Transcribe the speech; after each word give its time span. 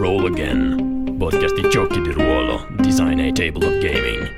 Roll 0.00 0.24
Again, 0.24 1.16
podcast 1.18 1.60
di 1.60 1.68
giochi 1.68 2.00
di 2.00 2.10
ruolo, 2.10 2.66
design 2.78 3.18
e 3.18 3.32
tabletop 3.32 3.78
gaming. 3.80 4.28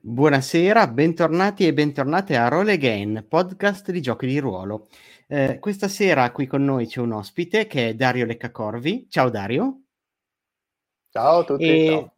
Buonasera, 0.00 0.88
bentornati 0.88 1.68
e 1.68 1.72
bentornate 1.72 2.36
a 2.36 2.48
Roll 2.48 2.70
Again, 2.70 3.26
podcast 3.28 3.92
di 3.92 4.00
giochi 4.00 4.26
di 4.26 4.40
ruolo. 4.40 4.88
Eh, 5.28 5.60
questa 5.60 5.86
sera 5.86 6.32
qui 6.32 6.48
con 6.48 6.64
noi 6.64 6.88
c'è 6.88 6.98
un 6.98 7.12
ospite 7.12 7.68
che 7.68 7.90
è 7.90 7.94
Dario 7.94 8.26
Leccacorvi. 8.26 9.06
Ciao 9.08 9.30
Dario. 9.30 9.81
Ciao 11.12 11.40
a 11.40 11.44
tutti. 11.44 11.62
E 11.62 11.86
ciao. 11.88 12.14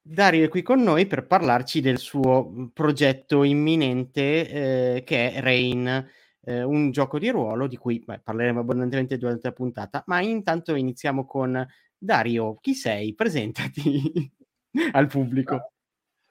Dario 0.00 0.46
è 0.46 0.48
qui 0.48 0.62
con 0.62 0.80
noi 0.82 1.06
per 1.06 1.26
parlarci 1.26 1.82
del 1.82 1.98
suo 1.98 2.48
mm, 2.48 2.64
progetto 2.68 3.42
imminente 3.42 4.48
eh, 4.48 5.02
che 5.04 5.34
è 5.34 5.42
Rain, 5.42 6.08
eh, 6.44 6.62
un 6.62 6.90
gioco 6.90 7.18
di 7.18 7.28
ruolo 7.28 7.66
di 7.66 7.76
cui 7.76 8.02
beh, 8.02 8.20
parleremo 8.20 8.60
abbondantemente 8.60 9.18
durante 9.18 9.48
la 9.48 9.52
puntata, 9.52 10.02
ma 10.06 10.22
intanto 10.22 10.74
iniziamo 10.74 11.26
con 11.26 11.62
Dario. 11.98 12.56
Chi 12.62 12.72
sei? 12.72 13.14
Presentati 13.14 14.32
al 14.92 15.08
pubblico. 15.08 15.72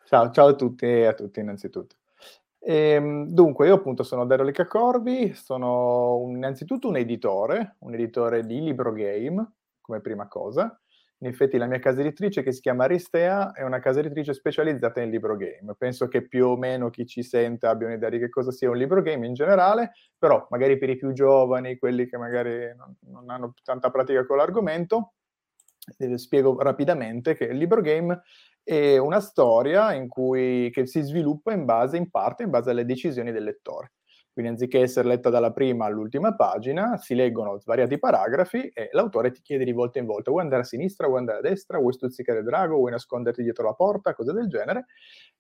Ciao, 0.04 0.32
ciao 0.32 0.48
a 0.48 0.56
tutti 0.56 0.86
e 0.86 1.06
a 1.06 1.14
tutti 1.14 1.40
innanzitutto. 1.40 1.98
Ehm, 2.62 3.28
dunque, 3.28 3.68
io 3.68 3.76
appunto 3.76 4.02
sono 4.02 4.26
Dario 4.26 4.46
Leccacorvi, 4.46 5.36
sono 5.36 6.18
un, 6.18 6.38
innanzitutto 6.38 6.88
un 6.88 6.98
editore, 6.98 7.76
un 7.82 7.94
editore 7.94 8.44
di 8.44 8.60
libro 8.60 8.92
game, 8.92 9.52
come 9.82 10.02
prima 10.02 10.28
cosa. 10.28 10.82
In 11.20 11.28
effetti 11.28 11.58
la 11.58 11.66
mia 11.66 11.80
casa 11.80 12.02
editrice 12.02 12.44
che 12.44 12.52
si 12.52 12.62
chiama 12.62 12.84
Aristea 12.84 13.52
è 13.52 13.64
una 13.64 13.80
casa 13.80 14.02
editrice 14.02 14.34
specializzata 14.34 15.02
in 15.02 15.10
libro 15.10 15.36
game. 15.36 15.74
Penso 15.76 16.08
che 16.08 16.28
più 16.28 16.46
o 16.46 16.58
meno 16.58 16.92
chi 16.92 17.08
ci 17.08 17.24
sente 17.24 17.66
abbia 17.66 17.88
un'idea 17.88 18.10
di 18.10 18.20
che 18.20 18.30
cosa 18.30 18.52
sia 18.52 18.70
un 18.70 18.78
libro 18.78 19.02
game 19.02 19.26
in 19.26 19.34
generale, 19.34 19.94
però 20.16 20.46
magari 20.52 20.78
per 20.78 20.92
i 20.92 20.96
più 20.96 21.14
giovani, 21.14 21.78
quelli 21.78 22.08
che 22.08 22.18
magari 22.18 22.72
non, 22.76 22.96
non 23.10 23.30
hanno 23.32 23.54
tanta 23.64 23.90
pratica 23.90 24.28
con 24.28 24.38
l'argomento, 24.38 25.14
eh, 25.98 26.20
spiego 26.20 26.62
rapidamente 26.62 27.36
che 27.36 27.46
il 27.46 27.58
libro 27.58 27.82
game 27.82 28.22
è 28.62 28.98
una 28.98 29.20
storia 29.20 29.96
cui, 30.08 30.70
che 30.72 30.86
si 30.86 31.02
sviluppa 31.02 31.52
in 31.52 31.66
base, 31.66 31.98
in 31.98 32.12
parte, 32.12 32.44
in 32.44 32.52
base 32.52 32.70
alle 32.70 32.86
decisioni 32.86 33.32
del 33.32 33.44
lettore. 33.44 33.94
Quindi 34.38 34.54
anziché 34.54 34.82
essere 34.82 35.08
letta 35.08 35.32
dalla 35.32 35.52
prima 35.52 35.86
all'ultima 35.86 36.36
pagina, 36.36 36.96
si 36.98 37.16
leggono 37.16 37.58
svariati 37.58 37.98
paragrafi 37.98 38.70
e 38.72 38.90
l'autore 38.92 39.32
ti 39.32 39.42
chiede 39.42 39.66
di 39.66 39.72
volta 39.72 39.98
in 39.98 40.06
volta, 40.06 40.30
vuoi 40.30 40.44
andare 40.44 40.62
a 40.62 40.64
sinistra, 40.64 41.08
vuoi 41.08 41.18
andare 41.18 41.40
a 41.40 41.42
destra, 41.42 41.80
vuoi 41.80 41.94
stuzzicare 41.94 42.38
il 42.38 42.46
drago, 42.46 42.76
vuoi 42.76 42.92
nasconderti 42.92 43.42
dietro 43.42 43.66
la 43.66 43.74
porta, 43.74 44.14
cose 44.14 44.34
del 44.34 44.48
genere, 44.48 44.86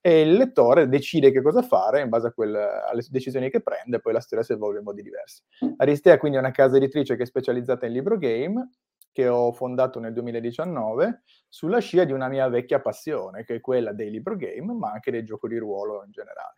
e 0.02 0.22
il 0.22 0.34
lettore 0.34 0.89
decide 0.89 1.30
che 1.30 1.44
cosa 1.44 1.62
fare 1.62 2.02
in 2.02 2.09
base 2.09 2.34
quel, 2.34 2.56
alle 2.56 3.04
decisioni 3.08 3.52
che 3.52 3.62
prende, 3.62 4.00
poi 4.00 4.14
la 4.14 4.20
storia 4.20 4.44
si 4.44 4.54
evolve 4.54 4.80
in 4.80 4.84
modi 4.86 5.04
diversi. 5.04 5.44
Aristea 5.76 6.17
quindi 6.17 6.38
è 6.38 6.39
una 6.39 6.50
casa 6.50 6.78
editrice 6.78 7.16
che 7.16 7.22
è 7.22 7.28
specializzata 7.28 7.86
in 7.86 7.92
libro 7.92 8.17
game, 8.17 8.67
che 9.11 9.28
ho 9.28 9.52
fondato 9.52 10.00
nel 10.00 10.14
2019 10.14 11.22
sulla 11.48 11.78
scia 11.78 12.04
di 12.04 12.14
una 12.14 12.30
mia 12.30 12.48
vecchia 12.48 12.82
passione, 12.82 13.44
che 13.44 13.58
è 13.58 13.61
quella 13.61 13.94
dei 13.94 14.09
libro 14.09 14.36
game, 14.36 14.73
ma 14.73 14.89
anche 14.89 15.11
del 15.11 15.23
gioco 15.23 15.48
di 15.48 15.58
ruolo 15.59 16.04
in 16.04 16.09
generale. 16.09 16.56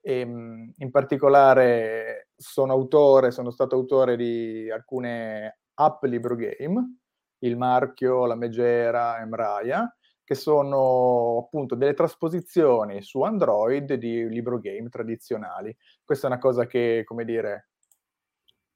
E, 0.00 0.20
ehm, 0.20 0.72
in 0.78 0.90
particolare 0.90 2.28
sono 2.36 2.72
autore, 2.72 3.30
sono 3.30 3.50
stato 3.50 3.74
autore 3.76 4.16
di 4.16 4.70
alcune 4.70 5.60
app 5.74 6.04
libro 6.04 6.34
game, 6.36 6.98
il 7.40 7.56
marchio, 7.56 8.26
la 8.26 8.34
megera, 8.34 9.20
Emraia, 9.20 9.94
che 10.24 10.34
sono 10.34 11.38
appunto 11.44 11.74
delle 11.74 11.94
trasposizioni 11.94 13.02
su 13.02 13.22
Android 13.22 13.94
di 13.94 14.28
libro 14.28 14.58
game 14.60 14.88
tradizionali. 14.88 15.76
Questa 16.04 16.28
è 16.28 16.30
una 16.30 16.38
cosa 16.38 16.66
che, 16.66 17.02
come 17.04 17.24
dire, 17.24 17.70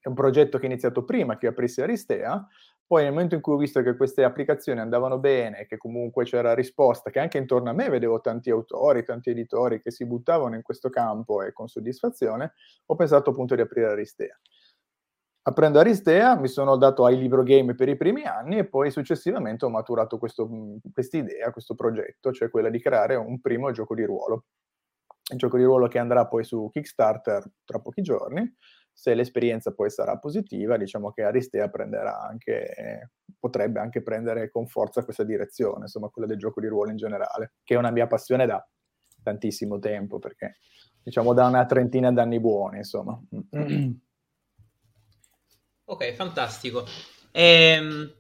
è 0.01 0.09
un 0.09 0.15
progetto 0.15 0.59
che 0.59 0.65
è 0.65 0.67
iniziato 0.67 1.05
prima 1.05 1.37
che 1.39 1.47
aprissi 1.47 1.81
Aristea, 1.81 2.47
poi 2.87 3.03
nel 3.03 3.13
momento 3.13 3.35
in 3.35 3.41
cui 3.41 3.55
ho 3.55 3.57
visto 3.57 3.83
che 3.83 3.97
queste 3.97 4.25
applicazioni 4.25 4.81
andavano 4.81 5.19
bene, 5.19 5.67
che 5.67 5.79
comunque 5.79 6.25
c'era 6.25 6.55
risposta, 6.55 7.11
che 7.11 7.19
anche 7.19 7.39
intorno 7.39 7.71
a 7.71 7.73
me 7.73 7.89
vedevo 7.89 8.21
tanti 8.21 8.51
autori, 8.51 9.05
tanti 9.05 9.31
editori 9.31 9.81
che 9.81 9.91
si 9.91 10.07
buttavano 10.07 10.55
in 10.55 10.63
questo 10.63 10.91
campo 10.91 11.43
e 11.43 11.53
con 11.53 11.67
soddisfazione, 11.69 12.53
ho 12.87 12.95
pensato 12.95 13.31
appunto 13.31 13.55
di 13.55 13.63
aprire 13.63 13.91
Aristea. 13.91 14.39
Aprendo 15.47 15.79
Aristea 15.79 16.37
mi 16.37 16.49
sono 16.49 16.77
dato 16.77 17.05
ai 17.05 17.19
libro 17.19 17.43
game 17.43 17.75
per 17.75 17.89
i 17.89 17.97
primi 17.97 18.25
anni 18.25 18.59
e 18.59 18.67
poi 18.67 18.91
successivamente 18.91 19.65
ho 19.65 19.71
maturato 19.71 20.19
questa 20.19 20.47
idea, 21.13 21.51
questo 21.53 21.75
progetto, 21.75 22.33
cioè 22.33 22.49
quella 22.49 22.71
di 22.71 22.81
creare 22.81 23.15
un 23.17 23.41
primo 23.41 23.71
gioco 23.71 23.95
di 23.95 24.05
ruolo. 24.05 24.45
Un 25.31 25.37
gioco 25.37 25.57
di 25.57 25.65
ruolo 25.65 25.87
che 25.89 25.99
andrà 25.99 26.27
poi 26.27 26.45
su 26.45 26.69
Kickstarter 26.71 27.45
tra 27.65 27.79
pochi 27.79 28.03
giorni 28.03 28.57
se 28.95 29.13
l'esperienza 29.13 29.73
poi 29.73 29.91
sarà 29.91 30.17
positiva, 30.19 30.77
diciamo 30.77 31.11
che 31.11 31.25
Aristea 31.25 31.69
prenderà 31.69 32.21
anche, 32.21 33.11
potrebbe 33.39 33.81
anche 33.81 34.03
prendere 34.03 34.51
con 34.51 34.69
forza 34.69 35.03
questa 35.03 35.25
direzione, 35.25 35.83
insomma 35.83 36.09
quella 36.09 36.29
del 36.29 36.39
gioco 36.39 36.61
di 36.61 36.69
ruolo 36.69 36.91
in 36.91 36.97
generale, 36.97 37.55
che 37.65 37.75
è 37.75 37.77
una 37.77 37.91
mia 37.91 38.07
passione 38.07 38.47
da 38.47 38.65
tantissimo 39.23 39.81
tempo, 39.81 40.21
perché 40.21 40.59
diciamo 41.03 41.35
da 41.35 41.47
una 41.47 41.67
trentina 41.67 42.13
d'anni 42.13 42.39
buoni, 42.39 42.79
insomma. 42.79 43.21
Ok, 45.87 46.13
fantastico. 46.15 46.85
Ehm, 47.33 48.11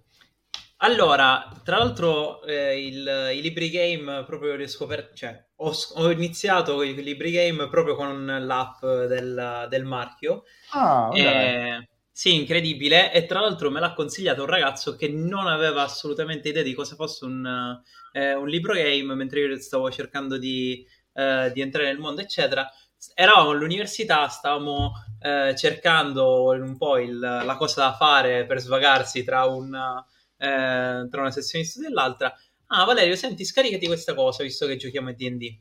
allora, 0.78 1.48
tra 1.62 1.78
l'altro 1.78 2.42
eh, 2.42 2.86
il, 2.86 3.30
i 3.34 3.40
libri 3.40 3.70
game 3.70 4.24
proprio 4.24 4.54
li 4.56 4.64
ho 4.64 4.68
scoperti, 4.68 5.16
cioè 5.16 5.46
ho, 5.56 5.72
ho, 5.94 6.10
iniziato 6.10 6.82
i 6.82 6.94
libri 7.02 7.30
game 7.30 7.68
proprio 7.68 7.94
con 7.94 8.26
l'app 8.26 8.80
del, 8.84 9.66
del 9.68 9.84
marchio. 9.84 10.44
Ah, 10.70 11.10
eh, 11.14 11.88
sì, 12.10 12.34
incredibile. 12.34 13.12
E 13.12 13.26
tra 13.26 13.40
l'altro 13.40 13.70
me 13.70 13.80
l'ha 13.80 13.94
consigliato 13.94 14.42
un 14.42 14.48
ragazzo 14.48 14.96
che 14.96 15.08
non 15.08 15.46
aveva 15.46 15.82
assolutamente 15.82 16.48
idea 16.48 16.62
di 16.62 16.74
cosa 16.74 16.96
fosse 16.96 17.24
un, 17.24 17.80
eh, 18.12 18.34
un 18.34 18.48
libro 18.48 18.74
game, 18.74 19.14
mentre 19.14 19.40
io 19.40 19.58
stavo 19.58 19.90
cercando 19.90 20.38
di, 20.38 20.86
eh, 21.14 21.50
di 21.52 21.60
entrare 21.60 21.86
nel 21.86 21.98
mondo, 21.98 22.20
eccetera 22.20 22.68
eravamo 23.12 23.50
all'università, 23.50 24.28
stavamo 24.28 24.92
eh, 25.20 25.54
cercando 25.56 26.46
un 26.48 26.76
po' 26.78 26.98
il, 26.98 27.18
la 27.18 27.56
cosa 27.58 27.82
da 27.82 27.94
fare 27.94 28.46
per 28.46 28.60
svagarsi 28.60 29.24
tra 29.24 29.44
una, 29.44 30.02
eh, 30.36 31.06
tra 31.10 31.20
una 31.20 31.30
sessione 31.30 31.64
di 31.64 31.70
studio 31.70 31.88
e 31.88 31.92
l'altra. 31.92 32.34
Ah, 32.66 32.84
Valerio, 32.84 33.14
senti, 33.16 33.44
scaricati 33.44 33.86
questa 33.86 34.14
cosa 34.14 34.42
visto 34.42 34.66
che 34.66 34.76
giochiamo 34.76 35.10
a 35.10 35.12
DD. 35.12 35.58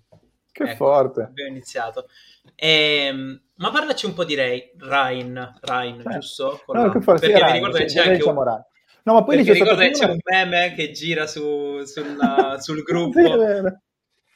Che 0.52 0.64
ecco, 0.64 0.76
forte. 0.76 1.22
Abbiamo 1.24 1.50
iniziato. 1.50 2.08
E, 2.56 3.42
ma 3.56 3.72
parlaci 3.72 4.06
un 4.06 4.14
po' 4.14 4.24
di 4.24 4.36
Ray, 4.36 4.74
Ryan, 4.78 5.58
Ryan 5.62 6.00
eh. 6.00 6.14
giusto? 6.14 6.62
Con 6.66 6.78
no, 6.78 6.86
la... 6.86 6.92
che 6.92 7.02
forte, 7.02 7.28
perché 7.28 7.46
mi 7.46 7.52
ricordo 7.54 7.78
che 7.78 7.86
c'è 7.86 8.08
anche 8.08 8.24
un... 8.24 8.64
No, 9.06 9.14
ma 9.14 9.24
poi 9.24 9.44
c'è, 9.44 9.54
ricordo 9.54 9.76
che 9.76 9.92
c'è 9.92 10.06
un 10.06 10.20
meme 10.24 10.74
che 10.76 10.92
gira 10.92 11.28
su, 11.28 11.84
sulla, 11.84 12.58
sul 12.62 12.84
gruppo. 12.84 13.20
sì, 13.20 13.74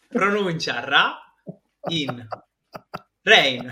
Pronuncia 0.10 0.84
Ra 0.84 1.18
in 1.90 2.28
Rain. 3.22 3.70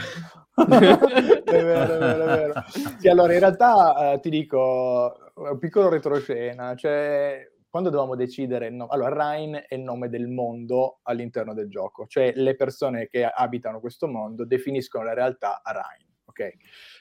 è 0.55 0.63
vero, 0.65 1.07
è 1.07 1.63
vero, 1.63 2.23
è 2.23 2.25
vero. 2.25 2.63
Sì, 2.99 3.07
allora 3.09 3.33
in 3.33 3.39
realtà 3.39 4.13
eh, 4.13 4.19
ti 4.19 4.29
dico 4.29 5.24
un 5.35 5.59
piccolo 5.59 5.89
retroscena, 5.89 6.75
cioè 6.75 7.51
quando 7.69 7.89
dovevamo 7.89 8.15
decidere, 8.15 8.69
no, 8.69 8.87
allora 8.87 9.33
Rhine 9.33 9.65
è 9.65 9.75
il 9.75 9.81
nome 9.81 10.07
del 10.07 10.29
mondo 10.29 10.99
all'interno 11.03 11.53
del 11.53 11.69
gioco, 11.69 12.07
cioè 12.07 12.31
le 12.35 12.55
persone 12.55 13.07
che 13.07 13.25
abitano 13.25 13.81
questo 13.81 14.07
mondo 14.07 14.45
definiscono 14.45 15.03
la 15.03 15.13
realtà 15.13 15.61
a 15.61 15.71
Rhine, 15.71 16.15
ok? 16.23 16.53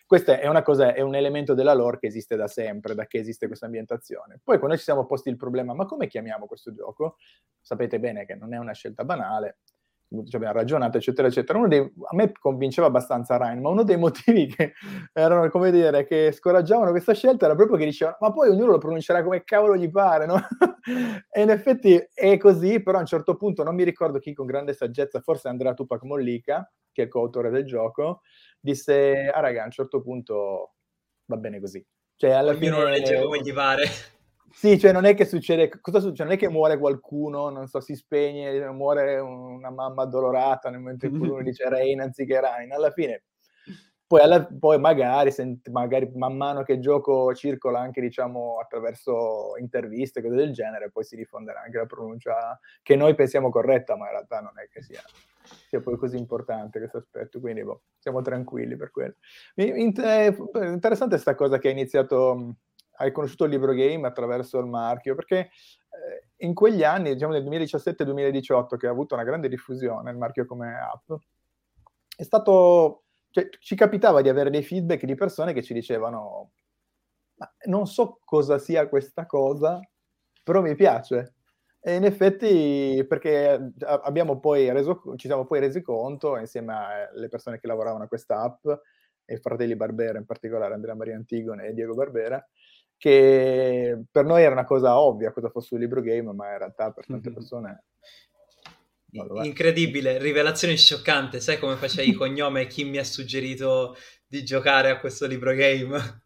Questo 0.05 0.33
è 0.33 0.63
cosa, 0.63 0.93
è 0.93 1.01
un 1.01 1.15
elemento 1.15 1.55
della 1.55 1.75
lore 1.75 2.01
che 2.01 2.09
esiste 2.09 2.35
da 2.35 2.49
sempre, 2.49 2.95
da 2.95 3.07
che 3.07 3.19
esiste 3.19 3.47
questa 3.47 3.67
ambientazione. 3.67 4.41
Poi 4.43 4.59
quando 4.59 4.77
ci 4.77 4.83
siamo 4.83 5.07
posti 5.07 5.29
il 5.29 5.37
problema, 5.37 5.75
ma 5.75 5.87
come 5.87 6.09
chiamiamo 6.09 6.47
questo 6.47 6.73
gioco? 6.73 7.19
Sapete 7.61 8.01
bene 8.01 8.27
che 8.27 8.35
non 8.35 8.53
è 8.53 8.59
una 8.59 8.73
scelta 8.73 9.05
banale, 9.05 9.59
ci 10.09 10.37
abbiamo 10.37 10.55
ragionato, 10.55 10.99
eccetera, 10.99 11.29
eccetera. 11.29 11.67
Dei, 11.67 11.81
a 11.81 12.15
me 12.15 12.33
convinceva 12.33 12.87
abbastanza 12.87 13.37
Ryan, 13.37 13.61
ma 13.61 13.71
uno 13.71 13.83
dei 13.83 13.97
motivi 13.99 14.47
che 14.47 14.75
erano, 15.13 15.49
come 15.51 15.71
dire, 15.71 16.05
che 16.05 16.33
scoraggiavano 16.33 16.91
questa 16.91 17.15
scelta 17.15 17.47
era 17.47 17.55
proprio 17.55 17.77
che 17.77 17.85
dicevano, 17.85 18.17
ma 18.21 18.33
poi 18.33 18.49
ognuno 18.49 18.73
lo 18.73 18.79
pronuncerà 18.79 19.23
come 19.23 19.45
cavolo 19.45 19.77
gli 19.77 19.91
pare, 19.91 20.27
no? 20.27 20.37
e 21.31 21.43
in 21.43 21.51
effetti 21.51 22.01
è 22.13 22.37
così, 22.37 22.83
però 22.83 22.99
a 22.99 23.01
un 23.01 23.07
certo 23.07 23.37
punto, 23.37 23.63
non 23.63 23.75
mi 23.75 23.85
ricordo 23.85 24.19
chi 24.19 24.33
con 24.33 24.47
grande 24.47 24.73
saggezza, 24.73 25.21
forse 25.21 25.49
Andrea 25.49 25.75
Tupac 25.75 26.03
Mollica, 26.03 26.71
che 26.93 27.05
è 27.05 27.09
coautore 27.09 27.51
del 27.51 27.65
gioco, 27.65 28.21
disse, 28.61 29.31
ah 29.33 29.41
raga, 29.41 29.63
a 29.63 29.67
un 29.67 29.73
certo 29.73 30.01
punto 30.01 30.75
va 31.27 31.37
bene 31.37 31.61
così. 31.61 31.85
Cioè, 32.17 32.31
alla 32.31 32.53
ognuno 32.53 32.77
fine... 32.77 32.83
lo 32.83 32.89
legge 32.89 33.21
come 33.21 33.41
gli 33.41 33.53
pare. 33.53 33.85
Sì, 34.55 34.79
cioè 34.79 34.93
non 34.93 35.05
è 35.05 35.15
che 35.15 35.25
succede, 35.25 35.69
cosa 35.81 36.01
succede? 36.01 36.25
Non 36.25 36.33
è 36.33 36.37
che 36.37 36.49
muore 36.49 36.79
qualcuno, 36.79 37.51
non 37.51 37.67
so, 37.67 37.81
si 37.81 37.95
spegne, 37.95 38.71
muore 38.71 39.19
una 39.19 39.71
mamma 39.71 40.03
addolorata 40.03 40.71
nel 40.71 40.81
momento 40.81 41.07
in 41.07 41.19
cui 41.19 41.29
uno 41.29 41.43
dice 41.43 41.69
Rain 41.69 42.01
anziché 42.01 42.41
Rain. 42.41 42.73
Alla 42.73 42.91
fine 42.91 43.25
poi, 44.07 44.21
alla, 44.21 44.47
poi 44.47 44.79
magari, 44.79 45.33
sent, 45.33 45.69
magari, 45.71 46.11
man 46.15 46.37
mano 46.37 46.63
che 46.63 46.75
il 46.75 46.81
gioco 46.81 47.35
circola 47.35 47.81
anche 47.81 48.01
diciamo, 48.01 48.59
attraverso 48.61 49.57
interviste, 49.59 50.23
cose 50.23 50.37
del 50.37 50.53
genere, 50.53 50.91
poi 50.91 51.05
si 51.05 51.17
diffonderà 51.17 51.63
anche 51.63 51.79
la 51.79 51.87
pronuncia 51.87 52.59
che 52.83 52.97
noi 52.97 53.15
pensiamo 53.15 53.51
corretta, 53.51 53.97
ma 53.97 54.05
in 54.07 54.13
realtà 54.13 54.41
non 54.41 54.53
è 54.57 54.69
che 54.69 54.83
sia, 54.83 55.03
sia 55.69 55.81
poi 55.81 55.97
così 55.97 56.17
importante 56.17 56.79
questo 56.79 56.99
aspetto, 56.99 57.41
quindi 57.41 57.65
boh, 57.65 57.83
siamo 57.99 58.21
tranquilli 58.21 58.77
per 58.77 58.91
quello. 58.91 59.15
È 59.55 59.63
interessante 59.63 61.15
questa 61.15 61.35
cosa 61.35 61.59
che 61.59 61.69
hai 61.69 61.75
iniziato, 61.75 62.57
hai 62.97 63.13
conosciuto 63.13 63.45
il 63.45 63.51
libro 63.51 63.73
game 63.73 64.07
attraverso 64.07 64.59
il 64.59 64.67
marchio, 64.67 65.15
perché 65.15 65.39
eh, 65.39 66.29
in 66.47 66.55
quegli 66.55 66.83
anni, 66.83 67.13
diciamo 67.13 67.33
nel 67.33 67.45
2017-2018, 67.45 68.77
che 68.77 68.87
ha 68.87 68.91
avuto 68.91 69.15
una 69.15 69.25
grande 69.25 69.49
diffusione 69.49 70.11
il 70.11 70.17
marchio 70.17 70.47
come 70.47 70.75
app, 70.79 71.13
è 72.17 72.23
stato 72.23 73.05
cioè, 73.31 73.49
ci 73.59 73.75
capitava 73.75 74.23
di 74.23 74.29
avere 74.29 74.51
dei 74.51 74.63
feedback 74.63 75.05
di 75.05 75.15
persone 75.17 75.53
che 75.53 75.63
ci 75.63 75.75
dicevano 75.75 76.53
ma 77.37 77.53
non 77.67 77.87
so 77.87 78.21
cosa 78.25 78.59
sia 78.59 78.89
questa 78.89 79.27
cosa, 79.27 79.81
però 80.43 80.63
mi 80.63 80.75
piace. 80.75 81.35
E 81.81 81.97
in 81.97 82.05
effetti, 82.05 83.05
perché 83.09 83.73
abbiamo 83.87 84.41
poi 84.41 84.73
reso, 84.73 85.03
ci 85.17 85.27
siamo 85.27 85.45
poi 85.45 85.61
resi 85.61 85.83
conto, 85.83 86.39
insieme 86.39 86.75
alle 87.13 87.29
persone 87.29 87.59
che 87.61 87.67
lavoravano 87.67 88.05
a 88.05 88.09
questa 88.09 88.41
app, 88.41 88.67
e 89.27 89.39
fratelli 89.39 89.77
Barbera 89.77 90.19
in 90.19 90.27
particolare, 90.27 90.75
Andrea 90.75 90.95
Maria 90.95 91.17
Antigone 91.17 91.67
e 91.67 91.75
Diego 91.75 91.95
Barbera, 91.95 92.47
che 93.05 94.03
per 94.11 94.25
noi 94.25 94.43
era 94.43 94.53
una 94.53 94.65
cosa 94.65 94.99
ovvia 94.99 95.31
cosa 95.31 95.51
fosse 95.51 95.75
un 95.75 95.81
libro 95.81 96.01
game, 96.01 96.33
ma 96.33 96.53
in 96.53 96.59
realtà 96.59 96.91
per 96.91 97.05
tante 97.05 97.31
persone 97.31 97.85
Incredibile, 99.43 100.19
rivelazione 100.19 100.75
scioccante. 100.77 101.39
Sai 101.39 101.59
come 101.59 101.77
facevi 101.77 102.09
il 102.09 102.17
cognome 102.17 102.63
e 102.63 102.67
chi 102.67 102.83
mi 102.85 102.97
ha 102.97 103.05
suggerito 103.05 103.95
di 104.27 104.43
giocare 104.43 104.89
a 104.89 104.99
questo 104.99 105.27
libro 105.27 105.55
game? 105.55 106.23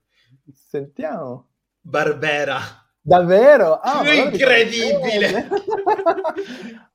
Sentiamo. 0.54 1.48
Barbera. 1.80 2.58
Davvero? 3.00 3.80
Ah, 3.80 4.02
ma 4.04 4.12
Incredibile! 4.12 5.48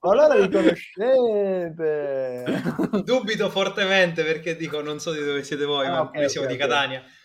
allora 0.00 0.34
vi 0.34 0.50
conoscete! 0.50 2.44
Dubito 3.04 3.50
fortemente 3.50 4.24
perché 4.24 4.56
dico 4.56 4.80
non 4.80 4.98
so 4.98 5.12
di 5.12 5.22
dove 5.22 5.44
siete 5.44 5.64
voi, 5.66 5.86
ah, 5.86 5.90
ma 5.90 6.00
okay, 6.02 6.20
noi 6.20 6.30
siamo 6.30 6.46
okay, 6.46 6.58
di 6.58 6.62
Catania. 6.62 6.98
Okay. 7.00 7.22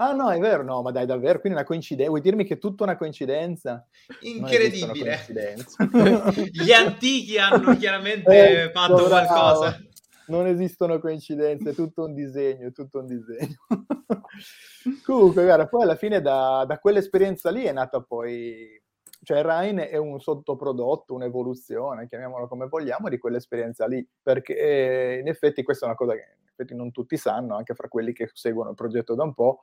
Ah 0.00 0.12
no, 0.12 0.30
è 0.30 0.38
vero, 0.38 0.62
no, 0.62 0.80
ma 0.80 0.92
dai, 0.92 1.06
davvero, 1.06 1.40
quindi 1.40 1.58
una 1.58 1.66
coincidenza, 1.66 2.08
vuoi 2.08 2.20
dirmi 2.20 2.44
che 2.44 2.54
è 2.54 2.58
tutta 2.58 2.84
una 2.84 2.96
coincidenza? 2.96 3.84
Incredibile. 4.20 5.18
Gli 6.52 6.70
antichi 6.70 7.36
hanno 7.36 7.76
chiaramente 7.76 8.66
eh, 8.66 8.70
fatto 8.70 8.94
bravo. 8.94 9.08
qualcosa. 9.08 9.82
Non 10.28 10.46
esistono 10.46 11.00
coincidenze, 11.00 11.70
è 11.70 11.74
tutto 11.74 12.04
un 12.04 12.14
disegno, 12.14 12.68
è 12.68 12.72
tutto 12.72 13.00
un 13.00 13.06
disegno. 13.06 13.56
Comunque, 15.04 15.42
guarda, 15.42 15.66
poi 15.66 15.82
alla 15.82 15.96
fine 15.96 16.20
da, 16.20 16.64
da 16.64 16.78
quell'esperienza 16.78 17.50
lì 17.50 17.64
è 17.64 17.72
nata 17.72 18.00
poi 18.00 18.80
cioè 19.22 19.42
Rhine 19.42 19.88
è 19.88 19.96
un 19.96 20.20
sottoprodotto, 20.20 21.14
un'evoluzione, 21.14 22.06
chiamiamolo 22.08 22.48
come 22.48 22.66
vogliamo, 22.68 23.08
di 23.08 23.18
quell'esperienza 23.18 23.86
lì, 23.86 24.06
perché 24.22 24.56
eh, 24.56 25.18
in 25.18 25.28
effetti 25.28 25.62
questa 25.62 25.86
è 25.86 25.88
una 25.88 25.96
cosa 25.96 26.14
che 26.14 26.74
non 26.74 26.90
tutti 26.90 27.16
sanno, 27.16 27.56
anche 27.56 27.74
fra 27.74 27.88
quelli 27.88 28.12
che 28.12 28.30
seguono 28.32 28.70
il 28.70 28.76
progetto 28.76 29.14
da 29.14 29.22
un 29.22 29.34
po', 29.34 29.60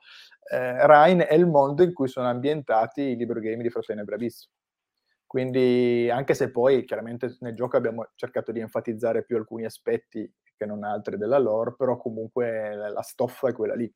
eh, 0.50 0.86
Rhine 0.86 1.26
è 1.26 1.34
il 1.34 1.46
mondo 1.46 1.82
in 1.82 1.92
cui 1.92 2.08
sono 2.08 2.28
ambientati 2.28 3.02
i 3.02 3.16
libro 3.16 3.40
game 3.40 3.62
di 3.62 3.70
Fratelli 3.70 4.04
Bravissimo. 4.04 4.52
Quindi, 5.26 6.08
anche 6.10 6.34
se 6.34 6.50
poi 6.50 6.84
chiaramente 6.84 7.36
nel 7.40 7.54
gioco 7.54 7.76
abbiamo 7.76 8.08
cercato 8.14 8.52
di 8.52 8.60
enfatizzare 8.60 9.24
più 9.24 9.36
alcuni 9.36 9.64
aspetti 9.64 10.32
che 10.56 10.66
non 10.66 10.84
altri 10.84 11.16
della 11.18 11.38
lore, 11.38 11.74
però 11.76 11.96
comunque 11.96 12.74
la 12.74 13.02
stoffa 13.02 13.48
è 13.48 13.52
quella 13.52 13.74
lì. 13.74 13.92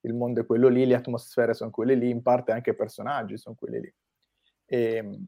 Il 0.00 0.14
mondo 0.14 0.40
è 0.40 0.46
quello 0.46 0.68
lì, 0.68 0.84
le 0.84 0.96
atmosfere 0.96 1.54
sono 1.54 1.70
quelle 1.70 1.94
lì, 1.94 2.10
in 2.10 2.22
parte 2.22 2.52
anche 2.52 2.70
i 2.70 2.74
personaggi 2.76 3.38
sono 3.38 3.54
quelli 3.54 3.80
lì. 3.80 3.94
E, 4.72 5.18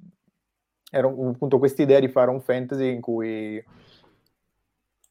era 0.91 1.07
appunto 1.07 1.59
questa 1.59 1.83
idea 1.83 2.01
di 2.01 2.09
fare 2.09 2.31
un 2.31 2.41
fantasy 2.41 2.91
in 2.91 3.03
cui 3.03 3.63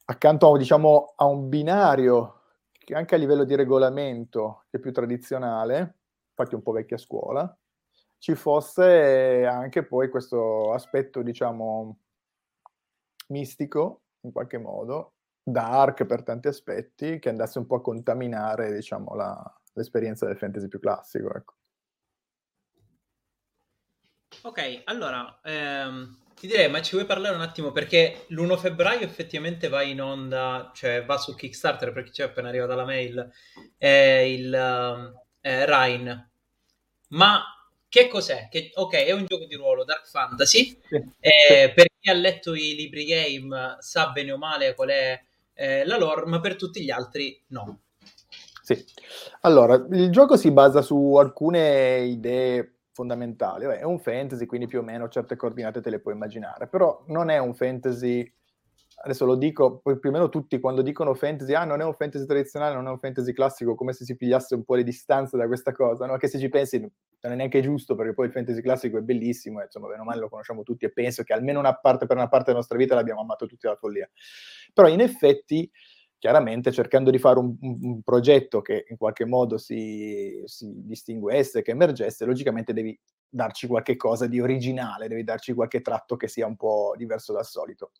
accanto 0.06 0.58
diciamo, 0.58 1.14
a 1.16 1.26
un 1.26 1.50
binario 1.50 2.40
che 2.72 2.96
anche 2.96 3.14
a 3.14 3.20
livello 3.20 3.44
di 3.44 3.56
regolamento 3.56 4.64
è 4.72 4.80
più 4.80 4.92
tradizionale, 4.92 5.98
infatti 6.30 6.56
un 6.56 6.64
po' 6.64 6.72
vecchia 6.72 6.98
scuola, 6.98 7.56
ci 8.18 8.34
fosse 8.34 9.46
anche 9.46 9.86
poi 9.86 10.10
questo 10.10 10.74
aspetto, 10.74 11.22
diciamo, 11.22 12.00
mistico, 13.28 14.02
in 14.22 14.32
qualche 14.32 14.58
modo, 14.58 15.14
dark 15.44 16.06
per 16.06 16.24
tanti 16.24 16.48
aspetti, 16.48 17.20
che 17.20 17.30
andasse 17.30 17.60
un 17.60 17.68
po' 17.68 17.76
a 17.76 17.82
contaminare, 17.82 18.74
diciamo, 18.74 19.14
la, 19.14 19.62
l'esperienza 19.74 20.26
del 20.26 20.38
fantasy 20.38 20.68
più 20.68 20.80
classico, 20.80 21.34
ecco. 21.36 21.54
Ok, 24.42 24.82
allora, 24.86 25.40
ehm, 25.44 26.18
ti 26.36 26.48
direi, 26.48 26.70
ma 26.70 26.82
ci 26.82 26.96
vuoi 26.96 27.06
parlare 27.06 27.36
un 27.36 27.42
attimo 27.42 27.72
perché 27.72 28.26
l'1 28.28 28.58
febbraio 28.58 29.06
effettivamente 29.06 29.70
va 29.70 29.82
in 29.82 30.02
onda, 30.02 30.72
cioè 30.76 31.06
va 31.06 31.18
su 31.18 31.36
Kickstarter 31.36 31.94
perché 31.94 32.12
c'è 32.12 32.24
appena 32.24 32.50
arrivata 32.50 32.76
la 32.76 32.84
mail, 32.84 33.32
è 33.78 33.88
il 33.88 34.54
eh, 35.42 35.66
Rhine. 35.66 36.30
Ma 37.10 37.44
che 37.88 38.08
cos'è? 38.08 38.48
Che, 38.50 38.72
ok, 38.74 38.94
è 38.94 39.12
un 39.12 39.26
gioco 39.26 39.46
di 39.46 39.56
ruolo 39.56 39.84
Dark 39.84 40.08
Fantasy. 40.08 40.80
Eh, 41.20 41.72
per 41.74 41.88
chi 42.00 42.10
ha 42.10 42.14
letto 42.14 42.56
i 42.56 42.76
libri 42.76 43.06
game 43.06 43.78
sa 43.80 44.10
bene 44.10 44.32
o 44.32 44.38
male 44.38 44.74
qual 44.74 44.90
è 44.90 45.22
eh, 45.54 45.86
la 45.86 45.98
lore, 45.98 46.26
ma 46.26 46.40
per 46.40 46.56
tutti 46.56 46.84
gli 46.84 46.90
altri 46.90 47.40
no. 47.48 47.82
Sì. 48.62 48.84
Allora, 49.42 49.76
il 49.92 50.10
gioco 50.10 50.38
si 50.38 50.52
basa 50.52 50.82
su 50.82 51.16
alcune 51.16 52.00
idee 52.06 52.74
fondamentali. 52.94 53.66
Beh, 53.66 53.80
è 53.80 53.84
un 53.84 54.00
fantasy, 54.00 54.46
quindi 54.46 54.68
più 54.68 54.80
o 54.80 54.84
meno 54.84 55.10
certe 55.10 55.36
coordinate 55.36 55.82
te 55.82 55.90
le 55.90 56.00
puoi 56.00 56.14
immaginare, 56.14 56.68
però 56.68 57.04
non 57.08 57.30
è 57.30 57.38
un 57.40 57.54
fantasy, 57.54 58.32
adesso 59.04 59.26
lo 59.26 59.36
dico, 59.36 59.82
più 59.82 60.10
o 60.10 60.12
meno 60.12 60.30
tutti 60.30 60.60
quando 60.60 60.82
dicono 60.82 61.14
fantasy, 61.14 61.54
ah 61.54 61.66
non 61.66 61.82
è 61.82 61.84
un 61.84 61.94
fantasy 61.94 62.26
tradizionale, 62.26 62.76
non 62.76 62.88
è 62.88 62.92
un 62.92 63.00
fantasy 63.00 63.34
classico, 63.34 63.76
come 63.76 63.94
se 63.94 64.06
si 64.06 64.16
pigliasse 64.16 64.56
un 64.56 64.64
po' 64.64 64.76
le 64.76 64.84
distanze 64.84 65.36
da 65.36 65.48
questa 65.48 65.72
cosa, 65.72 66.06
no? 66.06 66.18
che 66.18 66.28
se 66.28 66.40
ci 66.40 66.50
pensi 66.50 66.80
non 66.80 67.32
è 67.32 67.36
neanche 67.36 67.62
giusto, 67.62 67.96
perché 67.96 68.14
poi 68.14 68.28
il 68.28 68.32
fantasy 68.32 68.62
classico 68.62 68.98
è 68.98 69.02
bellissimo, 69.02 69.60
e 69.62 69.64
insomma, 69.66 69.88
bene 69.88 70.02
o 70.02 70.04
male 70.04 70.20
lo 70.20 70.30
conosciamo 70.30 70.64
tutti 70.64 70.86
e 70.86 70.92
penso 70.92 71.24
che 71.24 71.34
almeno 71.34 71.60
una 71.60 71.76
parte, 71.76 72.06
per 72.06 72.18
una 72.18 72.28
parte 72.28 72.46
della 72.48 72.58
nostra 72.58 72.78
vita 72.78 72.96
l'abbiamo 72.96 73.22
amato 73.22 73.46
tutti 73.46 73.66
alla 73.66 73.78
follia. 73.78 74.10
Però 74.74 74.88
in 74.88 75.00
effetti 75.00 75.70
chiaramente 76.24 76.72
cercando 76.72 77.12
di 77.12 77.20
fare 77.20 77.38
un, 77.38 77.54
un, 77.60 77.80
un 77.82 78.02
progetto 78.02 78.62
che 78.62 78.86
in 78.88 78.96
qualche 78.96 79.26
modo 79.26 79.58
si, 79.58 80.42
si, 80.46 80.72
distinguesse, 80.74 81.62
che 81.62 81.72
emergesse, 81.72 82.24
logicamente 82.24 82.72
devi 82.72 82.98
darci 83.28 83.68
qualche 83.68 83.98
cosa 83.98 84.26
di 84.26 84.40
originale, 84.40 85.10
devi 85.10 85.26
darci 85.26 85.52
qualche 85.54 85.82
tratto 85.82 86.16
che 86.16 86.30
sia 86.30 86.48
un 86.48 86.56
po' 86.56 86.94
diverso 86.96 87.34
dal 87.34 87.44
solito. 87.44 87.92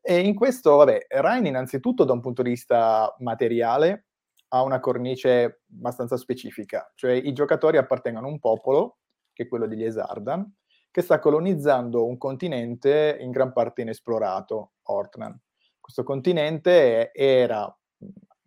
E 0.00 0.20
in 0.20 0.36
questo, 0.36 0.76
vabbè, 0.76 1.06
Ryan 1.08 1.46
innanzitutto 1.46 2.04
da 2.04 2.12
un 2.12 2.20
punto 2.20 2.42
di 2.42 2.50
vista 2.50 3.12
materiale 3.18 4.06
ha 4.50 4.62
una 4.62 4.78
cornice 4.78 5.62
abbastanza 5.74 6.16
specifica, 6.16 6.88
cioè 6.94 7.10
i 7.10 7.32
giocatori 7.32 7.78
appartengono 7.78 8.28
a 8.28 8.30
un 8.30 8.38
popolo, 8.38 8.98
che 9.32 9.42
è 9.42 9.48
quello 9.48 9.66
degli 9.66 9.82
Esardan, 9.82 10.48
che 10.88 11.02
sta 11.02 11.18
colonizzando 11.18 12.06
un 12.06 12.16
continente 12.16 13.16
in 13.18 13.32
gran 13.32 13.52
parte 13.52 13.82
inesplorato, 13.82 14.74
Ortnan 14.82 15.36
questo 15.82 16.04
continente 16.04 17.12
era 17.12 17.76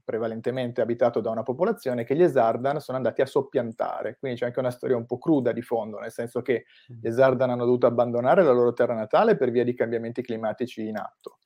prevalentemente 0.03 0.81
abitato 0.81 1.19
da 1.19 1.31
una 1.31 1.43
popolazione 1.43 2.03
che 2.03 2.15
gli 2.15 2.21
Esardan 2.21 2.79
sono 2.79 2.97
andati 2.97 3.21
a 3.21 3.25
soppiantare, 3.25 4.17
quindi 4.19 4.39
c'è 4.39 4.45
anche 4.45 4.59
una 4.59 4.71
storia 4.71 4.95
un 4.95 5.05
po' 5.05 5.17
cruda 5.17 5.51
di 5.51 5.61
fondo, 5.61 5.99
nel 5.99 6.11
senso 6.11 6.41
che 6.41 6.65
gli 6.87 7.07
Esardan 7.07 7.49
hanno 7.49 7.65
dovuto 7.65 7.87
abbandonare 7.87 8.43
la 8.43 8.51
loro 8.51 8.71
terra 8.73 8.93
natale 8.93 9.35
per 9.35 9.51
via 9.51 9.63
di 9.63 9.73
cambiamenti 9.73 10.21
climatici 10.21 10.87
in 10.87 10.97
atto 10.97 11.39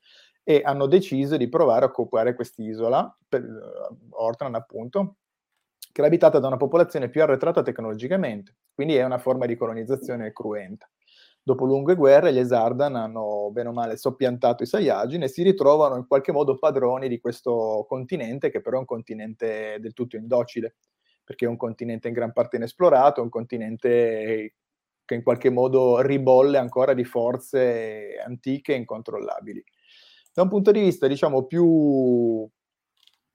e 0.44 0.62
hanno 0.64 0.88
deciso 0.88 1.38
di 1.38 1.48
provare 1.48 1.86
a 1.86 1.88
occupare 1.88 2.34
quest'isola, 2.36 3.18
per, 3.28 3.44
uh, 3.44 3.98
Ortran 4.12 4.56
appunto, 4.56 5.16
che 5.92 6.02
era 6.02 6.08
abitata 6.08 6.40
da 6.40 6.48
una 6.48 6.58
popolazione 6.58 7.10
più 7.10 7.22
arretrata 7.22 7.62
tecnologicamente, 7.62 8.58
quindi 8.74 8.96
è 8.96 9.04
una 9.04 9.20
forma 9.20 9.46
di 9.46 9.56
colonizzazione 9.56 10.34
cruenta. 10.34 10.90
Dopo 11.42 11.66
lunghe 11.66 11.96
guerre, 11.96 12.32
gli 12.34 12.38
Esardan 12.38 12.96
hanno 12.96 13.50
bene 13.52 13.70
o 13.70 13.72
male 13.72 13.98
soppiantato 13.98 14.64
i 14.64 14.66
Saiyajin 14.68 15.24
e 15.24 15.28
si 15.28 15.42
ritrovano 15.42 15.96
in 15.96 16.06
qualche 16.06 16.32
modo 16.32 16.58
padroni 16.58 17.08
di 17.08 17.20
questo 17.20 17.86
continente, 17.88 18.52
che 18.52 18.62
però 18.62 18.78
è 18.78 18.80
un 18.80 18.86
continente 18.86 19.78
del 19.80 19.94
tutto 19.94 20.16
indocile, 20.16 20.76
perché 21.24 21.46
è 21.46 21.48
un 21.50 21.58
continente 21.58 22.08
in 22.08 22.14
gran 22.14 22.34
parte 22.34 22.58
inesplorato, 22.58 23.22
un 23.22 23.30
continente 23.30 24.54
che 25.06 25.16
in 25.16 25.24
qualche 25.24 25.50
modo 25.50 26.02
ribolle 26.02 26.60
ancora 26.60 26.94
di 26.94 27.04
forze 27.04 28.22
antiche 28.24 28.74
e 28.74 28.78
incontrollabili. 28.78 29.64
Da 30.32 30.44
un 30.44 30.50
punto 30.50 30.72
di 30.72 30.82
vista, 30.82 31.08
diciamo, 31.08 31.46
più 31.46 32.48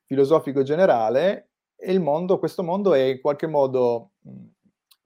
filosofico 0.05 0.63
generale, 0.63 1.51
il 1.87 2.01
mondo, 2.01 2.39
questo 2.39 2.63
mondo 2.63 2.95
è 2.95 3.01
in 3.01 3.21
qualche 3.21 3.49
modo 3.49 4.13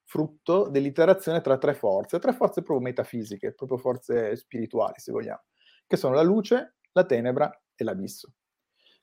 frutto 0.09 0.69
dell'interazione 0.69 1.39
tra 1.39 1.59
tre 1.59 1.75
forze, 1.75 2.17
tre 2.17 2.33
forze 2.33 2.63
proprio 2.63 2.83
metafisiche, 2.83 3.53
proprio 3.53 3.77
forze 3.77 4.35
spirituali, 4.35 4.95
se 4.97 5.11
vogliamo, 5.11 5.43
che 5.85 5.97
sono 5.97 6.15
la 6.15 6.23
luce, 6.23 6.77
la 6.93 7.05
tenebra 7.05 7.61
e 7.75 7.83
l'abisso. 7.83 8.33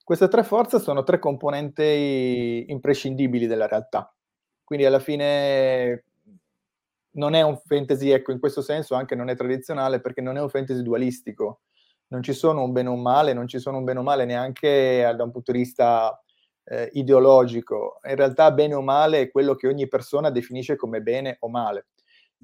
Queste 0.03 0.27
tre 0.27 0.43
forze 0.43 0.81
sono 0.81 1.05
tre 1.05 1.21
componenti 1.21 2.65
imprescindibili 2.67 3.47
della 3.47 3.69
realtà. 3.69 4.13
Quindi 4.65 4.85
alla 4.85 4.99
fine 4.99 6.07
non 7.13 7.35
è 7.35 7.43
un 7.43 7.57
fantasy, 7.57 8.11
ecco, 8.11 8.33
in 8.33 8.41
questo 8.41 8.61
senso 8.61 8.97
anche 8.97 9.15
non 9.15 9.29
è 9.29 9.37
tradizionale 9.37 10.01
perché 10.01 10.21
non 10.21 10.37
è 10.37 10.41
un 10.41 10.49
fantasy 10.49 10.83
dualistico. 10.83 11.61
Non 12.09 12.21
ci 12.25 12.33
sono 12.33 12.65
un 12.65 12.73
bene 12.73 12.89
o 12.89 12.95
un 12.95 13.03
male, 13.03 13.33
non 13.33 13.47
ci 13.47 13.61
sono 13.61 13.79
un 13.79 13.85
bene 13.85 14.01
o 14.01 14.03
male 14.03 14.25
neanche 14.25 15.15
da 15.17 15.23
un 15.23 15.31
punto 15.31 15.53
di 15.53 15.59
vista 15.59 16.21
eh, 16.67 16.91
ideologico. 16.93 18.01
In 18.05 18.17
realtà 18.17 18.51
bene 18.51 18.75
o 18.75 18.83
male 18.83 19.21
è 19.21 19.31
quello 19.31 19.55
che 19.55 19.69
ogni 19.69 19.89
persona 19.89 20.31
definisce 20.31 20.77
come 20.77 21.01
bene 21.01 21.37
o 21.41 21.49
male. 21.49 21.87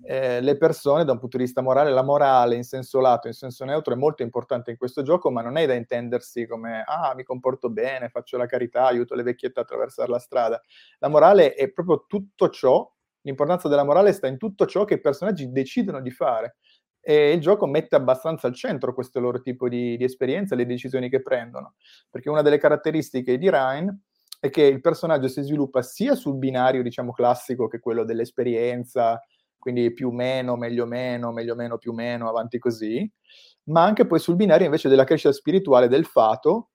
Eh, 0.04 0.40
le 0.40 0.56
persone 0.56 1.04
da 1.04 1.12
un 1.12 1.18
punto 1.18 1.36
di 1.36 1.42
vista 1.42 1.60
morale, 1.60 1.90
la 1.90 2.02
morale 2.02 2.54
in 2.54 2.64
senso 2.64 2.98
lato, 3.00 3.26
in 3.26 3.34
senso 3.34 3.64
neutro 3.64 3.92
è 3.92 3.96
molto 3.96 4.22
importante 4.22 4.70
in 4.70 4.76
questo 4.76 5.02
gioco, 5.02 5.30
ma 5.30 5.42
non 5.42 5.56
è 5.58 5.66
da 5.66 5.74
intendersi 5.74 6.46
come 6.46 6.82
ah, 6.86 7.12
mi 7.14 7.24
comporto 7.24 7.68
bene, 7.68 8.08
faccio 8.08 8.36
la 8.36 8.46
carità, 8.46 8.86
aiuto 8.86 9.14
le 9.14 9.22
vecchiette 9.22 9.60
a 9.60 9.62
attraversare 9.62 10.10
la 10.10 10.18
strada. 10.18 10.60
La 10.98 11.08
morale 11.08 11.54
è 11.54 11.70
proprio 11.70 12.04
tutto 12.06 12.48
ciò, 12.48 12.90
l'importanza 13.22 13.68
della 13.68 13.84
morale 13.84 14.12
sta 14.12 14.28
in 14.28 14.38
tutto 14.38 14.66
ciò 14.66 14.84
che 14.84 14.94
i 14.94 15.00
personaggi 15.00 15.50
decidono 15.50 16.00
di 16.00 16.10
fare. 16.10 16.56
E 17.04 17.32
il 17.32 17.40
gioco 17.40 17.66
mette 17.66 17.96
abbastanza 17.96 18.46
al 18.46 18.54
centro 18.54 18.94
questo 18.94 19.18
loro 19.18 19.40
tipo 19.40 19.68
di, 19.68 19.96
di 19.96 20.04
esperienza, 20.04 20.54
le 20.54 20.66
decisioni 20.66 21.10
che 21.10 21.20
prendono. 21.20 21.74
Perché 22.08 22.30
una 22.30 22.42
delle 22.42 22.58
caratteristiche 22.58 23.36
di 23.38 23.50
Ryan 23.50 24.00
è 24.42 24.50
che 24.50 24.62
il 24.64 24.80
personaggio 24.80 25.28
si 25.28 25.40
sviluppa 25.40 25.82
sia 25.82 26.16
sul 26.16 26.34
binario, 26.36 26.82
diciamo, 26.82 27.12
classico, 27.12 27.68
che 27.68 27.78
quello 27.78 28.02
dell'esperienza, 28.02 29.22
quindi 29.56 29.92
più 29.92 30.10
meno, 30.10 30.56
meglio 30.56 30.84
meno, 30.84 31.30
meglio 31.30 31.54
meno, 31.54 31.78
più 31.78 31.92
meno, 31.92 32.28
avanti 32.28 32.58
così, 32.58 33.08
ma 33.66 33.84
anche 33.84 34.04
poi 34.04 34.18
sul 34.18 34.34
binario 34.34 34.64
invece 34.64 34.88
della 34.88 35.04
crescita 35.04 35.32
spirituale 35.32 35.86
del 35.86 36.06
fato, 36.06 36.70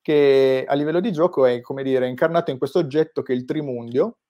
che 0.00 0.64
a 0.66 0.72
livello 0.72 0.98
di 1.00 1.12
gioco 1.12 1.44
è, 1.44 1.60
come 1.60 1.82
dire, 1.82 2.08
incarnato 2.08 2.52
in 2.52 2.56
questo 2.56 2.78
oggetto 2.78 3.20
che 3.20 3.34
è 3.34 3.36
il 3.36 3.44
trimundio, 3.44 4.20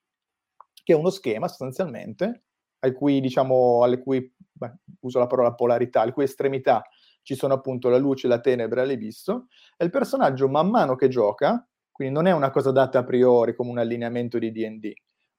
che 0.83 0.93
è 0.93 0.97
uno 0.97 1.11
schema 1.11 1.47
sostanzialmente, 1.47 2.43
al 2.81 2.93
cui, 2.93 3.21
diciamo, 3.21 3.85
alle 3.85 4.01
cui, 4.01 4.35
beh, 4.51 4.79
uso 5.03 5.21
la 5.21 5.29
parola 5.29 5.55
polarità, 5.55 6.01
alle 6.01 6.13
cui 6.13 6.25
estremità 6.25 6.83
ci 7.23 7.37
sono 7.37 7.55
appunto 7.55 7.89
la 7.89 7.99
luce, 7.99 8.27
la 8.27 8.41
tenebra 8.41 8.85
l'abisso, 8.85 9.47
e 9.77 9.85
il 9.85 9.91
personaggio 9.91 10.49
man 10.49 10.69
mano 10.71 10.97
che 10.97 11.07
gioca 11.07 11.65
quindi 12.01 12.17
non 12.17 12.27
è 12.27 12.33
una 12.33 12.51
cosa 12.51 12.71
data 12.71 13.01
a 13.01 13.05
priori 13.05 13.55
come 13.55 13.69
un 13.69 13.77
allineamento 13.77 14.39
di 14.39 14.51
DD. 14.51 14.91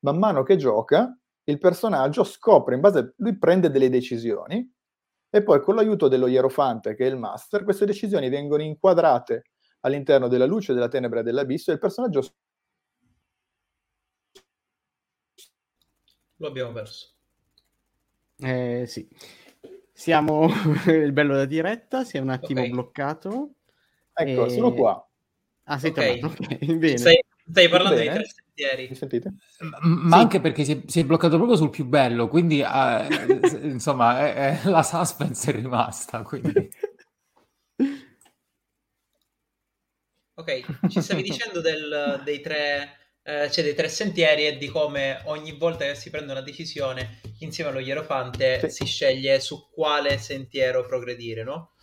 Man 0.02 0.20
mano 0.20 0.44
che 0.44 0.58
gioca, 0.58 1.18
il 1.46 1.58
personaggio 1.58 2.24
scopre, 2.24 2.76
in 2.76 2.82
base, 2.82 3.16
lui 3.18 3.36
prende 3.36 3.72
delle 3.72 3.90
decisioni 3.90 4.72
e 5.28 5.42
poi 5.42 5.60
con 5.60 5.74
l'aiuto 5.74 6.08
dello 6.08 6.28
Ierofante, 6.28 6.94
che 6.94 7.08
è 7.08 7.10
il 7.10 7.18
master, 7.18 7.64
queste 7.64 7.88
decisioni 7.88 8.30
vengono 8.30 8.62
inquadrate 8.62 9.46
all'interno 9.80 10.28
della 10.28 10.46
luce, 10.46 10.74
della 10.74 10.88
tenebra 10.88 11.22
e 11.22 11.24
dell'abisso 11.24 11.72
e 11.72 11.74
il 11.74 11.80
personaggio... 11.80 12.22
Lo 16.36 16.48
abbiamo 16.48 16.74
perso. 16.74 17.16
Eh, 18.38 18.86
sì. 18.86 19.10
Siamo 19.92 20.46
il 20.86 21.12
bello 21.12 21.34
da 21.34 21.46
diretta, 21.46 22.04
si 22.04 22.18
è 22.18 22.20
un 22.20 22.30
attimo 22.30 22.62
Ok. 22.62 22.70
bloccato. 22.70 23.54
Ecco, 24.14 24.46
E- 24.46 24.50
sono 24.50 24.74
qua. 24.76 25.04
Ah, 25.72 25.80
sei 25.80 25.92
Ok. 25.92 25.96
tornato, 25.96 26.26
ok, 26.26 26.66
bene. 26.76 26.98
Stai, 26.98 27.24
stai 27.50 27.70
parlando 27.70 27.96
Bene. 27.96 28.10
di 28.10 28.16
tre 28.18 28.28
sentieri. 28.28 28.88
Mi 28.90 28.96
sentite? 28.96 29.34
M- 29.60 30.08
Ma 30.10 30.18
Sì. 30.18 30.22
anche 30.22 30.42
perché 30.42 30.66
si 30.66 30.72
è, 30.74 30.82
si 30.86 31.00
è 31.00 31.06
bloccato 31.06 31.38
proprio 31.38 31.56
sul 31.56 31.70
più 31.70 31.86
bello, 31.86 32.28
quindi 32.28 32.60
eh, 32.60 32.68
s- 33.48 33.60
insomma 33.62 34.34
eh, 34.34 34.60
eh, 34.66 34.70
la 34.70 34.84
suspense 34.84 35.50
è 35.52 35.56
rimasta. 35.56 36.24
Quindi. 36.24 36.70
Ok, 40.34 40.90
ci 40.90 41.02
stavi 41.02 41.22
dicendo 41.24 41.62
del- 41.62 42.22
dei, 42.26 42.42
tre, 42.42 42.98
eh, 43.24 43.50
cioè 43.52 43.64
dei 43.64 43.76
tre 43.76 43.88
sentieri 43.88 44.46
e 44.48 44.58
di 44.58 44.68
come 44.68 45.22
ogni 45.26 45.54
volta 45.58 45.86
che 45.86 45.96
si 45.96 46.10
prende 46.10 46.32
una 46.32 46.42
decisione 46.42 47.22
insieme 47.40 47.70
allo 47.70 47.80
Ierofante 47.80 48.60
Sì. 48.70 48.70
si 48.70 48.86
sceglie 48.86 49.40
su 49.40 49.70
quale 49.72 50.18
sentiero 50.18 50.86
progredire, 50.86 51.44
no? 51.44 51.74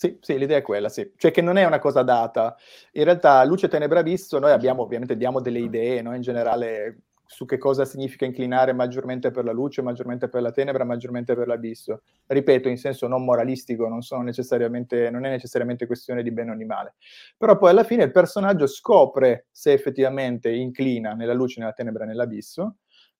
Sì, 0.00 0.16
sì, 0.20 0.38
l'idea 0.38 0.58
è 0.58 0.62
quella, 0.62 0.88
sì. 0.88 1.12
Cioè 1.16 1.32
che 1.32 1.42
non 1.42 1.56
è 1.56 1.64
una 1.64 1.80
cosa 1.80 2.02
data. 2.04 2.56
In 2.92 3.02
realtà, 3.02 3.42
luce, 3.42 3.66
tenebra, 3.66 3.98
abisso, 3.98 4.38
noi 4.38 4.52
abbiamo, 4.52 4.82
ovviamente, 4.82 5.16
diamo 5.16 5.40
delle 5.40 5.58
idee, 5.58 6.02
no? 6.02 6.14
In 6.14 6.20
generale, 6.20 7.00
su 7.26 7.44
che 7.46 7.58
cosa 7.58 7.84
significa 7.84 8.24
inclinare 8.24 8.72
maggiormente 8.72 9.32
per 9.32 9.42
la 9.42 9.50
luce, 9.50 9.82
maggiormente 9.82 10.28
per 10.28 10.40
la 10.42 10.52
tenebra, 10.52 10.84
maggiormente 10.84 11.34
per 11.34 11.48
l'abisso. 11.48 12.02
Ripeto, 12.28 12.68
in 12.68 12.76
senso 12.78 13.08
non 13.08 13.24
moralistico, 13.24 13.88
non, 13.88 14.02
sono 14.02 14.22
necessariamente, 14.22 15.10
non 15.10 15.24
è 15.26 15.30
necessariamente 15.30 15.86
questione 15.86 16.22
di 16.22 16.30
bene 16.30 16.52
o 16.52 16.54
di 16.54 16.64
male. 16.64 16.94
Però 17.36 17.58
poi 17.58 17.70
alla 17.70 17.82
fine 17.82 18.04
il 18.04 18.12
personaggio 18.12 18.68
scopre 18.68 19.46
se 19.50 19.72
effettivamente 19.72 20.48
inclina 20.48 21.14
nella 21.14 21.34
luce, 21.34 21.58
nella 21.58 21.72
tenebra, 21.72 22.04
nell'abisso, 22.04 22.76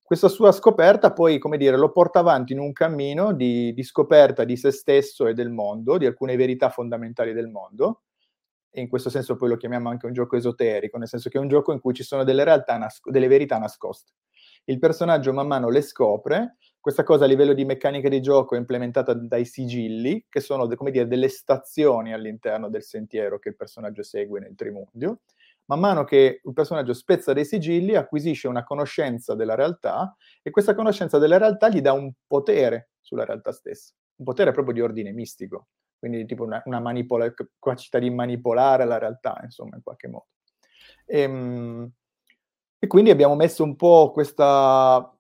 questa 0.09 0.29
sua 0.29 0.53
scoperta 0.53 1.13
poi, 1.13 1.39
come 1.39 1.59
dire, 1.59 1.77
lo 1.77 1.93
porta 1.93 2.21
avanti 2.21 2.55
in 2.55 2.61
un 2.61 2.73
cammino 2.73 3.35
di, 3.35 3.75
di 3.75 3.83
scoperta 3.83 4.43
di 4.45 4.57
se 4.57 4.71
stesso 4.71 5.27
e 5.27 5.35
del 5.35 5.51
mondo, 5.51 5.99
di 5.99 6.07
alcune 6.07 6.35
verità 6.35 6.71
fondamentali 6.71 7.35
del 7.35 7.49
mondo, 7.49 8.05
e 8.71 8.81
in 8.81 8.89
questo 8.89 9.11
senso 9.11 9.37
poi 9.37 9.51
lo 9.51 9.59
chiamiamo 9.59 9.91
anche 9.91 10.07
un 10.07 10.15
gioco 10.15 10.37
esoterico, 10.37 10.97
nel 10.97 11.09
senso 11.09 11.29
che 11.29 11.37
è 11.37 11.41
un 11.43 11.49
gioco 11.49 11.73
in 11.73 11.81
cui 11.81 11.93
ci 11.93 12.05
sono 12.05 12.25
delle, 12.25 12.43
realtà 12.43 12.79
nasc- 12.79 13.11
delle 13.11 13.29
verità 13.29 13.59
nascoste. 13.59 14.13
Il 14.65 14.79
personaggio 14.79 15.35
man 15.35 15.47
mano 15.47 15.69
le 15.69 15.83
scopre, 15.83 16.57
questa 16.81 17.03
cosa 17.03 17.25
a 17.25 17.29
livello 17.29 17.53
di 17.53 17.67
meccanica 17.67 18.09
di 18.09 18.23
gioco 18.23 18.55
è 18.55 18.59
implementata 18.59 19.13
dai 19.13 19.45
sigilli, 19.45 20.25
che 20.27 20.41
sono, 20.41 20.67
come 20.69 20.91
dire, 20.91 21.07
delle 21.07 21.29
stazioni 21.29 22.15
all'interno 22.15 22.71
del 22.71 22.83
sentiero 22.83 23.39
che 23.39 23.51
il 23.51 23.57
personaggio 23.57 24.03
segue 24.03 24.41
nel 24.41 24.55
Trimundio, 24.55 25.21
man 25.69 25.81
mano 25.81 26.05
che 26.05 26.41
il 26.43 26.53
personaggio 26.53 26.93
spezza 26.95 27.33
dei 27.33 27.45
sigilli, 27.45 27.95
acquisisce 27.95 28.49
una 28.49 28.65
conoscenza 28.65 29.35
della 29.35 29.55
realtà 29.55 30.17
e 30.43 30.51
questa 30.51 30.75
conoscenza 30.75 31.19
della 31.19 31.39
realtà 31.39 31.69
gli 31.69 31.81
dà 31.81 31.93
un 31.93 32.11
potere 32.27 32.91
sulla 33.01 33.25
realtà 33.25 33.53
stessa, 33.53 33.95
un 34.17 34.25
potere 34.25 34.53
proprio 34.53 34.75
di 34.75 34.81
ordine 34.81 35.13
mistico, 35.13 35.69
quindi 35.99 36.25
tipo 36.27 36.45
una, 36.45 36.63
una 36.67 36.81
manipola- 36.81 37.33
capacità 37.33 37.99
di 37.99 38.11
manipolare 38.11 38.85
la 38.85 38.99
realtà, 38.99 39.39
insomma, 39.43 39.77
in 39.77 39.83
qualche 39.83 40.09
modo. 40.09 40.29
Ehm, 41.07 41.91
E, 42.81 42.87
quindi 42.87 43.11
abbiamo 43.11 43.35
messo 43.35 43.65
un 43.65 43.75
po' 43.77 44.13
questa, 44.13 45.13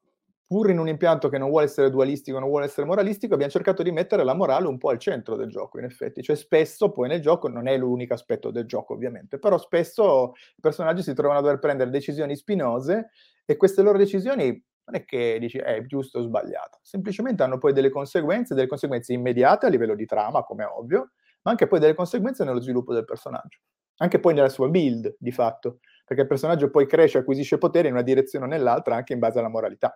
pur 0.49 0.71
in 0.71 0.79
un 0.79 0.89
impianto 0.89 1.29
che 1.29 1.37
non 1.37 1.51
vuole 1.51 1.67
essere 1.67 1.91
dualistico, 1.91 2.39
non 2.39 2.49
vuole 2.49 2.65
essere 2.65 2.87
moralistico, 2.87 3.35
abbiamo 3.35 3.53
cercato 3.53 3.83
di 3.83 3.93
mettere 3.93 4.25
la 4.25 4.33
morale 4.35 4.67
un 4.67 4.79
po' 4.79 4.89
al 4.89 4.99
centro 4.99 5.37
del 5.37 5.51
gioco, 5.51 5.79
in 5.79 5.85
effetti. 5.85 6.23
Cioè 6.23 6.37
spesso 6.37 6.91
poi 6.91 7.07
nel 7.09 7.21
gioco, 7.21 7.49
non 7.49 7.69
è 7.69 7.77
l'unico 7.77 8.15
aspetto 8.15 8.51
del 8.51 8.65
gioco 8.65 8.95
ovviamente, 8.95 9.39
però 9.39 9.59
spesso 9.59 10.33
i 10.57 10.61
personaggi 10.61 11.03
si 11.03 11.13
trovano 11.13 11.41
a 11.41 11.43
dover 11.43 11.59
prendere 11.59 11.91
decisioni 11.91 12.35
spinose 12.35 13.11
e 13.45 13.57
queste 13.59 13.83
loro 13.83 13.99
decisioni 13.99 14.47
non 14.87 14.97
è 14.97 15.05
che 15.05 15.37
dici 15.39 15.59
è 15.59 15.85
giusto 15.85 16.19
o 16.19 16.23
sbagliato, 16.23 16.79
semplicemente 16.81 17.43
hanno 17.43 17.59
poi 17.59 17.75
delle 17.75 17.91
conseguenze, 17.91 18.55
delle 18.55 18.67
conseguenze 18.67 19.13
immediate 19.13 19.67
a 19.67 19.69
livello 19.69 19.95
di 19.95 20.07
trama, 20.07 20.43
come 20.45 20.65
è 20.65 20.67
ovvio, 20.67 21.11
ma 21.43 21.51
anche 21.51 21.67
poi 21.67 21.79
delle 21.79 21.93
conseguenze 21.95 22.43
nello 22.45 22.61
sviluppo 22.63 22.95
del 22.95 23.05
personaggio, 23.05 23.59
anche 23.99 24.19
poi 24.19 24.33
nella 24.33 24.49
sua 24.49 24.69
build, 24.71 25.15
di 25.19 25.31
fatto, 25.31 25.81
perché 26.07 26.23
il 26.23 26.29
personaggio 26.29 26.71
poi 26.71 26.87
cresce, 26.87 27.19
acquisisce 27.19 27.59
potere 27.59 27.89
in 27.89 27.95
una 27.95 28.03
direzione 28.03 28.47
o 28.47 28.49
nell'altra 28.49 28.97
anche 28.97 29.13
in 29.13 29.19
base 29.19 29.39
alla 29.39 29.49
moralità. 29.49 29.95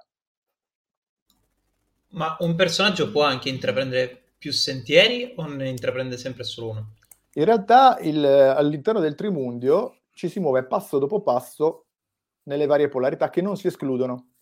Ma 2.12 2.36
un 2.40 2.54
personaggio 2.54 3.10
può 3.10 3.22
anche 3.22 3.48
intraprendere 3.48 4.20
più 4.36 4.52
sentieri 4.52 5.32
o 5.36 5.46
ne 5.46 5.68
intraprende 5.68 6.16
sempre 6.16 6.44
solo 6.44 6.70
uno? 6.70 6.94
In 7.34 7.44
realtà 7.44 7.98
il- 8.00 8.24
all'interno 8.24 9.00
del 9.00 9.14
Trimundio 9.14 10.00
ci 10.12 10.28
si 10.28 10.40
muove 10.40 10.64
passo 10.64 10.98
dopo 10.98 11.22
passo 11.22 11.86
nelle 12.44 12.66
varie 12.66 12.88
polarità 12.88 13.30
che 13.30 13.40
non 13.40 13.56
si 13.56 13.68
escludono. 13.68 14.32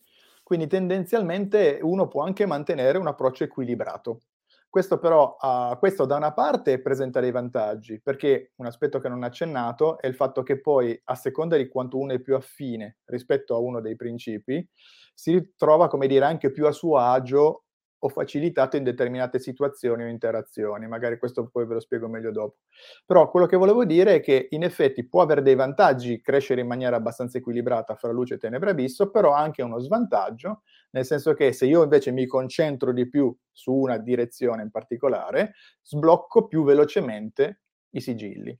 Quindi 0.43 0.67
tendenzialmente 0.67 1.79
uno 1.81 2.09
può 2.09 2.23
anche 2.23 2.45
mantenere 2.45 2.99
un 2.99 3.07
approccio 3.07 3.45
equilibrato. 3.45 4.23
Questo 4.71 4.99
però, 4.99 5.35
ah, 5.41 5.77
questo 5.81 6.05
da 6.07 6.15
una 6.15 6.33
parte 6.33 6.81
presenta 6.81 7.19
dei 7.19 7.33
vantaggi, 7.33 8.01
perché 8.01 8.53
un 8.59 8.67
aspetto 8.67 9.01
che 9.01 9.09
non 9.09 9.21
ho 9.21 9.27
accennato 9.27 9.99
è 9.99 10.07
il 10.07 10.15
fatto 10.15 10.45
che 10.45 10.61
poi, 10.61 10.99
a 11.07 11.17
seconda 11.17 11.57
di 11.57 11.67
quanto 11.69 11.99
uno 11.99 12.13
è 12.13 12.21
più 12.21 12.37
affine 12.37 12.99
rispetto 13.07 13.57
a 13.57 13.59
uno 13.59 13.81
dei 13.81 13.97
principi, 13.97 14.65
si 15.13 15.33
ritrova, 15.33 15.89
come 15.89 16.07
dire, 16.07 16.25
anche 16.25 16.53
più 16.53 16.67
a 16.69 16.73
suo 16.73 16.99
agio 16.99 17.65
o 18.03 18.09
facilitato 18.09 18.77
in 18.77 18.85
determinate 18.85 19.41
situazioni 19.41 20.05
o 20.05 20.07
interazioni. 20.07 20.87
Magari 20.87 21.19
questo 21.19 21.49
poi 21.49 21.67
ve 21.67 21.75
lo 21.75 21.81
spiego 21.81 22.07
meglio 22.09 22.31
dopo. 22.31 22.59
Però 23.05 23.29
quello 23.29 23.47
che 23.47 23.57
volevo 23.57 23.85
dire 23.85 24.15
è 24.15 24.21
che 24.21 24.47
in 24.51 24.63
effetti 24.63 25.07
può 25.07 25.21
avere 25.21 25.43
dei 25.43 25.57
vantaggi 25.57 26.21
crescere 26.23 26.61
in 26.61 26.69
maniera 26.69 26.95
abbastanza 26.97 27.39
equilibrata 27.39 27.97
fra 27.97 28.13
luce 28.13 28.35
e 28.35 28.39
tenebra 28.39 28.71
abisso, 28.71 29.11
però 29.11 29.33
anche 29.33 29.63
uno 29.63 29.81
svantaggio, 29.81 30.63
nel 30.91 31.05
senso 31.05 31.35
che 31.35 31.53
se 31.53 31.67
io 31.67 31.83
invece 31.83 32.11
mi 32.11 32.27
concentro 32.27 32.93
di 32.93 33.09
più 33.09 33.35
su 33.53 33.73
una 33.73 33.99
direzione 33.99 34.63
in 34.63 34.71
particolare, 34.71 35.55
sblocco 35.83 36.47
più 36.47 36.65
velocemente 36.65 37.63
i 37.91 38.01
sigilli 38.01 38.59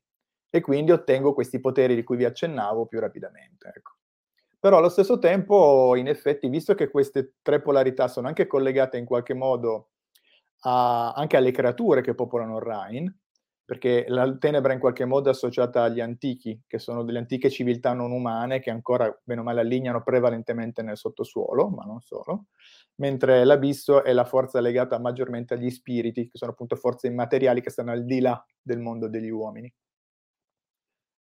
e 0.51 0.61
quindi 0.61 0.91
ottengo 0.91 1.33
questi 1.33 1.61
poteri 1.61 1.95
di 1.95 2.03
cui 2.03 2.17
vi 2.17 2.25
accennavo 2.25 2.87
più 2.87 2.99
rapidamente. 2.99 3.73
Ecco. 3.75 3.93
Però 4.59 4.77
allo 4.77 4.91
stesso 4.91 5.19
tempo, 5.19 5.95
in 5.97 6.07
effetti, 6.07 6.49
visto 6.49 6.75
che 6.75 6.91
queste 6.91 7.37
tre 7.41 7.63
polarità 7.63 8.09
sono 8.09 8.27
anche 8.27 8.47
collegate 8.47 8.99
in 8.99 9.07
qualche 9.07 9.33
modo 9.33 9.91
a- 10.65 11.13
anche 11.13 11.37
alle 11.37 11.51
creature 11.51 12.03
che 12.03 12.15
popolano 12.15 12.59
Rhine, 12.59 13.20
perché 13.71 14.05
la 14.09 14.37
tenebra 14.37 14.73
in 14.73 14.81
qualche 14.81 15.05
modo 15.05 15.29
è 15.29 15.31
associata 15.31 15.85
agli 15.85 16.01
antichi, 16.01 16.61
che 16.67 16.81
sono 16.81 17.05
delle 17.05 17.21
antiche 17.21 17.49
civiltà 17.49 17.93
non 17.93 18.11
umane 18.11 18.59
che 18.59 18.69
ancora, 18.69 19.17
bene 19.23 19.43
o 19.43 19.45
male, 19.45 19.61
allineano 19.61 20.03
prevalentemente 20.03 20.83
nel 20.83 20.97
sottosuolo, 20.97 21.69
ma 21.69 21.85
non 21.85 22.01
solo, 22.01 22.47
mentre 22.97 23.45
l'abisso 23.45 24.03
è 24.03 24.13
la 24.13 24.25
forza 24.25 24.59
legata 24.59 24.99
maggiormente 24.99 25.55
agli 25.55 25.71
spiriti, 25.71 26.29
che 26.29 26.37
sono 26.37 26.51
appunto 26.51 26.75
forze 26.75 27.07
immateriali 27.07 27.61
che 27.61 27.71
stanno 27.71 27.93
al 27.93 28.05
di 28.05 28.19
là 28.19 28.45
del 28.61 28.81
mondo 28.81 29.09
degli 29.09 29.31
uomini. 29.31 29.73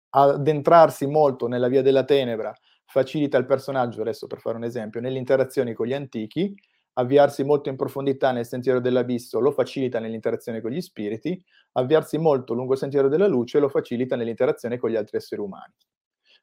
Addentrarsi 0.09 1.07
molto 1.07 1.47
nella 1.47 1.69
via 1.69 1.81
della 1.81 2.03
tenebra 2.03 2.53
facilita 2.83 3.37
il 3.37 3.45
personaggio, 3.45 4.01
adesso 4.01 4.27
per 4.27 4.41
fare 4.41 4.57
un 4.57 4.65
esempio, 4.65 4.99
nelle 4.99 5.17
interazioni 5.17 5.73
con 5.73 5.87
gli 5.87 5.93
antichi, 5.93 6.53
avviarsi 6.93 7.43
molto 7.43 7.69
in 7.69 7.75
profondità 7.75 8.31
nel 8.31 8.45
sentiero 8.45 8.79
dell'abisso 8.79 9.39
lo 9.39 9.51
facilita 9.51 9.99
nell'interazione 9.99 10.61
con 10.61 10.71
gli 10.71 10.81
spiriti, 10.81 11.43
avviarsi 11.73 12.17
molto 12.17 12.53
lungo 12.53 12.73
il 12.73 12.79
sentiero 12.79 13.07
della 13.07 13.27
luce 13.27 13.59
lo 13.59 13.69
facilita 13.69 14.15
nell'interazione 14.15 14.77
con 14.77 14.89
gli 14.89 14.95
altri 14.95 15.17
esseri 15.17 15.41
umani. 15.41 15.73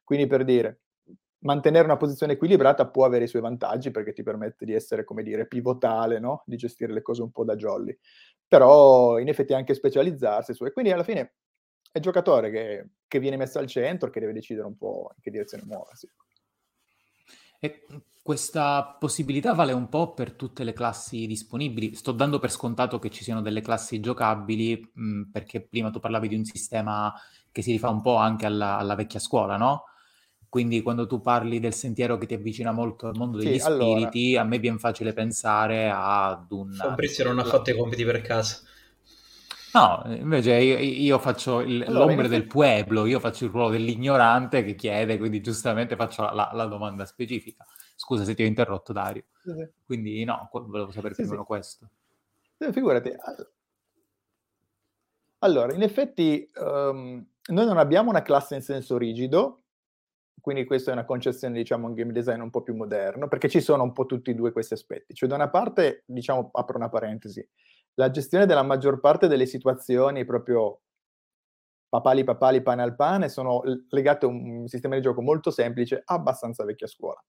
Quindi 0.03 0.27
per 0.27 0.43
dire, 0.43 0.81
mantenere 1.39 1.85
una 1.85 1.97
posizione 1.97 2.33
equilibrata 2.33 2.87
può 2.87 3.05
avere 3.05 3.25
i 3.25 3.27
suoi 3.27 3.41
vantaggi 3.41 3.91
perché 3.91 4.13
ti 4.13 4.23
permette 4.23 4.65
di 4.65 4.73
essere, 4.73 5.03
come 5.03 5.23
dire, 5.23 5.47
pivotale, 5.47 6.19
no? 6.19 6.43
di 6.45 6.57
gestire 6.57 6.93
le 6.93 7.01
cose 7.01 7.21
un 7.21 7.31
po' 7.31 7.43
da 7.43 7.55
jolly, 7.55 7.97
però 8.47 9.19
in 9.19 9.27
effetti 9.27 9.53
anche 9.53 9.73
specializzarsi 9.73 10.53
su... 10.53 10.65
E 10.65 10.71
quindi 10.71 10.91
alla 10.91 11.03
fine 11.03 11.35
è 11.91 11.97
il 11.97 12.03
giocatore 12.03 12.51
che, 12.51 12.89
che 13.07 13.19
viene 13.19 13.37
messo 13.37 13.59
al 13.59 13.67
centro 13.67 14.09
che 14.09 14.19
deve 14.19 14.33
decidere 14.33 14.67
un 14.67 14.77
po' 14.77 15.11
in 15.15 15.21
che 15.21 15.31
direzione 15.31 15.63
muoversi. 15.65 16.09
E 17.63 17.85
questa 18.23 18.97
possibilità 18.99 19.53
vale 19.53 19.71
un 19.71 19.87
po' 19.87 20.13
per 20.13 20.33
tutte 20.33 20.63
le 20.63 20.73
classi 20.73 21.27
disponibili. 21.27 21.93
Sto 21.93 22.11
dando 22.11 22.39
per 22.39 22.49
scontato 22.49 22.97
che 22.97 23.11
ci 23.11 23.23
siano 23.23 23.41
delle 23.41 23.61
classi 23.61 23.99
giocabili, 23.99 24.91
mh, 24.93 25.03
mm, 25.03 25.21
perché 25.31 25.61
prima 25.61 25.91
tu 25.91 25.99
parlavi 25.99 26.27
di 26.27 26.35
un 26.35 26.43
sistema 26.43 27.13
che 27.51 27.61
si 27.61 27.71
rifà 27.71 27.89
un 27.89 28.01
po' 28.01 28.15
anche 28.15 28.47
alla, 28.47 28.77
alla, 28.77 28.95
vecchia 28.95 29.19
scuola, 29.19 29.57
no? 29.57 29.83
Quindi 30.49 30.81
quando 30.81 31.05
tu 31.05 31.21
parli 31.21 31.59
del 31.59 31.75
sentiero 31.75 32.17
che 32.17 32.25
ti 32.25 32.33
avvicina 32.33 32.71
molto 32.71 33.07
al 33.07 33.15
mondo 33.15 33.37
degli 33.37 33.59
sì, 33.59 33.59
spiriti, 33.59 34.29
allora... 34.29 34.41
a 34.41 34.45
me 34.45 34.57
viene 34.57 34.79
facile 34.79 35.13
pensare 35.13 35.91
ad 35.93 36.51
un... 36.51 36.71
Fabrizio 36.71 37.25
non 37.25 37.37
ha 37.37 37.43
fatto 37.43 37.69
i 37.69 37.77
compiti 37.77 38.03
per 38.03 38.21
casa. 38.21 38.59
No, 39.73 40.03
invece 40.07 40.55
io, 40.55 40.77
io 40.77 41.17
faccio 41.19 41.61
il, 41.61 41.83
allora, 41.83 42.05
l'ombre 42.05 42.27
del 42.27 42.45
pueblo, 42.45 43.05
io 43.05 43.19
faccio 43.19 43.45
il 43.45 43.51
ruolo 43.51 43.69
dell'ignorante 43.69 44.63
che 44.63 44.75
chiede, 44.75 45.17
quindi 45.17 45.41
giustamente 45.41 45.95
faccio 45.95 46.23
la, 46.23 46.49
la 46.53 46.65
domanda 46.65 47.05
specifica. 47.05 47.65
Scusa 47.95 48.23
se 48.23 48.33
ti 48.33 48.43
ho 48.43 48.47
interrotto, 48.47 48.91
Dario. 48.91 49.25
Sì, 49.41 49.51
sì. 49.51 49.69
Quindi 49.85 50.23
no, 50.23 50.49
volevo 50.51 50.91
sapere 50.91 51.13
sì, 51.13 51.21
più 51.21 51.29
o 51.29 51.33
meno 51.33 51.45
questo. 51.45 51.89
figurati. 52.71 53.11
Allora, 55.39 55.73
in 55.73 55.81
effetti 55.81 56.49
um, 56.55 57.25
noi 57.47 57.65
non 57.65 57.77
abbiamo 57.77 58.09
una 58.09 58.21
classe 58.21 58.55
in 58.55 58.61
senso 58.61 58.97
rigido, 58.97 59.63
quindi 60.39 60.65
questa 60.65 60.91
è 60.91 60.93
una 60.93 61.05
concezione, 61.05 61.55
diciamo, 61.55 61.87
un 61.87 61.93
game 61.93 62.11
design 62.11 62.41
un 62.41 62.49
po' 62.49 62.61
più 62.61 62.75
moderno, 62.75 63.27
perché 63.27 63.49
ci 63.49 63.61
sono 63.61 63.83
un 63.83 63.93
po' 63.93 64.05
tutti 64.05 64.31
e 64.31 64.35
due 64.35 64.51
questi 64.51 64.73
aspetti. 64.73 65.13
Cioè, 65.13 65.29
da 65.29 65.35
una 65.35 65.49
parte, 65.49 66.03
diciamo, 66.05 66.49
apro 66.51 66.77
una 66.77 66.89
parentesi, 66.89 67.47
la 67.95 68.09
gestione 68.11 68.45
della 68.45 68.63
maggior 68.63 68.99
parte 68.99 69.27
delle 69.27 69.45
situazioni 69.45 70.25
proprio 70.25 70.81
papali 71.89 72.23
papali 72.23 72.61
pane 72.61 72.81
al 72.81 72.95
pane 72.95 73.27
sono 73.29 73.61
legate 73.89 74.25
a 74.25 74.29
un 74.29 74.67
sistema 74.67 74.95
di 74.95 75.01
gioco 75.01 75.21
molto 75.21 75.51
semplice, 75.51 76.01
abbastanza 76.05 76.63
vecchia 76.63 76.87
scuola. 76.87 77.21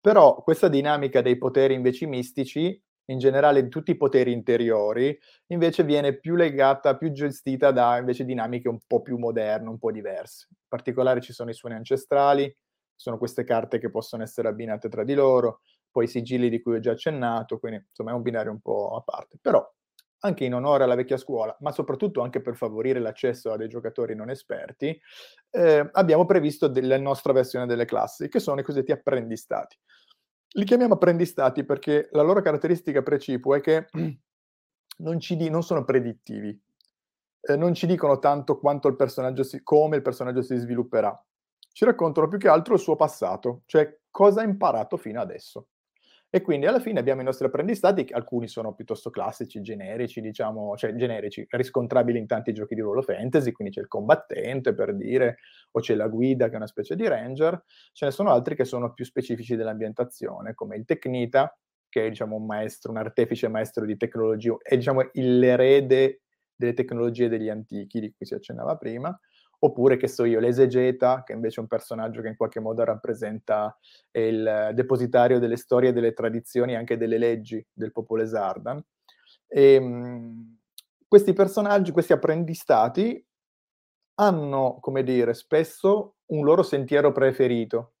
Però 0.00 0.42
questa 0.42 0.68
dinamica 0.68 1.22
dei 1.22 1.38
poteri 1.38 1.74
invece 1.74 2.06
mistici, 2.06 2.80
in 3.08 3.18
generale 3.18 3.62
di 3.62 3.68
tutti 3.68 3.92
i 3.92 3.96
poteri 3.96 4.32
interiori, 4.32 5.16
invece 5.48 5.82
viene 5.84 6.18
più 6.18 6.34
legata, 6.34 6.96
più 6.96 7.10
gestita 7.12 7.70
da 7.70 7.96
invece 7.98 8.24
dinamiche 8.24 8.68
un 8.68 8.78
po' 8.86 9.00
più 9.00 9.16
moderne, 9.16 9.68
un 9.68 9.78
po' 9.78 9.90
diverse. 9.92 10.46
In 10.50 10.56
particolare 10.68 11.20
ci 11.20 11.32
sono 11.32 11.50
i 11.50 11.54
suoni 11.54 11.74
ancestrali, 11.76 12.54
sono 12.94 13.16
queste 13.18 13.44
carte 13.44 13.78
che 13.78 13.90
possono 13.90 14.22
essere 14.22 14.48
abbinate 14.48 14.88
tra 14.88 15.04
di 15.04 15.14
loro, 15.14 15.60
poi 15.90 16.04
i 16.04 16.08
sigilli 16.08 16.50
di 16.50 16.60
cui 16.60 16.74
ho 16.76 16.80
già 16.80 16.92
accennato, 16.92 17.58
quindi 17.58 17.84
insomma 17.88 18.10
è 18.10 18.14
un 18.14 18.22
binario 18.22 18.50
un 18.50 18.60
po' 18.60 18.94
a 18.96 19.00
parte. 19.02 19.38
Però 19.40 19.64
anche 20.20 20.44
in 20.44 20.54
onore 20.54 20.84
alla 20.84 20.94
vecchia 20.94 21.16
scuola, 21.16 21.56
ma 21.60 21.72
soprattutto 21.72 22.22
anche 22.22 22.40
per 22.40 22.56
favorire 22.56 23.00
l'accesso 23.00 23.52
a 23.52 23.56
dei 23.56 23.68
giocatori 23.68 24.14
non 24.14 24.30
esperti, 24.30 24.98
eh, 25.50 25.88
abbiamo 25.92 26.24
previsto 26.24 26.70
la 26.74 26.98
nostra 26.98 27.32
versione 27.32 27.66
delle 27.66 27.84
classi, 27.84 28.28
che 28.28 28.40
sono 28.40 28.60
i 28.60 28.64
cosiddetti 28.64 28.92
apprendistati. 28.92 29.78
Li 30.56 30.64
chiamiamo 30.64 30.94
apprendistati 30.94 31.64
perché 31.64 32.08
la 32.12 32.22
loro 32.22 32.40
caratteristica 32.40 33.02
precipua 33.02 33.56
è 33.56 33.60
che 33.60 33.86
non, 34.98 35.18
di, 35.36 35.50
non 35.50 35.62
sono 35.62 35.84
predittivi, 35.84 36.58
eh, 37.40 37.56
non 37.56 37.74
ci 37.74 37.86
dicono 37.86 38.18
tanto 38.18 38.58
il 38.88 38.96
si, 39.44 39.62
come 39.62 39.96
il 39.96 40.02
personaggio 40.02 40.42
si 40.42 40.56
svilupperà, 40.56 41.24
ci 41.72 41.84
raccontano 41.84 42.28
più 42.28 42.38
che 42.38 42.48
altro 42.48 42.74
il 42.74 42.80
suo 42.80 42.96
passato, 42.96 43.62
cioè 43.66 43.98
cosa 44.10 44.40
ha 44.40 44.44
imparato 44.44 44.96
fino 44.96 45.20
adesso. 45.20 45.68
E 46.36 46.42
quindi 46.42 46.66
alla 46.66 46.80
fine 46.80 47.00
abbiamo 47.00 47.22
i 47.22 47.24
nostri 47.24 47.46
apprendistati, 47.46 48.08
alcuni 48.10 48.46
sono 48.46 48.74
piuttosto 48.74 49.08
classici, 49.08 49.62
generici, 49.62 50.20
diciamo, 50.20 50.76
cioè 50.76 50.94
generici, 50.94 51.46
riscontrabili 51.48 52.18
in 52.18 52.26
tanti 52.26 52.52
giochi 52.52 52.74
di 52.74 52.82
ruolo 52.82 53.00
fantasy, 53.00 53.52
quindi 53.52 53.72
c'è 53.72 53.80
il 53.80 53.88
combattente 53.88 54.74
per 54.74 54.94
dire, 54.94 55.38
o 55.70 55.80
c'è 55.80 55.94
la 55.94 56.08
guida 56.08 56.48
che 56.48 56.52
è 56.52 56.56
una 56.56 56.66
specie 56.66 56.94
di 56.94 57.08
ranger, 57.08 57.64
ce 57.90 58.04
ne 58.04 58.10
sono 58.10 58.32
altri 58.32 58.54
che 58.54 58.66
sono 58.66 58.92
più 58.92 59.06
specifici 59.06 59.56
dell'ambientazione, 59.56 60.52
come 60.52 60.76
il 60.76 60.84
Tecnita, 60.84 61.58
che 61.88 62.04
è 62.04 62.08
diciamo 62.10 62.36
un 62.36 62.44
maestro, 62.44 62.90
un 62.90 62.98
artefice 62.98 63.48
maestro 63.48 63.86
di 63.86 63.96
tecnologia, 63.96 64.54
è 64.60 64.76
diciamo 64.76 65.08
l'erede 65.14 66.20
delle 66.54 66.74
tecnologie 66.74 67.30
degli 67.30 67.48
antichi 67.48 67.98
di 67.98 68.12
cui 68.14 68.26
si 68.26 68.34
accennava 68.34 68.76
prima, 68.76 69.18
oppure 69.66 69.96
che 69.96 70.08
so 70.08 70.24
io, 70.24 70.40
l'esegeta, 70.40 71.22
che 71.24 71.32
invece 71.32 71.58
è 71.58 71.62
un 71.62 71.68
personaggio 71.68 72.20
che 72.20 72.28
in 72.28 72.36
qualche 72.36 72.60
modo 72.60 72.84
rappresenta 72.84 73.76
il 74.12 74.70
depositario 74.74 75.38
delle 75.38 75.56
storie, 75.56 75.92
delle 75.92 76.12
tradizioni 76.12 76.72
e 76.72 76.76
anche 76.76 76.96
delle 76.96 77.18
leggi 77.18 77.64
del 77.72 77.92
popolo 77.92 78.22
Esardan. 78.22 78.82
E, 79.46 79.74
ehm, 79.74 80.58
questi 81.06 81.32
personaggi, 81.32 81.92
questi 81.92 82.12
apprendistati, 82.12 83.24
hanno, 84.18 84.78
come 84.80 85.02
dire, 85.02 85.34
spesso 85.34 86.16
un 86.26 86.44
loro 86.44 86.62
sentiero 86.62 87.12
preferito. 87.12 87.94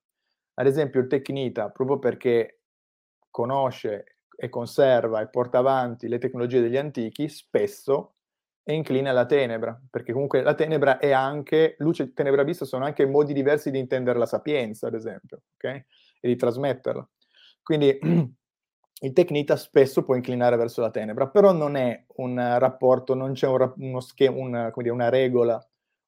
Ad 0.54 0.66
esempio 0.66 1.00
il 1.00 1.08
Tecnita, 1.08 1.70
proprio 1.70 1.98
perché 1.98 2.60
conosce 3.30 4.18
e 4.34 4.48
conserva 4.48 5.20
e 5.20 5.28
porta 5.28 5.58
avanti 5.58 6.08
le 6.08 6.18
tecnologie 6.18 6.60
degli 6.60 6.76
antichi, 6.76 7.28
spesso 7.28 8.15
e 8.68 8.74
inclina 8.74 9.10
alla 9.10 9.26
tenebra, 9.26 9.80
perché 9.88 10.12
comunque 10.12 10.42
la 10.42 10.54
tenebra 10.54 10.98
è 10.98 11.12
anche, 11.12 11.76
luce 11.78 12.02
e 12.02 12.12
tenebra 12.12 12.42
vista 12.42 12.64
sono 12.64 12.84
anche 12.84 13.06
modi 13.06 13.32
diversi 13.32 13.70
di 13.70 13.78
intendere 13.78 14.18
la 14.18 14.26
sapienza, 14.26 14.88
ad 14.88 14.94
esempio, 14.94 15.42
ok? 15.54 15.64
E 15.64 15.86
di 16.20 16.34
trasmetterla. 16.34 17.08
Quindi 17.62 17.96
il 18.02 19.12
Tecnita 19.12 19.54
spesso 19.54 20.02
può 20.02 20.16
inclinare 20.16 20.56
verso 20.56 20.80
la 20.80 20.90
tenebra, 20.90 21.28
però 21.28 21.52
non 21.52 21.76
è 21.76 22.06
un 22.16 22.34
rapporto, 22.58 23.14
non 23.14 23.34
c'è 23.34 23.46
un, 23.46 23.72
uno 23.76 24.00
schema, 24.00 24.36
un, 24.36 24.72
dire, 24.74 24.90
una 24.90 25.10
regola, 25.10 25.64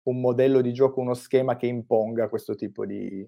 un 0.09 0.21
modello 0.21 0.61
di 0.61 0.73
gioco, 0.73 0.99
uno 0.99 1.15
schema 1.15 1.55
che 1.55 1.67
imponga 1.69 2.29
questo 2.29 2.57
tipo 2.57 2.85
di, 2.85 3.25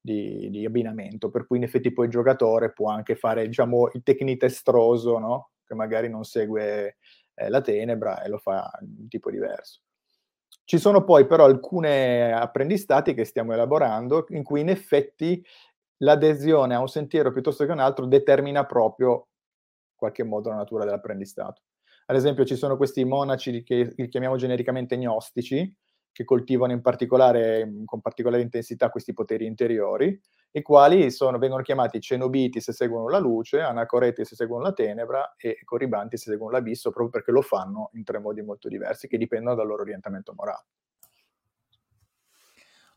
di, 0.00 0.48
di, 0.48 0.64
abbinamento, 0.64 1.28
per 1.28 1.46
cui 1.46 1.58
in 1.58 1.64
effetti 1.64 1.92
poi 1.92 2.06
il 2.06 2.10
giocatore 2.10 2.72
può 2.72 2.88
anche 2.88 3.16
fare, 3.16 3.46
diciamo, 3.46 3.90
il 3.92 4.02
Tecnita 4.02 4.46
estroso, 4.46 5.18
no? 5.18 5.50
Che 5.62 5.74
magari 5.74 6.08
non 6.08 6.24
segue 6.24 6.96
eh, 7.34 7.48
la 7.48 7.60
tenebra 7.60 8.22
e 8.22 8.28
lo 8.28 8.38
fa 8.38 8.70
in 8.80 9.08
tipo 9.08 9.30
diverso. 9.30 9.80
Ci 10.64 10.78
sono 10.78 11.04
poi 11.04 11.26
però 11.26 11.44
alcune 11.44 12.32
apprendistati 12.32 13.14
che 13.14 13.24
stiamo 13.24 13.52
elaborando 13.52 14.26
in 14.30 14.42
cui 14.42 14.60
in 14.60 14.68
effetti 14.68 15.44
l'adesione 15.98 16.74
a 16.74 16.80
un 16.80 16.88
sentiero 16.88 17.32
piuttosto 17.32 17.64
che 17.64 17.72
un 17.72 17.80
altro 17.80 18.06
determina 18.06 18.64
proprio 18.64 19.12
in 19.12 19.96
qualche 19.96 20.22
modo 20.22 20.50
la 20.50 20.56
natura 20.56 20.84
dell'apprendistato. 20.84 21.62
Ad 22.06 22.16
esempio 22.16 22.44
ci 22.44 22.56
sono 22.56 22.76
questi 22.76 23.04
monaci 23.04 23.62
che 23.62 23.94
chiamiamo 24.08 24.36
genericamente 24.36 24.96
gnostici, 24.96 25.76
che 26.10 26.24
coltivano 26.24 26.72
in 26.72 26.82
particolare, 26.82 27.70
con 27.84 28.00
particolare 28.00 28.42
intensità 28.42 28.90
questi 28.90 29.12
poteri 29.12 29.46
interiori, 29.46 30.20
i 30.52 30.62
quali 30.62 31.10
sono, 31.10 31.38
vengono 31.38 31.62
chiamati 31.62 32.00
cenobiti 32.00 32.60
se 32.60 32.72
seguono 32.72 33.08
la 33.08 33.18
luce, 33.18 33.60
anacoreti 33.60 34.24
se 34.24 34.34
seguono 34.34 34.64
la 34.64 34.72
tenebra 34.72 35.34
e 35.36 35.58
coribanti 35.64 36.16
se 36.16 36.30
seguono 36.30 36.52
l'abisso, 36.52 36.90
proprio 36.90 37.10
perché 37.10 37.32
lo 37.32 37.42
fanno 37.42 37.90
in 37.94 38.04
tre 38.04 38.18
modi 38.18 38.42
molto 38.42 38.68
diversi 38.68 39.08
che 39.08 39.16
dipendono 39.16 39.56
dal 39.56 39.66
loro 39.66 39.82
orientamento 39.82 40.34
morale. 40.36 40.66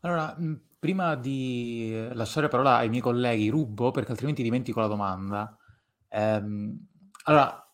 Allora, 0.00 0.36
prima 0.78 1.16
di 1.16 2.08
lasciare 2.12 2.48
parola 2.48 2.76
ai 2.76 2.90
miei 2.90 3.02
colleghi, 3.02 3.48
rubo 3.48 3.90
perché 3.90 4.10
altrimenti 4.10 4.42
dimentico 4.42 4.80
la 4.80 4.86
domanda. 4.86 5.56
Ehm, 6.08 6.86
allora, 7.24 7.66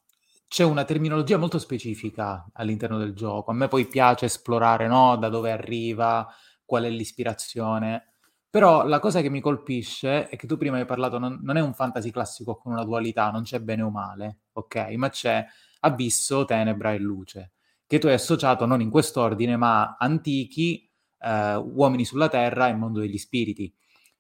c'è 0.47 0.65
una 0.65 0.85
terminologia 0.85 1.39
molto 1.39 1.59
specifica 1.59 2.47
all'interno 2.53 2.99
del 2.99 3.15
gioco. 3.15 3.51
A 3.51 3.55
me 3.55 3.69
poi 3.69 3.87
piace 3.87 4.27
esplorare 4.27 4.87
no? 4.87 5.17
da 5.17 5.29
dove 5.29 5.51
arriva, 5.51 6.29
qual 6.65 6.85
è 6.85 6.91
l'ispirazione. 6.91 8.12
Però 8.53 8.87
la 8.87 8.99
cosa 8.99 9.23
che 9.23 9.31
mi 9.31 9.41
colpisce 9.41 10.29
è 10.29 10.37
che 10.37 10.47
tu 10.47 10.59
prima 10.59 10.77
hai 10.77 10.85
parlato, 10.85 11.19
non, 11.19 11.41
non, 11.43 11.57
è 11.57 11.63
un 11.63 11.73
fantasy 11.73 12.11
classico 12.11 12.59
con 12.59 12.73
una 12.73 12.85
dualità, 12.85 13.31
non 13.31 13.45
c'è 13.45 13.61
bene 13.61 13.81
o 13.81 13.89
male, 13.89 14.41
ok? 14.53 14.91
Ma 14.97 15.09
c'è 15.09 15.43
abisso, 15.81 16.45
tenebra 16.45 16.93
e 16.93 16.99
luce. 16.99 17.53
che 17.87 17.99
tu 17.99 18.09
hai 18.09 18.13
associato 18.13 18.67
non 18.67 18.83
in 18.83 18.91
quest'ordine, 18.91 19.57
ma 19.57 19.97
antichi, 19.99 20.87
eh, 21.21 21.55
uomini 21.55 22.05
sulla 22.05 22.29
terra 22.29 22.69
e 22.69 22.75
mondo 22.75 23.01
degli 23.01 23.17
spiriti. 23.17 23.75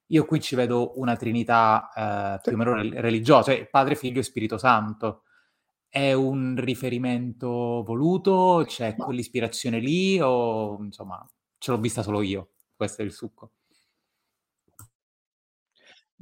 Io 0.06 0.24
qui 0.24 0.40
ci 0.40 0.54
vedo 0.54 0.98
una 0.98 1.14
trinità 1.14 1.90
eh, 1.94 2.40
più 2.42 2.54
o 2.54 2.56
meno 2.56 2.74
religiosa, 2.74 3.52
cioè 3.52 3.68
Padre, 3.68 3.96
Figlio 3.96 4.20
e 4.20 4.22
Spirito 4.22 4.56
Santo. 4.56 5.24
È 5.86 6.14
un 6.14 6.54
riferimento 6.58 7.82
voluto? 7.84 8.64
C'è 8.66 8.96
quell'ispirazione 8.96 9.78
lì 9.78 10.18
o 10.22 10.78
insomma 10.82 11.22
ce 11.58 11.70
l'ho 11.70 11.78
vista 11.78 12.02
solo 12.02 12.22
io? 12.22 12.52
Questo 12.74 13.02
è 13.02 13.04
il 13.04 13.12
succo. 13.12 13.52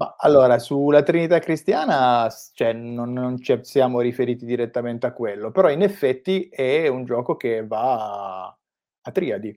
Ma 0.01 0.15
allora, 0.19 0.59
sulla 0.59 1.03
Trinità 1.03 1.39
cristiana 1.41 2.27
cioè, 2.55 2.73
non, 2.73 3.13
non 3.13 3.39
ci 3.43 3.59
siamo 3.63 4.01
riferiti 4.01 4.47
direttamente 4.47 5.05
a 5.07 5.13
quello, 5.13 5.51
però 5.51 5.69
in 5.71 5.83
effetti 5.83 6.49
è 6.49 6.89
un 6.89 7.05
gioco 7.05 7.37
che 7.37 7.67
va 7.67 8.47
a 8.47 9.11
triadi. 9.13 9.55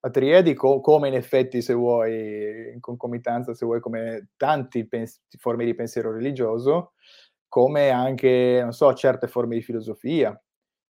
A 0.00 0.10
triadi, 0.10 0.54
co- 0.54 0.80
come 0.80 1.08
in 1.08 1.14
effetti, 1.14 1.62
se 1.62 1.74
vuoi, 1.74 2.72
in 2.74 2.78
concomitanza, 2.80 3.54
se 3.54 3.66
vuoi, 3.66 3.80
come 3.80 4.28
tante 4.36 4.86
pens- 4.86 5.20
forme 5.38 5.64
di 5.64 5.74
pensiero 5.74 6.12
religioso, 6.12 6.92
come 7.48 7.90
anche, 7.90 8.60
non 8.62 8.72
so, 8.72 8.94
certe 8.94 9.26
forme 9.26 9.56
di 9.56 9.62
filosofia, 9.62 10.40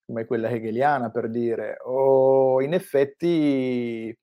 come 0.04 0.26
quella 0.26 0.50
hegeliana, 0.50 1.10
per 1.10 1.30
dire, 1.30 1.78
o 1.84 2.60
in 2.60 2.74
effetti 2.74 4.14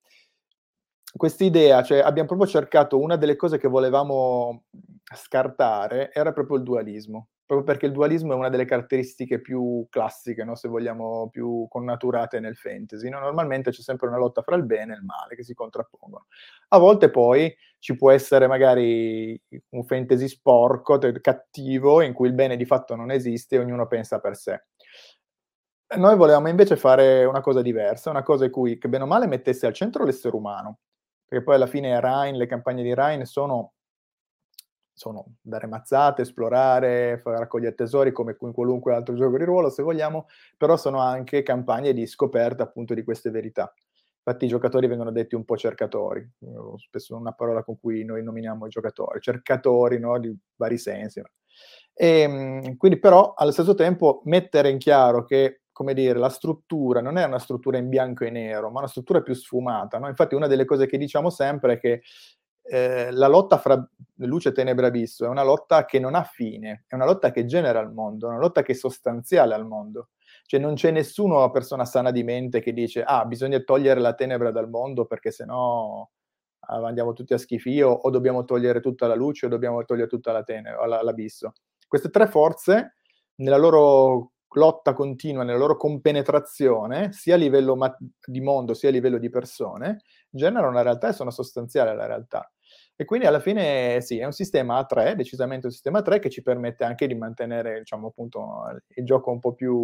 quest'idea, 1.16 1.84
cioè 1.84 2.00
abbiamo 2.00 2.28
proprio 2.28 2.48
cercato 2.48 3.00
una 3.00 3.16
delle 3.16 3.36
cose 3.36 3.58
che 3.58 3.68
volevamo 3.68 4.64
scartare 5.16 6.12
era 6.12 6.32
proprio 6.34 6.58
il 6.58 6.64
dualismo, 6.64 7.28
proprio 7.46 7.68
perché 7.68 7.86
il 7.86 7.92
dualismo 7.92 8.34
è 8.34 8.36
una 8.36 8.50
delle 8.50 8.66
caratteristiche 8.66 9.40
più 9.40 9.86
classiche, 9.90 10.44
no? 10.44 10.56
se 10.56 10.68
vogliamo, 10.68 11.30
più 11.30 11.68
connaturate 11.70 12.40
nel 12.40 12.56
fantasy. 12.56 13.10
No? 13.10 13.20
Normalmente 13.20 13.72
c'è 13.72 13.82
sempre 13.82 14.08
una 14.08 14.18
lotta 14.18 14.42
fra 14.42 14.56
il 14.56 14.66
bene 14.66 14.94
e 14.94 14.98
il 14.98 15.04
male 15.04 15.36
che 15.36 15.44
si 15.44 15.54
contrappongono. 15.54 16.26
A 16.70 16.78
volte 16.80 17.10
poi 17.10 17.54
ci 17.78 17.96
può 17.96 18.12
essere 18.12 18.48
magari 18.48 19.40
un 19.70 19.84
fantasy 19.84 20.28
sporco, 20.28 20.98
cattivo, 21.22 22.02
in 22.02 22.14
cui 22.14 22.28
il 22.28 22.34
bene 22.34 22.56
di 22.56 22.66
fatto 22.66 22.96
non 22.96 23.12
esiste 23.12 23.56
e 23.56 23.60
ognuno 23.60 23.88
pensa 23.88 24.20
per 24.20 24.36
sé. 24.36 24.64
Noi 25.96 26.16
volevamo 26.16 26.50
invece 26.50 26.76
fare 26.76 27.24
una 27.26 27.42
cosa 27.42 27.62
diversa, 27.62 28.10
una 28.10 28.24
cosa 28.24 28.46
in 28.46 28.52
cui, 28.52 28.80
che 28.80 28.90
bene 28.90 29.04
o 29.04 29.08
male 29.08 29.28
mettesse 29.28 29.68
al 29.68 29.74
centro 29.74 30.06
l'essere 30.06 30.36
umano, 30.36 30.80
perché 31.28 31.44
poi 31.44 31.56
alla 31.56 31.68
fine 31.68 32.00
Rhine, 32.00 32.38
le 32.38 32.46
campagne 32.46 32.84
di 32.84 32.94
Rhine 32.94 33.26
sono, 33.26 33.74
sono 34.94 35.36
dare 35.42 35.68
mazzate, 35.68 36.22
esplorare, 36.22 37.22
raccogliere 37.24 37.76
tesori 37.76 38.12
come 38.12 38.38
in 38.40 38.52
qualunque 38.52 38.94
altro 38.94 39.16
gioco 39.16 39.38
di 39.38 39.44
ruolo, 39.44 39.70
se 39.70 39.84
vogliamo, 39.84 40.28
però 40.58 40.78
sono 40.78 41.00
anche 41.00 41.44
campagne 41.44 41.94
di 41.94 42.06
scoperta 42.06 42.64
appunto 42.64 42.94
di 42.94 43.04
queste 43.04 43.30
verità. 43.32 43.74
Infatti 44.26 44.46
i 44.46 44.48
giocatori 44.48 44.88
vengono 44.88 45.12
detti 45.12 45.36
un 45.36 45.44
po' 45.44 45.58
cercatori, 45.58 46.26
spesso 46.78 47.18
una 47.18 47.34
parola 47.34 47.62
con 47.62 47.78
cui 47.78 48.06
noi 48.06 48.24
nominiamo 48.24 48.68
i 48.68 48.70
giocatori, 48.70 49.20
cercatori 49.20 50.00
no? 50.00 50.18
di 50.18 50.34
vari 50.56 50.78
sensi. 50.78 51.22
E, 51.94 52.20
ehm, 52.22 52.78
quindi 52.78 53.00
però 53.00 53.34
allo 53.36 53.52
stesso 53.52 53.76
tempo 53.76 54.22
mettere 54.24 54.70
in 54.70 54.78
chiaro 54.78 55.26
che 55.26 55.63
come 55.74 55.94
dire, 55.94 56.18
la 56.20 56.30
struttura 56.30 57.02
non 57.02 57.18
è 57.18 57.26
una 57.26 57.40
struttura 57.40 57.78
in 57.78 57.90
bianco 57.90 58.24
e 58.24 58.30
nero, 58.30 58.70
ma 58.70 58.80
una 58.80 58.88
struttura 58.88 59.22
più 59.22 59.34
sfumata. 59.34 59.98
No? 59.98 60.08
Infatti 60.08 60.36
una 60.36 60.48
delle 60.48 60.66
cose 60.66 60.86
che 60.86 60.98
diciamo 60.98 61.30
sempre 61.30 61.74
è 61.74 61.80
che 61.80 62.04
eh, 62.66 63.12
la 63.12 63.28
lotta 63.28 63.58
fra 63.58 63.86
luce, 64.18 64.54
tenebra 64.54 64.86
e 64.86 64.90
abisso 64.90 65.26
è 65.26 65.28
una 65.28 65.44
lotta 65.44 65.84
che 65.84 66.00
non 66.00 66.16
ha 66.16 66.24
fine, 66.24 66.86
è 66.88 66.96
una 66.96 67.06
lotta 67.06 67.32
che 67.32 67.46
genera 67.46 67.82
il 67.82 67.90
mondo, 67.90 68.28
è 68.28 68.30
una 68.30 68.40
lotta 68.40 68.62
che 68.62 68.72
è 68.72 68.76
sostanziale 68.76 69.54
al 69.54 69.66
mondo. 69.66 70.10
Cioè 70.46 70.60
non 70.60 70.76
c'è 70.76 70.92
nessuno 70.92 71.50
persona 71.52 71.86
sana 71.86 72.12
di 72.12 72.24
mente 72.24 72.62
che 72.62 72.74
dice 72.74 73.04
ah 73.04 73.26
bisogna 73.26 73.60
togliere 73.60 74.00
la 74.00 74.14
tenebra 74.14 74.52
dal 74.52 74.70
mondo 74.70 75.06
perché 75.06 75.32
sennò 75.32 76.08
ah, 76.60 76.86
andiamo 76.86 77.14
tutti 77.14 77.34
a 77.34 77.38
schifio 77.38 77.90
o 77.90 78.10
dobbiamo 78.10 78.44
togliere 78.44 78.80
tutta 78.80 79.08
la 79.08 79.16
luce 79.16 79.46
o 79.46 79.50
dobbiamo 79.50 79.84
togliere 79.84 80.08
tutta 80.08 80.32
la 80.32 80.44
tenebra, 80.44 81.02
l'abisso. 81.02 81.54
Queste 81.88 82.10
tre 82.10 82.28
forze 82.28 82.96
nella 83.36 83.58
loro 83.58 84.33
lotta 84.56 84.94
continua, 84.94 85.44
nella 85.44 85.58
loro 85.58 85.78
compenetrazione, 85.78 87.12
sia 87.12 87.36
a 87.36 87.38
livello 87.38 87.76
ma- 87.76 87.96
di 88.26 88.42
mondo 88.42 88.74
sia 88.74 88.90
a 88.90 88.92
livello 88.92 89.18
di 89.18 89.30
persone, 89.30 90.02
generano 90.30 90.70
una 90.70 90.82
realtà 90.82 91.10
e 91.10 91.14
sono 91.14 91.32
sostanziali 91.32 91.90
alla 91.90 92.06
realtà. 92.06 92.52
E 92.96 93.06
quindi 93.06 93.26
alla 93.26 93.40
fine 93.40 94.02
sì, 94.02 94.20
è 94.20 94.26
un 94.26 94.32
sistema 94.32 94.78
a 94.78 94.86
3, 94.86 95.16
decisamente 95.16 95.66
un 95.66 95.72
sistema 95.72 96.00
a 96.00 96.02
3 96.02 96.20
che 96.20 96.30
ci 96.30 96.42
permette 96.42 96.84
anche 96.84 97.08
di 97.08 97.16
mantenere, 97.16 97.80
diciamo 97.80 98.08
appunto, 98.08 98.64
il 98.96 99.06
gioco 99.06 99.32
un 99.32 99.40
po' 99.40 99.54
più, 99.54 99.76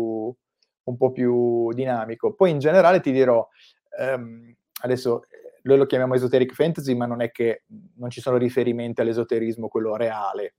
un 0.84 0.98
po 0.98 1.12
più 1.12 1.72
dinamico. 1.74 2.34
Poi 2.34 2.52
in 2.52 2.60
generale 2.60 3.00
ti 3.00 3.12
dirò, 3.12 3.48
ehm, 4.00 4.56
adesso 4.84 5.24
noi 5.64 5.78
lo 5.78 5.86
chiamiamo 5.86 6.14
esoteric 6.14 6.54
fantasy, 6.54 6.94
ma 6.96 7.06
non 7.06 7.22
è 7.22 7.32
che 7.32 7.64
non 7.96 8.10
ci 8.10 8.22
sono 8.22 8.38
riferimenti 8.38 9.02
all'esoterismo, 9.02 9.68
quello 9.68 9.96
reale, 9.96 10.56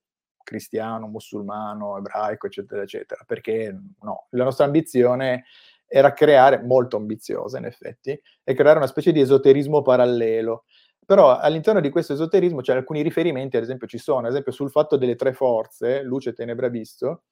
cristiano, 0.51 1.07
musulmano, 1.07 1.97
ebraico, 1.97 2.47
eccetera, 2.49 2.83
eccetera, 2.83 3.23
perché 3.25 3.73
no, 4.01 4.27
la 4.31 4.43
nostra 4.43 4.65
ambizione 4.65 5.45
era 5.87 6.13
creare, 6.13 6.61
molto 6.61 6.97
ambiziosa 6.97 7.59
in 7.59 7.67
effetti, 7.67 8.21
è 8.43 8.53
creare 8.55 8.79
una 8.79 8.89
specie 8.89 9.13
di 9.13 9.21
esoterismo 9.21 9.81
parallelo. 9.83 10.65
Però 11.07 11.37
all'interno 11.39 11.81
di 11.81 11.91
questo 11.91 12.15
esoterismo 12.15 12.61
c'è 12.63 12.75
alcuni 12.75 13.03
riferimenti, 13.03 13.57
ad 13.57 13.63
esempio 13.63 13.87
ci 13.87 13.99
sono, 13.99 14.27
ad 14.27 14.33
esempio 14.33 14.53
sul 14.53 14.71
fatto 14.71 14.97
delle 14.97 15.15
tre 15.15 15.33
forze, 15.33 16.03
luce, 16.03 16.33
tenebra, 16.33 16.69
visto, 16.69 17.25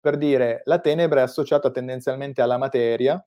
per 0.00 0.16
dire 0.16 0.62
la 0.64 0.78
tenebra 0.78 1.20
è 1.20 1.22
associata 1.24 1.70
tendenzialmente 1.70 2.40
alla 2.42 2.56
materia 2.58 3.24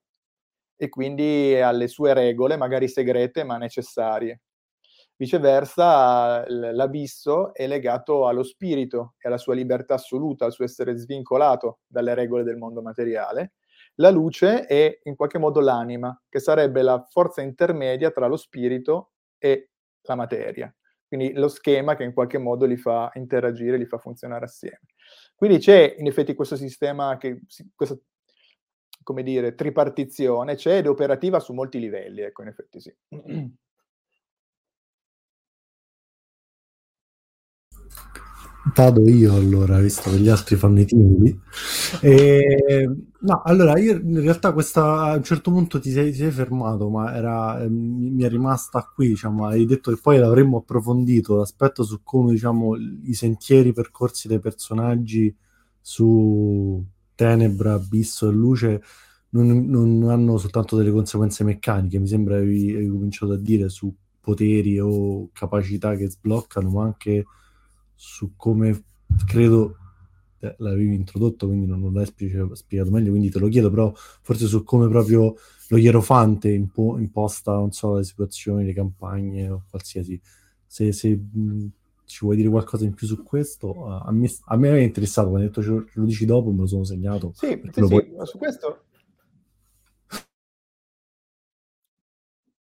e 0.77 0.89
quindi 0.89 1.59
alle 1.59 1.87
sue 1.87 2.13
regole, 2.13 2.55
magari 2.57 2.87
segrete 2.87 3.43
ma 3.43 3.57
necessarie. 3.57 4.39
Viceversa, 5.23 6.43
l'abisso 6.49 7.53
è 7.53 7.65
legato 7.65 8.27
allo 8.27 8.43
spirito 8.43 9.13
e 9.19 9.29
alla 9.29 9.37
sua 9.37 9.53
libertà 9.53 9.93
assoluta, 9.93 10.43
al 10.43 10.51
suo 10.51 10.65
essere 10.65 10.97
svincolato 10.97 11.79
dalle 11.87 12.13
regole 12.13 12.43
del 12.43 12.57
mondo 12.57 12.81
materiale. 12.81 13.53
La 13.95 14.09
luce 14.09 14.65
è 14.65 14.99
in 15.03 15.15
qualche 15.15 15.37
modo 15.37 15.61
l'anima, 15.61 16.21
che 16.27 16.39
sarebbe 16.39 16.81
la 16.81 17.07
forza 17.09 17.41
intermedia 17.41 18.11
tra 18.11 18.27
lo 18.27 18.35
spirito 18.35 19.13
e 19.37 19.69
la 20.01 20.15
materia. 20.15 20.75
Quindi 21.07 21.31
lo 21.31 21.47
schema 21.47 21.95
che 21.95 22.03
in 22.03 22.11
qualche 22.11 22.37
modo 22.37 22.65
li 22.65 22.75
fa 22.75 23.09
interagire, 23.13 23.77
li 23.77 23.85
fa 23.85 23.99
funzionare 23.99 24.43
assieme. 24.43 24.81
Quindi 25.35 25.59
c'è 25.59 25.95
in 25.99 26.07
effetti 26.07 26.33
questo 26.33 26.57
sistema, 26.57 27.15
che, 27.15 27.39
questa, 27.73 27.97
come 29.03 29.23
dire, 29.23 29.55
tripartizione, 29.55 30.55
c'è 30.55 30.79
ed 30.79 30.85
è 30.85 30.89
operativa 30.89 31.39
su 31.39 31.53
molti 31.53 31.79
livelli, 31.79 32.19
ecco, 32.19 32.41
in 32.41 32.49
effetti 32.49 32.81
sì. 32.81 32.93
Vado 38.75 39.01
io 39.09 39.35
allora, 39.35 39.79
visto 39.79 40.09
che 40.09 40.17
gli 40.19 40.29
altri 40.29 40.55
fanno 40.55 40.79
i 40.79 40.85
timidi. 40.85 41.37
E, 42.01 42.89
no, 43.19 43.41
allora 43.43 43.77
io 43.77 43.99
in 43.99 44.21
realtà 44.21 44.53
questa, 44.53 45.01
a 45.01 45.15
un 45.17 45.23
certo 45.23 45.51
punto 45.51 45.81
ti 45.81 45.91
sei, 45.91 46.11
ti 46.11 46.17
sei 46.19 46.31
fermato, 46.31 46.89
ma 46.89 47.13
era, 47.13 47.61
eh, 47.61 47.67
mi 47.69 48.23
è 48.23 48.29
rimasta 48.29 48.89
qui, 48.95 49.09
diciamo, 49.09 49.47
hai 49.47 49.65
detto 49.65 49.91
che 49.91 49.99
poi 50.01 50.17
l'avremmo 50.17 50.59
approfondito, 50.59 51.35
l'aspetto 51.35 51.83
su 51.83 52.03
come 52.03 52.31
diciamo, 52.31 52.75
i 53.03 53.13
sentieri 53.13 53.73
percorsi 53.73 54.29
dai 54.29 54.39
personaggi 54.39 55.35
su 55.81 56.81
Tenebra, 57.15 57.73
Abisso 57.73 58.29
e 58.29 58.31
Luce 58.31 58.81
non, 59.31 59.65
non 59.67 60.09
hanno 60.09 60.37
soltanto 60.37 60.77
delle 60.77 60.91
conseguenze 60.91 61.43
meccaniche, 61.43 61.99
mi 61.99 62.07
sembra 62.07 62.37
che 62.39 62.45
hai 62.45 62.87
cominciato 62.87 63.33
a 63.33 63.37
dire 63.37 63.67
su 63.67 63.93
poteri 64.21 64.79
o 64.79 65.29
capacità 65.33 65.95
che 65.95 66.09
sbloccano, 66.09 66.69
ma 66.69 66.83
anche 66.85 67.25
su 67.95 68.33
come 68.35 68.83
credo 69.25 69.77
l'avevi 70.57 70.93
introdotto, 70.93 71.47
quindi 71.47 71.65
non, 71.65 71.79
non 71.79 71.93
l'hai 71.93 72.05
spiegato 72.05 72.91
meglio, 72.91 73.11
quindi 73.11 73.29
te 73.29 73.39
lo 73.39 73.47
chiedo, 73.47 73.69
però 73.69 73.93
forse 73.95 74.45
su 74.47 74.63
come 74.63 74.87
proprio 74.89 75.35
lo 75.69 75.77
Ierofante 75.77 76.49
impo- 76.51 76.97
imposta, 76.99 77.53
non 77.53 77.71
so, 77.71 77.95
le 77.95 78.03
situazioni, 78.03 78.65
le 78.65 78.73
campagne 78.73 79.49
o 79.49 79.63
qualsiasi. 79.69 80.19
Se, 80.65 80.91
se 80.91 81.15
mh, 81.15 81.67
ci 82.05 82.19
vuoi 82.21 82.35
dire 82.35 82.49
qualcosa 82.49 82.83
in 82.83 82.93
più 82.93 83.07
su 83.07 83.23
questo, 83.23 83.87
a, 83.87 84.11
me, 84.11 84.29
a 84.45 84.57
me 84.57 84.69
è 84.77 84.81
interessato, 84.81 85.29
quando 85.29 85.47
hai 85.47 85.53
detto 85.53 85.63
ce 85.63 85.99
lo 85.99 86.05
dici 86.05 86.25
dopo, 86.25 86.51
me 86.51 86.61
lo 86.61 86.67
sono 86.67 86.83
segnato. 86.83 87.31
Sì, 87.33 87.61
sì, 87.71 87.81
sì 87.83 87.87
puoi... 87.87 88.13
su 88.23 88.37
questo 88.37 88.83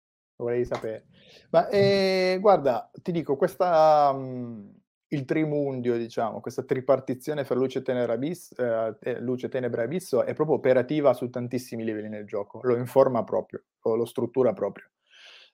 vorrei 0.38 0.66
sapere. 0.66 1.06
Ma 1.50 1.68
eh, 1.70 2.38
guarda, 2.40 2.90
ti 3.02 3.12
dico, 3.12 3.36
questa... 3.36 4.14
Mh 4.14 4.82
il 5.14 5.26
trimundio, 5.26 5.98
diciamo, 5.98 6.42
questa 6.42 6.64
tripartizione 6.64 7.46
fra 7.46 7.56
luce, 7.56 7.82
tenebra, 7.82 8.14
abisso, 8.14 8.56
eh, 9.00 9.20
luce, 9.20 9.48
tenebra 9.48 9.82
e 9.82 9.86
abisso 9.86 10.24
è 10.24 10.34
proprio 10.34 10.58
operativa 10.58 11.14
su 11.14 11.30
tantissimi 11.30 11.84
livelli 11.84 12.10
nel 12.10 12.26
gioco, 12.26 12.60
lo 12.64 12.76
informa 12.76 13.24
proprio, 13.24 13.64
lo, 13.82 14.06
struttura 14.06 14.54
proprio. 14.54 14.90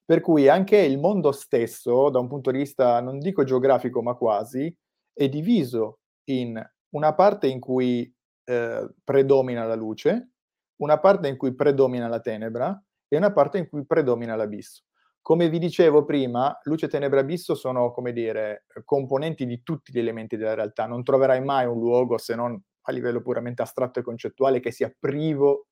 Per 0.04 0.22
cui 0.22 0.48
anche 0.48 0.78
il 0.78 0.98
mondo 0.98 1.32
stesso, 1.32 2.10
da 2.10 2.20
un 2.20 2.28
punto 2.28 2.52
di 2.52 2.58
vista, 2.58 3.00
non 3.02 3.20
dico 3.20 3.44
geografico, 3.44 4.02
ma 4.02 4.16
quasi, 4.16 4.74
è 5.14 5.28
diviso 5.28 6.00
in 6.30 6.60
una 6.96 7.14
parte 7.14 7.48
in 7.48 7.60
cui 7.60 8.12
eh, 8.46 8.90
predomina 9.04 9.66
la 9.66 9.76
luce, 9.76 10.32
una 10.78 11.00
parte 11.00 11.28
in 11.28 11.38
cui 11.38 11.54
predomina 11.54 12.08
la 12.08 12.22
tenebra 12.22 12.82
e 13.08 13.18
una 13.18 13.32
parte 13.32 13.58
in 13.58 13.68
cui 13.68 13.86
predomina 13.86 14.36
l'abisso. 14.36 14.84
Come 15.30 15.48
vi 15.48 15.60
dicevo 15.60 16.06
prima, 16.06 16.58
luce, 16.64 16.88
tenebra, 16.88 17.20
abisso 17.20 17.54
sono, 17.54 17.92
come 17.92 18.14
dire, 18.14 18.66
componenti 18.84 19.46
di 19.46 19.62
tutti 19.62 19.92
gli 19.92 20.00
elementi 20.00 20.38
della 20.38 20.56
realtà. 20.56 20.88
Non 20.88 21.04
troverai 21.04 21.40
mai 21.44 21.68
un 21.68 21.78
luogo, 21.78 22.18
se 22.18 22.34
non 22.34 22.60
a 22.82 22.92
livello 22.92 23.22
puramente 23.22 23.62
astratto 23.62 24.00
e 24.00 24.02
concettuale, 24.02 24.60
che 24.60 24.72
sia 24.72 24.92
privo 25.00 25.68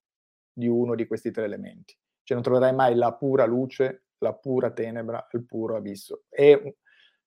di 0.54 0.68
uno 0.68 0.94
di 0.94 1.08
questi 1.08 1.32
tre 1.32 1.46
elementi. 1.46 1.98
Cioè 2.22 2.36
non 2.36 2.44
troverai 2.44 2.76
mai 2.76 2.94
la 2.94 3.16
pura 3.16 3.48
luce, 3.48 4.04
la 4.20 4.36
pura 4.36 4.70
tenebra, 4.70 5.26
il 5.32 5.44
puro 5.44 5.76
abisso. 5.76 6.26
E 6.30 6.76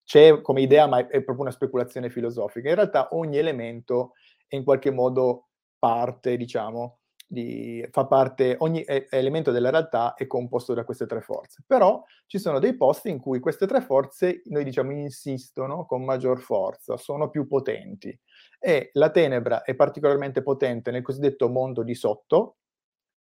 c'è 0.04 0.40
come 0.40 0.60
idea, 0.60 0.86
ma 0.86 0.98
è 0.98 1.24
proprio 1.24 1.40
una 1.40 1.50
speculazione 1.50 2.10
filosofica. 2.10 2.68
In 2.68 2.76
realtà 2.76 3.08
ogni 3.10 3.38
elemento 3.38 4.12
è 4.46 4.54
in 4.54 4.62
qualche 4.62 4.92
modo 4.92 5.48
parte, 5.80 6.36
diciamo, 6.36 6.99
di, 7.30 7.86
fa 7.92 8.06
parte, 8.06 8.56
ogni 8.58 8.84
elemento 9.08 9.52
della 9.52 9.70
realtà 9.70 10.14
è 10.14 10.26
composto 10.26 10.74
da 10.74 10.84
queste 10.84 11.06
tre 11.06 11.20
forze. 11.20 11.62
Però 11.64 12.02
ci 12.26 12.40
sono 12.40 12.58
dei 12.58 12.76
posti 12.76 13.08
in 13.08 13.20
cui 13.20 13.38
queste 13.38 13.66
tre 13.66 13.80
forze, 13.80 14.42
noi 14.46 14.64
diciamo, 14.64 14.90
insistono 14.90 15.86
con 15.86 16.04
maggior 16.04 16.40
forza, 16.40 16.96
sono 16.96 17.30
più 17.30 17.46
potenti. 17.46 18.18
E 18.58 18.90
la 18.94 19.10
tenebra 19.10 19.62
è 19.62 19.76
particolarmente 19.76 20.42
potente 20.42 20.90
nel 20.90 21.02
cosiddetto 21.02 21.48
mondo 21.48 21.84
di 21.84 21.94
sotto, 21.94 22.56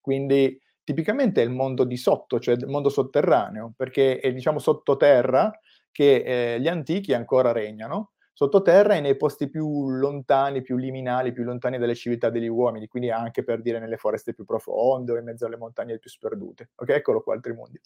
quindi 0.01 0.59
tipicamente 0.83 1.43
è 1.43 1.45
il 1.45 1.51
mondo 1.51 1.85
di 1.85 1.99
sotto, 1.99 2.41
cioè 2.41 2.55
il 2.55 2.67
mondo 2.67 2.89
sotterraneo, 2.89 3.75
perché 3.77 4.21
è 4.21 4.33
diciamo 4.33 4.59
sottoterra 4.59 5.53
che 5.93 6.55
eh, 6.55 6.61
gli 6.61 6.69
antichi 6.69 7.13
ancora 7.13 7.53
regnano, 7.53 8.13
sottoterra 8.39 8.95
e 8.95 9.01
nei 9.01 9.17
posti 9.17 9.49
più 9.49 9.89
lontani, 9.89 10.63
più 10.63 10.77
liminali, 10.77 11.33
più 11.33 11.43
lontani 11.43 11.77
dalle 11.77 11.97
civiltà 11.97 12.31
degli 12.31 12.47
uomini, 12.47 12.87
quindi 12.87 13.11
anche 13.11 13.43
per 13.43 13.61
dire 13.61 13.81
nelle 13.81 13.97
foreste 13.97 14.33
più 14.33 14.45
profonde 14.45 15.11
o 15.11 15.17
in 15.17 15.25
mezzo 15.25 15.45
alle 15.45 15.57
montagne 15.57 15.99
più 15.99 16.09
sperdute. 16.09 16.71
Ok, 16.77 16.91
eccolo 16.91 17.21
qua 17.21 17.35
il 17.35 17.41
trimondio. 17.41 17.81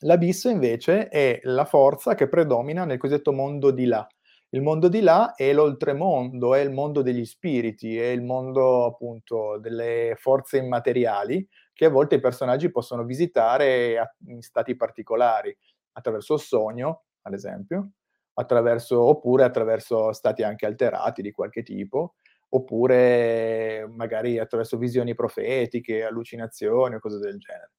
L'abisso 0.00 0.48
invece 0.48 1.08
è 1.08 1.40
la 1.42 1.66
forza 1.66 2.14
che 2.14 2.26
predomina 2.26 2.86
nel 2.86 2.96
cosiddetto 2.96 3.34
mondo 3.34 3.70
di 3.70 3.84
là. 3.84 4.08
Il 4.48 4.62
mondo 4.62 4.88
di 4.88 5.02
là 5.02 5.34
è 5.34 5.52
l'oltremondo, 5.52 6.54
è 6.54 6.60
il 6.60 6.70
mondo 6.70 7.02
degli 7.02 7.26
spiriti, 7.26 7.98
è 7.98 8.06
il 8.06 8.22
mondo 8.22 8.86
appunto 8.86 9.58
delle 9.58 10.14
forze 10.16 10.56
immateriali 10.56 11.46
che 11.74 11.84
a 11.84 11.90
volte 11.90 12.14
i 12.14 12.20
personaggi 12.20 12.70
possono 12.70 13.04
visitare 13.04 14.14
in 14.26 14.40
stati 14.40 14.74
particolari, 14.74 15.54
attraverso 15.92 16.32
il 16.32 16.40
sogno, 16.40 17.02
ad 17.22 17.34
esempio, 17.34 17.90
attraverso, 18.38 19.02
oppure 19.02 19.44
attraverso 19.44 20.12
stati 20.12 20.42
anche 20.42 20.66
alterati 20.66 21.22
di 21.22 21.32
qualche 21.32 21.62
tipo, 21.62 22.14
oppure 22.50 23.86
magari 23.94 24.38
attraverso 24.38 24.78
visioni 24.78 25.14
profetiche, 25.14 26.04
allucinazioni 26.04 26.94
o 26.94 27.00
cose 27.00 27.18
del 27.18 27.38
genere. 27.38 27.72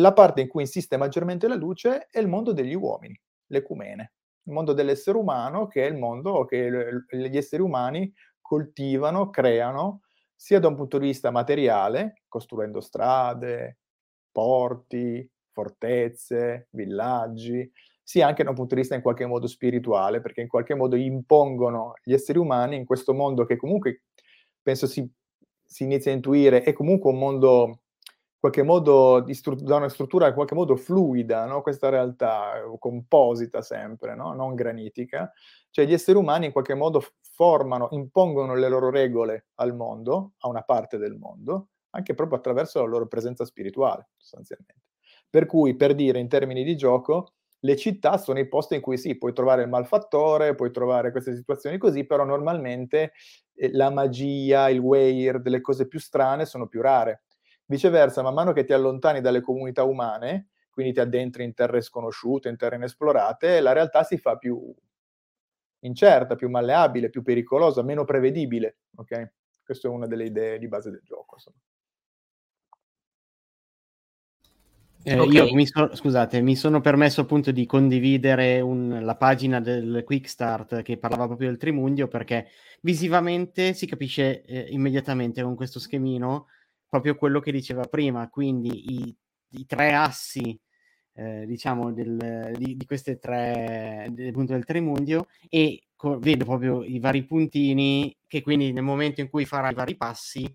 La 0.00 0.12
parte 0.12 0.40
in 0.40 0.48
cui 0.48 0.62
insiste 0.62 0.96
maggiormente 0.96 1.46
la 1.46 1.54
luce 1.54 2.06
è 2.10 2.18
il 2.18 2.26
mondo 2.28 2.52
degli 2.52 2.74
uomini, 2.74 3.18
l'ecumene, 3.46 4.14
il 4.42 4.52
mondo 4.52 4.72
dell'essere 4.72 5.16
umano, 5.18 5.68
che 5.68 5.86
è 5.86 5.88
il 5.90 5.96
mondo 5.96 6.44
che 6.44 7.04
gli 7.10 7.36
esseri 7.36 7.62
umani 7.62 8.12
coltivano, 8.40 9.30
creano, 9.30 10.02
sia 10.34 10.58
da 10.60 10.68
un 10.68 10.74
punto 10.74 10.98
di 10.98 11.06
vista 11.06 11.30
materiale, 11.30 12.22
costruendo 12.28 12.80
strade, 12.80 13.78
porti, 14.32 15.28
fortezze, 15.52 16.68
villaggi, 16.70 17.70
sia 18.06 18.28
anche 18.28 18.44
da 18.44 18.50
un 18.50 18.54
punto 18.54 18.76
di 18.76 18.82
vista 18.82 18.94
in 18.94 19.02
qualche 19.02 19.26
modo 19.26 19.48
spirituale, 19.48 20.20
perché 20.20 20.40
in 20.40 20.46
qualche 20.46 20.76
modo 20.76 20.94
impongono 20.94 21.94
gli 22.04 22.12
esseri 22.12 22.38
umani 22.38 22.76
in 22.76 22.84
questo 22.84 23.12
mondo 23.12 23.44
che 23.44 23.56
comunque 23.56 24.04
penso 24.62 24.86
si, 24.86 25.04
si 25.64 25.82
inizia 25.82 26.12
a 26.12 26.14
intuire 26.14 26.62
è 26.62 26.72
comunque 26.72 27.10
un 27.10 27.18
mondo 27.18 27.66
in 27.66 28.38
qualche 28.38 28.62
modo 28.62 29.26
stru- 29.32 29.60
da 29.60 29.74
una 29.74 29.88
struttura 29.88 30.28
in 30.28 30.34
qualche 30.34 30.54
modo 30.54 30.76
fluida, 30.76 31.46
no? 31.46 31.62
questa 31.62 31.88
realtà 31.88 32.52
composita 32.78 33.60
sempre, 33.60 34.14
no? 34.14 34.34
non 34.34 34.54
granitica, 34.54 35.32
cioè 35.70 35.84
gli 35.84 35.92
esseri 35.92 36.16
umani 36.16 36.46
in 36.46 36.52
qualche 36.52 36.74
modo 36.74 37.02
formano, 37.20 37.88
impongono 37.90 38.54
le 38.54 38.68
loro 38.68 38.88
regole 38.88 39.46
al 39.56 39.74
mondo, 39.74 40.34
a 40.38 40.48
una 40.48 40.62
parte 40.62 40.96
del 40.96 41.16
mondo, 41.16 41.70
anche 41.90 42.14
proprio 42.14 42.38
attraverso 42.38 42.80
la 42.80 42.86
loro 42.86 43.08
presenza 43.08 43.44
spirituale, 43.44 44.10
sostanzialmente. 44.16 44.84
Per 45.28 45.46
cui, 45.46 45.74
per 45.74 45.96
dire 45.96 46.20
in 46.20 46.28
termini 46.28 46.62
di 46.62 46.76
gioco, 46.76 47.32
le 47.66 47.76
città 47.76 48.16
sono 48.16 48.38
i 48.38 48.48
posti 48.48 48.76
in 48.76 48.80
cui 48.80 48.96
sì, 48.96 49.18
puoi 49.18 49.32
trovare 49.32 49.62
il 49.62 49.68
malfattore, 49.68 50.54
puoi 50.54 50.70
trovare 50.70 51.10
queste 51.10 51.34
situazioni 51.34 51.76
così, 51.78 52.06
però 52.06 52.24
normalmente 52.24 53.12
eh, 53.54 53.70
la 53.72 53.90
magia, 53.90 54.68
il 54.68 54.78
weird, 54.78 55.48
le 55.48 55.60
cose 55.60 55.88
più 55.88 55.98
strane 55.98 56.46
sono 56.46 56.68
più 56.68 56.80
rare. 56.80 57.24
Viceversa, 57.66 58.22
man 58.22 58.34
mano 58.34 58.52
che 58.52 58.64
ti 58.64 58.72
allontani 58.72 59.20
dalle 59.20 59.40
comunità 59.40 59.82
umane, 59.82 60.50
quindi 60.70 60.92
ti 60.92 61.00
addentri 61.00 61.42
in 61.42 61.54
terre 61.54 61.80
sconosciute, 61.80 62.48
in 62.48 62.56
terre 62.56 62.76
inesplorate, 62.76 63.60
la 63.60 63.72
realtà 63.72 64.04
si 64.04 64.16
fa 64.16 64.36
più 64.36 64.72
incerta, 65.80 66.36
più 66.36 66.48
malleabile, 66.48 67.10
più 67.10 67.22
pericolosa, 67.22 67.82
meno 67.82 68.04
prevedibile. 68.04 68.78
Ok? 68.96 69.32
Questa 69.64 69.88
è 69.88 69.90
una 69.90 70.06
delle 70.06 70.26
idee 70.26 70.58
di 70.58 70.68
base 70.68 70.90
del 70.90 71.02
gioco. 71.02 71.34
Insomma. 71.34 71.56
Eh, 75.08 75.20
okay. 75.20 75.34
Io 75.34 75.54
mi, 75.54 75.64
so, 75.68 75.94
scusate, 75.94 76.40
mi 76.40 76.56
sono 76.56 76.80
permesso 76.80 77.20
appunto 77.20 77.52
di 77.52 77.64
condividere 77.64 78.60
un, 78.60 78.98
la 79.04 79.14
pagina 79.14 79.60
del 79.60 80.02
Quick 80.04 80.28
Start 80.28 80.82
che 80.82 80.98
parlava 80.98 81.26
proprio 81.26 81.48
del 81.48 81.58
Trimundio 81.58 82.08
perché 82.08 82.48
visivamente 82.80 83.72
si 83.72 83.86
capisce 83.86 84.42
eh, 84.42 84.66
immediatamente 84.70 85.44
con 85.44 85.54
questo 85.54 85.78
schemino 85.78 86.48
proprio 86.88 87.14
quello 87.14 87.38
che 87.38 87.52
diceva 87.52 87.84
prima, 87.84 88.28
quindi 88.28 88.94
i, 88.94 89.16
i 89.50 89.64
tre 89.64 89.94
assi 89.94 90.58
eh, 91.12 91.46
diciamo 91.46 91.92
del, 91.92 92.54
di, 92.58 92.76
di, 92.76 92.84
queste 92.84 93.20
tre 93.20 94.12
appunto 94.28 94.54
del 94.54 94.64
Trimundio 94.64 95.28
e 95.48 95.86
co- 95.94 96.18
vedo 96.18 96.44
proprio 96.44 96.82
i 96.82 96.98
vari 96.98 97.24
puntini 97.24 98.12
che 98.26 98.42
quindi 98.42 98.72
nel 98.72 98.82
momento 98.82 99.20
in 99.20 99.30
cui 99.30 99.44
farà 99.44 99.70
i 99.70 99.74
vari 99.74 99.96
passi 99.96 100.52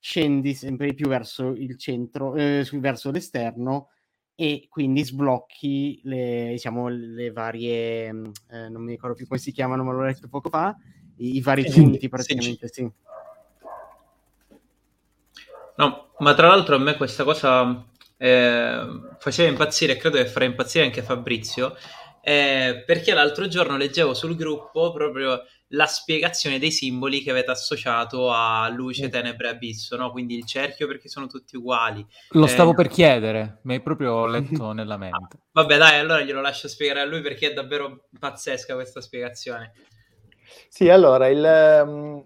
scendi 0.00 0.54
sempre 0.54 0.86
di 0.86 0.94
più 0.94 1.06
verso 1.06 1.50
il 1.50 1.76
centro, 1.76 2.34
eh, 2.34 2.66
verso 2.72 3.10
l'esterno 3.10 3.90
e 4.34 4.66
quindi 4.70 5.04
sblocchi 5.04 6.00
le, 6.04 6.48
diciamo, 6.52 6.88
le 6.88 7.30
varie, 7.30 8.10
mm, 8.10 8.24
eh, 8.50 8.68
non 8.70 8.82
mi 8.82 8.92
ricordo 8.92 9.14
più 9.14 9.26
come 9.26 9.38
si 9.38 9.52
chiamano, 9.52 9.84
ma 9.84 9.92
l'ho 9.92 10.02
letto 10.02 10.28
poco 10.28 10.48
fa, 10.48 10.74
i, 11.16 11.36
i 11.36 11.40
vari 11.42 11.70
punti 11.70 12.08
praticamente, 12.08 12.66
sì. 12.68 12.82
sì. 12.82 12.92
No, 15.76 16.12
ma 16.18 16.34
tra 16.34 16.48
l'altro 16.48 16.76
a 16.76 16.78
me 16.78 16.96
questa 16.96 17.24
cosa 17.24 17.86
eh, 18.16 18.86
faceva 19.18 19.50
impazzire, 19.50 19.96
credo 19.96 20.16
che 20.16 20.26
farà 20.26 20.46
impazzire 20.46 20.86
anche 20.86 21.02
Fabrizio, 21.02 21.76
eh, 22.22 22.82
perché 22.86 23.12
l'altro 23.12 23.46
giorno 23.46 23.76
leggevo 23.76 24.14
sul 24.14 24.36
gruppo 24.36 24.92
proprio 24.92 25.42
la 25.72 25.86
spiegazione 25.86 26.58
dei 26.58 26.70
simboli 26.70 27.22
che 27.22 27.30
avete 27.30 27.50
associato 27.50 28.30
a 28.30 28.68
luce, 28.68 29.08
tenebre 29.08 29.48
e 29.48 29.50
abisso, 29.50 29.96
no? 29.96 30.10
Quindi 30.10 30.36
il 30.36 30.44
cerchio 30.44 30.86
perché 30.86 31.08
sono 31.08 31.26
tutti 31.26 31.56
uguali. 31.56 32.04
Lo 32.30 32.46
eh, 32.46 32.48
stavo 32.48 32.74
per 32.74 32.88
chiedere, 32.88 33.60
mi 33.62 33.74
hai 33.74 33.80
proprio 33.80 34.26
letto 34.26 34.72
nella 34.72 34.96
mente. 34.96 35.36
Ah, 35.36 35.62
vabbè, 35.62 35.76
dai, 35.76 35.98
allora 35.98 36.22
glielo 36.22 36.40
lascio 36.40 36.68
spiegare 36.68 37.00
a 37.00 37.04
lui 37.04 37.20
perché 37.20 37.50
è 37.50 37.52
davvero 37.52 38.08
pazzesca 38.18 38.74
questa 38.74 39.00
spiegazione. 39.00 39.72
Sì, 40.68 40.88
allora, 40.88 41.28
il, 41.28 41.82
um, 41.84 42.22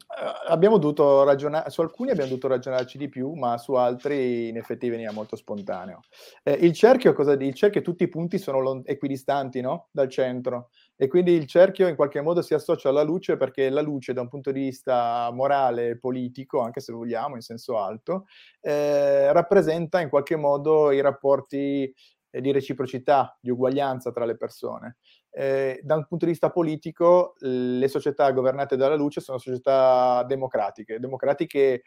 abbiamo 0.49 0.79
dovuto 0.79 1.25
ragionare, 1.25 1.71
su 1.71 1.81
alcuni 1.81 2.11
abbiamo 2.11 2.29
dovuto 2.29 2.49
ragionarci 2.49 2.99
di 2.99 3.09
più, 3.09 3.33
ma 3.33 3.59
su 3.59 3.75
altri 3.75 4.49
in 4.49 4.57
effetti 4.57 4.89
veniva 4.89 5.13
molto 5.13 5.37
spontaneo. 5.37 6.01
Eh, 6.43 6.53
il 6.53 6.73
cerchio 6.73 7.13
cosa 7.13 7.37
dice? 7.37 7.51
Il 7.51 7.55
cerchio 7.55 7.83
tutti 7.83 8.05
i 8.05 8.09
punti 8.09 8.39
sono 8.39 8.61
lo- 8.61 8.83
equidistanti, 8.85 9.61
no? 9.61 9.89
Dal 9.91 10.09
centro. 10.09 10.71
E 10.97 11.09
quindi 11.09 11.33
il 11.33 11.47
cerchio 11.47 11.89
in 11.89 11.97
qualche 11.97 12.21
modo 12.21 12.41
si 12.43 12.55
associa 12.55 12.89
alla 12.89 13.03
luce 13.03 13.37
perché 13.37 13.69
la 13.69 13.81
luce 13.83 14.13
da 14.13 14.21
un 14.21 14.29
punto 14.29 14.53
di 14.53 14.61
vista 14.61 15.31
morale 15.33 15.89
e 15.91 15.99
politico, 15.99 16.61
anche 16.61 16.81
se 16.81 16.93
vogliamo 16.93 17.35
in 17.35 17.41
senso 17.41 17.79
alto, 17.79 18.27
eh, 18.61 19.33
rappresenta 19.33 20.01
in 20.01 20.09
qualche 20.09 20.37
modo 20.37 20.91
i 20.93 21.01
rapporti 21.01 21.93
eh, 22.31 22.41
di 22.41 22.53
reciprocità, 22.53 23.37
di 23.41 23.51
uguaglianza 23.51 24.13
tra 24.13 24.25
le 24.25 24.37
persone. 24.37 24.99
Eh, 25.31 25.81
da 25.83 25.97
un 25.97 26.07
punto 26.07 26.27
di 26.27 26.31
vista 26.33 26.51
politico, 26.51 27.35
le 27.41 27.89
società 27.89 28.31
governate 28.31 28.77
dalla 28.77 28.95
luce 28.95 29.21
sono 29.21 29.39
società 29.39 30.25
democratiche, 30.29 31.01
democratiche 31.01 31.83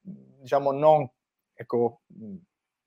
diciamo 0.00 0.72
non 0.72 1.08
ecco, 1.54 2.02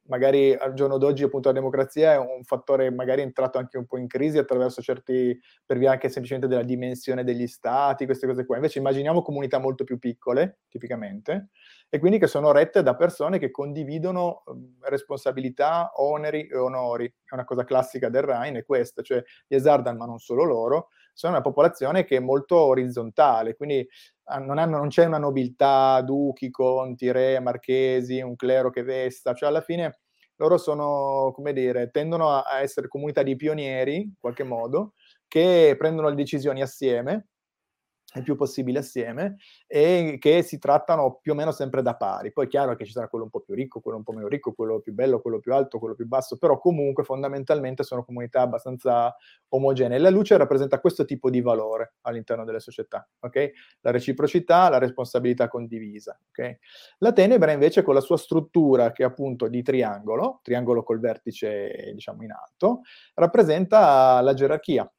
magari 0.08 0.54
al 0.54 0.74
giorno 0.74 0.98
d'oggi 0.98 1.24
appunto 1.24 1.50
la 1.50 1.54
democrazia 1.56 2.14
è 2.14 2.18
un 2.18 2.44
fattore 2.44 2.92
magari 2.92 3.22
entrato 3.22 3.58
anche 3.58 3.78
un 3.78 3.86
po' 3.86 3.98
in 3.98 4.08
crisi 4.08 4.38
attraverso 4.38 4.82
certi, 4.82 5.40
per 5.66 5.78
via 5.78 5.92
anche 5.92 6.10
semplicemente 6.10 6.48
della 6.48 6.64
dimensione 6.64 7.24
degli 7.24 7.48
stati, 7.48 8.06
queste 8.06 8.28
cose 8.28 8.46
qua. 8.46 8.56
Invece 8.56 8.80
immaginiamo 8.80 9.22
comunità 9.22 9.60
molto 9.60 9.84
più 9.84 9.98
piccole, 10.00 10.60
tipicamente, 10.70 11.50
e 11.90 12.00
quindi 12.00 12.20
che 12.20 12.28
sono 12.28 12.52
rette 12.52 12.84
da 12.84 12.96
persone 12.96 13.40
che 13.40 13.52
condividono 13.52 14.44
um, 14.46 14.76
responsabilità, 14.82 15.92
oneri 15.96 16.48
e 16.48 16.58
onori. 16.58 17.06
È 17.06 17.34
una 17.34 17.46
cosa 17.46 17.64
classica 17.64 18.10
del 18.10 18.24
Rhine, 18.24 18.60
è 18.60 18.66
questa, 18.66 19.02
cioè 19.02 19.24
gli 19.48 19.56
Esardan, 19.56 19.98
ma 19.98 20.06
non 20.06 20.20
solo 20.20 20.44
loro, 20.44 20.90
sono 21.16 21.34
una 21.34 21.42
popolazione 21.42 22.04
che 22.04 22.18
è 22.18 22.20
molto 22.20 22.58
orizzontale, 22.58 23.56
quindi 23.56 23.88
ah, 24.26 24.40
non, 24.40 24.58
hanno, 24.58 24.78
non 24.78 24.90
c'è 24.90 25.06
una 25.06 25.18
nobiltà, 25.18 26.02
duchi, 26.02 26.52
conti, 26.52 27.12
re, 27.12 27.40
marchesi, 27.40 28.22
un 28.22 28.36
clero 28.36 28.70
che 28.70 28.84
vesta, 28.84 29.34
cioè 29.34 29.50
alla 29.50 29.62
fine 29.62 30.00
loro 30.36 30.58
sono, 30.58 31.32
come 31.34 31.54
dire, 31.54 31.90
tendono 31.90 32.30
a, 32.30 32.42
a 32.42 32.60
essere 32.60 32.90
comunità 32.90 33.24
di 33.24 33.38
pionieri, 33.38 33.96
in 33.96 34.14
qualche 34.20 34.44
modo, 34.44 34.94
che 35.28 35.76
prendono 35.78 36.10
le 36.10 36.16
decisioni 36.16 36.62
assieme 36.62 37.28
il 38.20 38.24
più 38.24 38.36
possibile 38.36 38.80
assieme 38.80 39.38
e 39.68 40.18
che 40.20 40.42
si 40.42 40.58
trattano 40.58 41.20
più 41.22 41.34
o 41.34 41.36
meno 41.36 41.52
sempre 41.52 41.82
da 41.82 41.96
pari. 41.96 42.32
Poi 42.32 42.46
è 42.46 42.48
chiaro 42.50 42.76
che 42.76 42.86
ci 42.86 42.92
sarà 42.92 43.08
quello 43.08 43.26
un 43.26 43.32
po' 43.32 43.42
più 43.42 43.54
ricco, 43.54 43.80
quello 43.80 43.98
un 43.98 44.04
po' 44.04 44.14
meno 44.14 44.28
ricco, 44.28 44.54
quello 44.54 44.80
più 44.80 44.94
bello, 44.94 45.22
quello 45.22 45.40
più 45.40 45.54
alto, 45.54 45.80
quello 45.80 45.96
più 45.96 46.08
basso, 46.08 46.38
però 46.38 46.60
comunque 46.60 47.04
fondamentalmente 47.04 47.84
sono 47.84 48.04
comunità 48.04 48.42
abbastanza 48.42 49.16
omogenee. 49.50 49.98
La 49.98 50.10
luce 50.10 50.38
rappresenta 50.38 50.80
questo 50.80 51.06
tipo 51.06 51.30
di 51.30 51.42
valore 51.42 51.96
all'interno 52.02 52.46
delle 52.46 52.60
società, 52.60 53.08
ok? 53.20 53.52
La 53.82 53.92
reciprocità, 53.92 54.70
la 54.70 54.78
responsabilità 54.78 55.48
condivisa, 55.48 56.18
ok? 56.30 56.58
La 57.00 57.12
tenebra 57.12 57.52
invece 57.52 57.82
con 57.82 57.94
la 57.94 58.02
sua 58.02 58.18
struttura 58.18 58.92
che 58.92 59.04
è 59.04 59.06
appunto 59.06 59.48
di 59.48 59.62
triangolo, 59.62 60.40
triangolo 60.44 60.84
col 60.84 61.00
vertice 61.00 61.92
diciamo 61.94 62.24
in 62.24 62.32
alto, 62.32 62.82
rappresenta 63.14 64.22
la 64.22 64.34
gerarchia, 64.34 64.90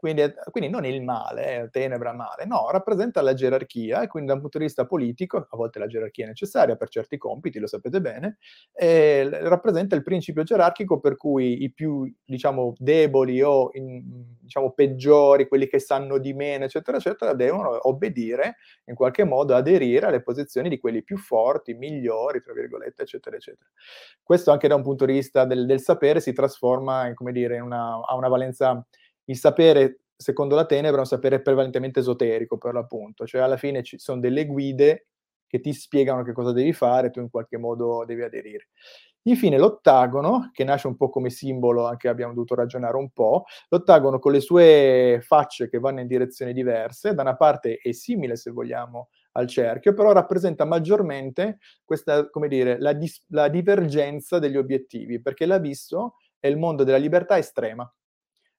quindi, 0.00 0.32
quindi, 0.50 0.70
non 0.70 0.86
il 0.86 1.02
male, 1.02 1.68
tenebra 1.70 2.14
male, 2.14 2.46
no, 2.46 2.70
rappresenta 2.70 3.20
la 3.20 3.34
gerarchia 3.34 4.00
e 4.00 4.06
quindi 4.06 4.30
da 4.30 4.34
un 4.34 4.40
punto 4.40 4.56
di 4.56 4.64
vista 4.64 4.86
politico, 4.86 5.36
a 5.36 5.56
volte 5.56 5.78
la 5.78 5.86
gerarchia 5.86 6.24
è 6.24 6.28
necessaria 6.28 6.74
per 6.74 6.88
certi 6.88 7.18
compiti, 7.18 7.58
lo 7.58 7.66
sapete 7.66 8.00
bene, 8.00 8.38
eh, 8.72 9.28
rappresenta 9.42 9.94
il 9.96 10.02
principio 10.02 10.42
gerarchico 10.42 11.00
per 11.00 11.18
cui 11.18 11.62
i 11.64 11.70
più, 11.70 12.10
diciamo, 12.24 12.72
deboli 12.78 13.42
o, 13.42 13.68
in, 13.74 14.02
diciamo, 14.40 14.72
peggiori, 14.72 15.46
quelli 15.46 15.66
che 15.68 15.78
sanno 15.78 16.16
di 16.16 16.32
meno, 16.32 16.64
eccetera, 16.64 16.96
eccetera, 16.96 17.34
devono 17.34 17.86
obbedire, 17.86 18.56
in 18.86 18.94
qualche 18.94 19.24
modo 19.24 19.54
aderire 19.54 20.06
alle 20.06 20.22
posizioni 20.22 20.70
di 20.70 20.78
quelli 20.78 21.02
più 21.02 21.18
forti, 21.18 21.74
migliori, 21.74 22.40
tra 22.40 22.54
virgolette, 22.54 23.02
eccetera, 23.02 23.36
eccetera. 23.36 23.68
Questo 24.22 24.50
anche 24.50 24.66
da 24.66 24.76
un 24.76 24.82
punto 24.82 25.04
di 25.04 25.12
vista 25.12 25.44
del, 25.44 25.66
del 25.66 25.82
sapere 25.82 26.20
si 26.20 26.32
trasforma, 26.32 27.06
in, 27.06 27.14
come 27.14 27.32
dire, 27.32 27.56
in 27.56 27.62
una, 27.62 28.00
ha 28.02 28.14
una 28.14 28.28
valenza 28.28 28.82
il 29.30 29.38
sapere, 29.38 30.00
secondo 30.16 30.54
la 30.54 30.66
tenebra, 30.66 30.96
è 30.96 31.00
un 31.00 31.06
sapere 31.06 31.40
prevalentemente 31.40 32.00
esoterico, 32.00 32.58
per 32.58 32.74
l'appunto, 32.74 33.26
cioè 33.26 33.40
alla 33.40 33.56
fine 33.56 33.82
ci 33.82 33.98
sono 33.98 34.20
delle 34.20 34.44
guide 34.44 35.06
che 35.46 35.60
ti 35.60 35.72
spiegano 35.72 36.22
che 36.22 36.32
cosa 36.32 36.52
devi 36.52 36.72
fare, 36.72 37.10
tu 37.10 37.20
in 37.20 37.30
qualche 37.30 37.56
modo 37.56 38.04
devi 38.04 38.22
aderire. 38.22 38.68
Infine 39.24 39.58
l'ottagono, 39.58 40.50
che 40.52 40.64
nasce 40.64 40.86
un 40.86 40.96
po' 40.96 41.10
come 41.10 41.28
simbolo, 41.28 41.86
anche 41.86 42.08
abbiamo 42.08 42.32
dovuto 42.32 42.54
ragionare 42.54 42.96
un 42.96 43.10
po', 43.10 43.44
l'ottagono 43.68 44.18
con 44.18 44.32
le 44.32 44.40
sue 44.40 45.20
facce 45.22 45.68
che 45.68 45.78
vanno 45.78 46.00
in 46.00 46.06
direzioni 46.06 46.52
diverse, 46.52 47.14
da 47.14 47.22
una 47.22 47.36
parte 47.36 47.76
è 47.82 47.92
simile, 47.92 48.36
se 48.36 48.50
vogliamo, 48.50 49.08
al 49.32 49.46
cerchio, 49.46 49.92
però 49.92 50.12
rappresenta 50.12 50.64
maggiormente 50.64 51.58
questa, 51.84 52.28
come 52.30 52.48
dire, 52.48 52.78
la, 52.80 52.92
dis- 52.92 53.24
la 53.28 53.48
divergenza 53.48 54.38
degli 54.38 54.56
obiettivi, 54.56 55.20
perché 55.20 55.46
l'abisso 55.46 56.16
è 56.38 56.46
il 56.48 56.56
mondo 56.56 56.82
della 56.84 56.96
libertà 56.96 57.36
estrema, 57.38 57.92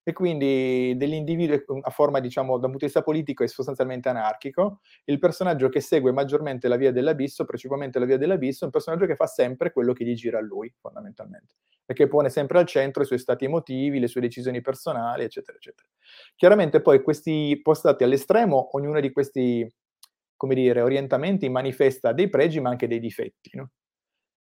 e 0.04 0.14
quindi 0.14 0.96
dell'individuo 0.98 1.80
a 1.82 1.90
forma, 1.92 2.20
diciamo, 2.20 2.58
da 2.58 2.66
un 2.66 2.72
punto 2.72 2.80
di 2.80 2.86
vista 2.86 3.04
politico 3.04 3.44
è 3.44 3.48
sostanzialmente 3.48 4.10
anarchico. 4.10 4.80
Il 5.06 5.20
personaggio 5.20 5.70
che 5.70 5.80
segue 5.80 6.12
maggiormente 6.12 6.68
la 6.68 6.76
via 6.76 6.92
dell'abisso, 6.92 7.46
principalmente 7.46 8.00
la 8.00 8.06
via 8.06 8.18
dell'abisso, 8.18 8.64
è 8.64 8.66
un 8.66 8.72
personaggio 8.72 9.06
che 9.06 9.16
fa 9.16 9.28
sempre 9.28 9.72
quello 9.72 9.94
che 9.94 10.04
gli 10.06 10.16
gira 10.16 10.40
a 10.40 10.42
lui, 10.42 10.74
fondamentalmente, 10.80 11.56
e 11.86 11.94
che 11.94 12.08
pone 12.08 12.30
sempre 12.30 12.60
al 12.60 12.66
centro 12.66 13.04
i 13.04 13.06
suoi 13.06 13.20
stati 13.20 13.46
emotivi, 13.46 14.00
le 14.00 14.08
sue 14.08 14.22
decisioni 14.22 14.62
personali, 14.62 15.24
eccetera, 15.24 15.58
eccetera. 15.58 15.88
Chiaramente 16.36 16.82
poi 16.82 17.02
questi 17.04 17.60
postati 17.62 18.04
all'estremo, 18.04 18.76
ognuno 18.76 19.00
di 19.00 19.12
questi, 19.12 19.68
come 20.36 20.56
dire, 20.56 20.82
orientamenti 20.82 21.48
manifesta 21.50 22.12
dei 22.14 22.30
pregi 22.30 22.60
ma 22.60 22.70
anche 22.70 22.88
dei 22.88 23.00
difetti, 23.00 23.52
no? 23.54 23.70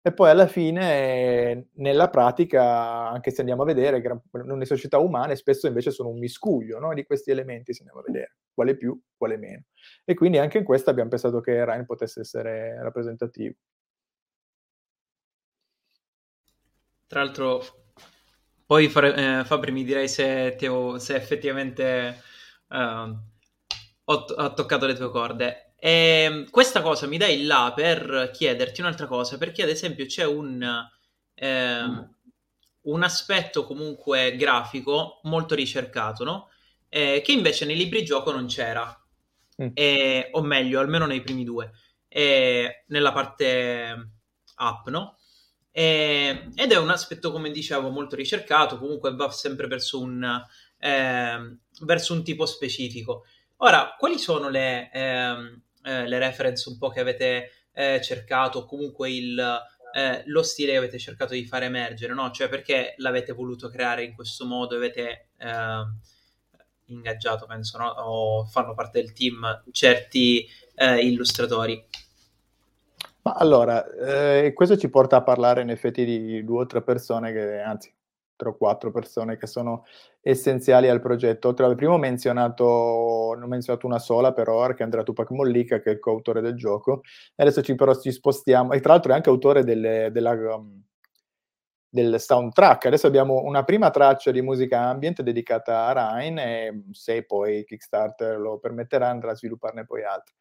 E 0.02 0.14
poi 0.14 0.30
alla 0.30 0.46
fine, 0.46 1.68
nella 1.74 2.08
pratica, 2.08 3.10
anche 3.10 3.30
se 3.30 3.40
andiamo 3.40 3.62
a 3.62 3.66
vedere, 3.66 4.02
nelle 4.30 4.64
società 4.64 4.98
umane 4.98 5.36
spesso 5.36 5.66
invece 5.66 5.90
sono 5.90 6.08
un 6.08 6.18
miscuglio 6.18 6.78
no? 6.78 6.94
di 6.94 7.04
questi 7.04 7.30
elementi, 7.30 7.74
se 7.74 7.80
andiamo 7.80 8.00
a 8.00 8.04
vedere, 8.06 8.36
quale 8.54 8.76
più, 8.76 8.98
quale 9.14 9.36
meno. 9.36 9.64
E 10.06 10.14
quindi 10.14 10.38
anche 10.38 10.56
in 10.56 10.64
questo 10.64 10.88
abbiamo 10.88 11.10
pensato 11.10 11.40
che 11.40 11.64
Ryan 11.66 11.84
potesse 11.84 12.20
essere 12.20 12.82
rappresentativo. 12.82 13.56
Tra 17.06 17.22
l'altro, 17.22 17.60
poi 18.64 18.86
eh, 18.86 19.42
Fabri 19.44 19.72
mi 19.72 19.84
direi 19.84 20.08
se, 20.08 20.56
ho, 20.66 20.98
se 20.98 21.14
effettivamente 21.14 22.22
uh, 22.68 22.76
ho, 22.76 24.14
ho 24.14 24.54
toccato 24.54 24.86
le 24.86 24.94
tue 24.94 25.10
corde. 25.10 25.69
E 25.82 25.90
ehm, 25.90 26.50
questa 26.50 26.82
cosa 26.82 27.06
mi 27.06 27.16
dà 27.16 27.26
il 27.26 27.46
là 27.46 27.72
per 27.74 28.30
chiederti 28.32 28.82
un'altra 28.82 29.06
cosa, 29.06 29.38
perché 29.38 29.62
ad 29.62 29.70
esempio 29.70 30.04
c'è 30.04 30.26
un, 30.26 30.62
eh, 31.34 32.08
un 32.82 33.02
aspetto 33.02 33.64
comunque 33.64 34.36
grafico 34.36 35.20
molto 35.22 35.54
ricercato, 35.54 36.22
no? 36.22 36.48
Eh, 36.90 37.22
che 37.24 37.32
invece 37.32 37.64
nei 37.64 37.76
libri 37.76 38.04
gioco 38.04 38.30
non 38.30 38.46
c'era, 38.46 38.94
mm. 39.62 39.68
eh, 39.72 40.28
o 40.32 40.42
meglio, 40.42 40.80
almeno 40.80 41.06
nei 41.06 41.22
primi 41.22 41.44
due, 41.44 41.70
nella 42.08 43.12
parte 43.12 44.10
app, 44.56 44.88
no? 44.88 45.16
ed 45.72 46.72
è 46.72 46.76
un 46.76 46.90
aspetto, 46.90 47.32
come 47.32 47.50
dicevo, 47.50 47.90
molto 47.90 48.16
ricercato, 48.16 48.78
comunque 48.78 49.14
va 49.14 49.30
sempre 49.30 49.66
verso 49.66 50.00
un, 50.00 50.44
ehm, 50.78 51.58
verso 51.82 52.12
un 52.12 52.24
tipo 52.24 52.44
specifico. 52.44 53.24
Ora, 53.58 53.94
quali 53.96 54.18
sono 54.18 54.48
le, 54.48 54.90
ehm, 54.92 55.62
eh, 55.82 56.06
le 56.06 56.18
reference 56.18 56.68
un 56.68 56.78
po' 56.78 56.88
che 56.88 57.00
avete 57.00 57.50
eh, 57.72 58.00
cercato, 58.02 58.64
comunque 58.64 59.10
il, 59.10 59.38
eh, 59.92 60.22
lo 60.26 60.42
stile 60.42 60.72
che 60.72 60.78
avete 60.78 60.98
cercato 60.98 61.34
di 61.34 61.46
far 61.46 61.62
emergere, 61.62 62.14
no? 62.14 62.30
Cioè 62.30 62.48
perché 62.48 62.94
l'avete 62.98 63.32
voluto 63.32 63.68
creare 63.68 64.04
in 64.04 64.14
questo 64.14 64.46
modo, 64.46 64.76
avete 64.76 65.28
eh, 65.38 65.84
ingaggiato, 66.86 67.46
penso, 67.46 67.78
no? 67.78 67.88
o 67.88 68.44
fanno 68.44 68.74
parte 68.74 69.00
del 69.00 69.12
team 69.12 69.62
certi 69.70 70.46
eh, 70.74 71.04
illustratori. 71.04 71.84
Ma 73.22 73.32
allora, 73.32 73.86
eh, 73.90 74.52
questo 74.54 74.76
ci 74.76 74.88
porta 74.88 75.16
a 75.16 75.22
parlare 75.22 75.60
in 75.62 75.70
effetti 75.70 76.04
di 76.04 76.42
due 76.44 76.62
o 76.62 76.66
tre 76.66 76.82
persone 76.82 77.32
che, 77.32 77.60
anzi, 77.60 77.92
tre 78.34 78.48
o 78.48 78.56
quattro 78.56 78.90
persone 78.90 79.36
che 79.36 79.46
sono 79.46 79.84
essenziali 80.22 80.88
al 80.88 81.00
progetto. 81.00 81.48
Oltre 81.48 81.66
al 81.66 81.76
primo 81.76 81.94
ho 81.94 81.98
menzionato, 81.98 83.34
ne 83.36 83.44
ho 83.44 83.48
menzionato 83.48 83.86
una 83.86 83.98
sola 83.98 84.32
per 84.32 84.48
ora, 84.48 84.74
che 84.74 84.80
è 84.80 84.84
Andrea 84.84 85.02
Tupac 85.02 85.30
Mollica, 85.30 85.80
che 85.80 85.90
è 85.90 85.92
il 85.94 85.98
coautore 85.98 86.40
del 86.40 86.54
gioco. 86.54 87.02
Adesso 87.36 87.62
ci, 87.62 87.74
però 87.74 87.94
ci 87.98 88.12
spostiamo, 88.12 88.72
e 88.72 88.80
tra 88.80 88.92
l'altro 88.92 89.12
è 89.12 89.14
anche 89.14 89.30
autore 89.30 89.64
delle, 89.64 90.10
della, 90.12 90.32
um, 90.32 90.82
del 91.88 92.20
soundtrack. 92.20 92.86
Adesso 92.86 93.06
abbiamo 93.06 93.42
una 93.42 93.64
prima 93.64 93.90
traccia 93.90 94.30
di 94.30 94.40
musica 94.42 94.80
ambient 94.80 95.22
dedicata 95.22 95.86
a 95.86 95.92
Ryan 95.92 96.38
e 96.38 96.84
se 96.92 97.24
poi 97.24 97.64
Kickstarter 97.64 98.38
lo 98.38 98.58
permetterà 98.58 99.08
andrà 99.08 99.32
a 99.32 99.34
svilupparne 99.34 99.84
poi 99.84 100.04
altri. 100.04 100.34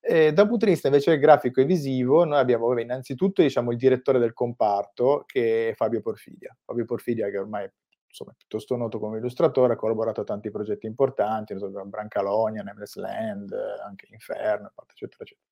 E 0.00 0.32
dal 0.32 0.48
punto 0.48 0.64
di 0.64 0.72
vista 0.72 0.88
invece 0.88 1.18
grafico 1.18 1.60
e 1.60 1.64
visivo, 1.64 2.24
noi 2.24 2.38
abbiamo 2.38 2.66
vabbè, 2.66 2.82
innanzitutto 2.82 3.42
diciamo, 3.42 3.70
il 3.70 3.76
direttore 3.76 4.18
del 4.18 4.32
comparto 4.32 5.22
che 5.26 5.70
è 5.70 5.74
Fabio 5.74 6.00
Porfidia. 6.00 6.56
Fabio 6.64 6.84
Porfidia 6.84 7.30
che 7.30 7.38
ormai 7.38 7.70
insomma, 8.16 8.34
piuttosto 8.36 8.76
noto 8.76 8.98
come 8.98 9.18
illustratore, 9.18 9.74
ha 9.74 9.76
collaborato 9.76 10.22
a 10.22 10.24
tanti 10.24 10.50
progetti 10.50 10.86
importanti, 10.86 11.54
Brancalonia, 11.84 12.62
Nameless 12.62 12.96
Land, 12.96 13.54
anche 13.84 14.06
Inferno, 14.10 14.72
eccetera, 14.90 15.22
eccetera. 15.22 15.44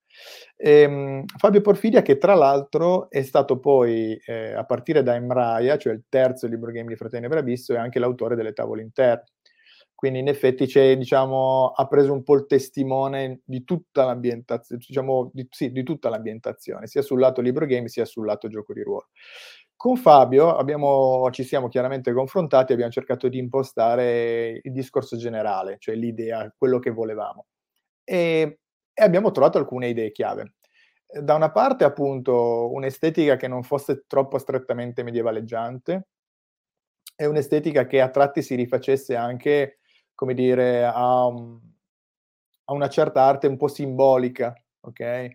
E, 0.56 0.84
um, 0.86 1.24
Fabio 1.36 1.60
Porfidia, 1.60 2.00
che 2.00 2.16
tra 2.16 2.34
l'altro 2.34 3.10
è 3.10 3.22
stato 3.22 3.58
poi, 3.58 4.18
eh, 4.24 4.54
a 4.54 4.64
partire 4.64 5.02
da 5.02 5.14
Emraia, 5.14 5.76
cioè 5.76 5.92
il 5.92 6.04
terzo 6.08 6.46
libro 6.46 6.70
game 6.70 6.88
di 6.88 6.96
Fratelli 6.96 7.28
Brabisso, 7.28 7.74
è 7.74 7.76
anche 7.76 7.98
l'autore 7.98 8.34
delle 8.34 8.54
tavole 8.54 8.80
interne. 8.80 9.24
Quindi 9.94 10.18
in 10.18 10.28
effetti 10.28 10.66
diciamo, 10.96 11.70
ha 11.70 11.86
preso 11.86 12.12
un 12.12 12.22
po' 12.24 12.34
il 12.34 12.46
testimone 12.46 13.40
di 13.44 13.64
tutta 13.64 14.04
l'ambientazione, 14.04 14.82
diciamo, 14.86 15.30
di, 15.32 15.46
sì, 15.50 15.70
di 15.70 15.82
tutta 15.82 16.10
l'ambientazione, 16.10 16.86
sia 16.86 17.00
sul 17.00 17.20
lato 17.20 17.40
libro 17.40 17.64
game 17.64 17.88
sia 17.88 18.04
sul 18.04 18.26
lato 18.26 18.48
gioco 18.48 18.74
di 18.74 18.82
ruolo. 18.82 19.08
Con 19.76 19.96
Fabio 19.96 20.56
abbiamo, 20.56 21.28
ci 21.30 21.42
siamo 21.44 21.68
chiaramente 21.68 22.12
confrontati, 22.12 22.72
abbiamo 22.72 22.90
cercato 22.90 23.28
di 23.28 23.38
impostare 23.38 24.60
il 24.62 24.72
discorso 24.72 25.16
generale, 25.16 25.76
cioè 25.78 25.94
l'idea, 25.94 26.52
quello 26.56 26.78
che 26.78 26.90
volevamo. 26.90 27.46
E, 28.04 28.60
e 28.94 29.02
abbiamo 29.02 29.30
trovato 29.30 29.58
alcune 29.58 29.88
idee 29.88 30.10
chiave. 30.12 30.54
Da 31.06 31.34
una 31.34 31.50
parte, 31.50 31.84
appunto, 31.84 32.72
un'estetica 32.72 33.36
che 33.36 33.46
non 33.48 33.62
fosse 33.62 34.04
troppo 34.06 34.38
strettamente 34.38 35.02
medievaleggiante, 35.02 36.06
e 37.16 37.26
un'estetica 37.26 37.86
che 37.86 38.00
a 38.00 38.08
tratti 38.10 38.42
si 38.42 38.54
rifacesse 38.54 39.14
anche, 39.16 39.78
come 40.14 40.34
dire, 40.34 40.84
a, 40.84 41.24
a 41.26 42.72
una 42.72 42.88
certa 42.88 43.22
arte 43.22 43.46
un 43.46 43.56
po' 43.56 43.68
simbolica, 43.68 44.54
ok? 44.80 45.28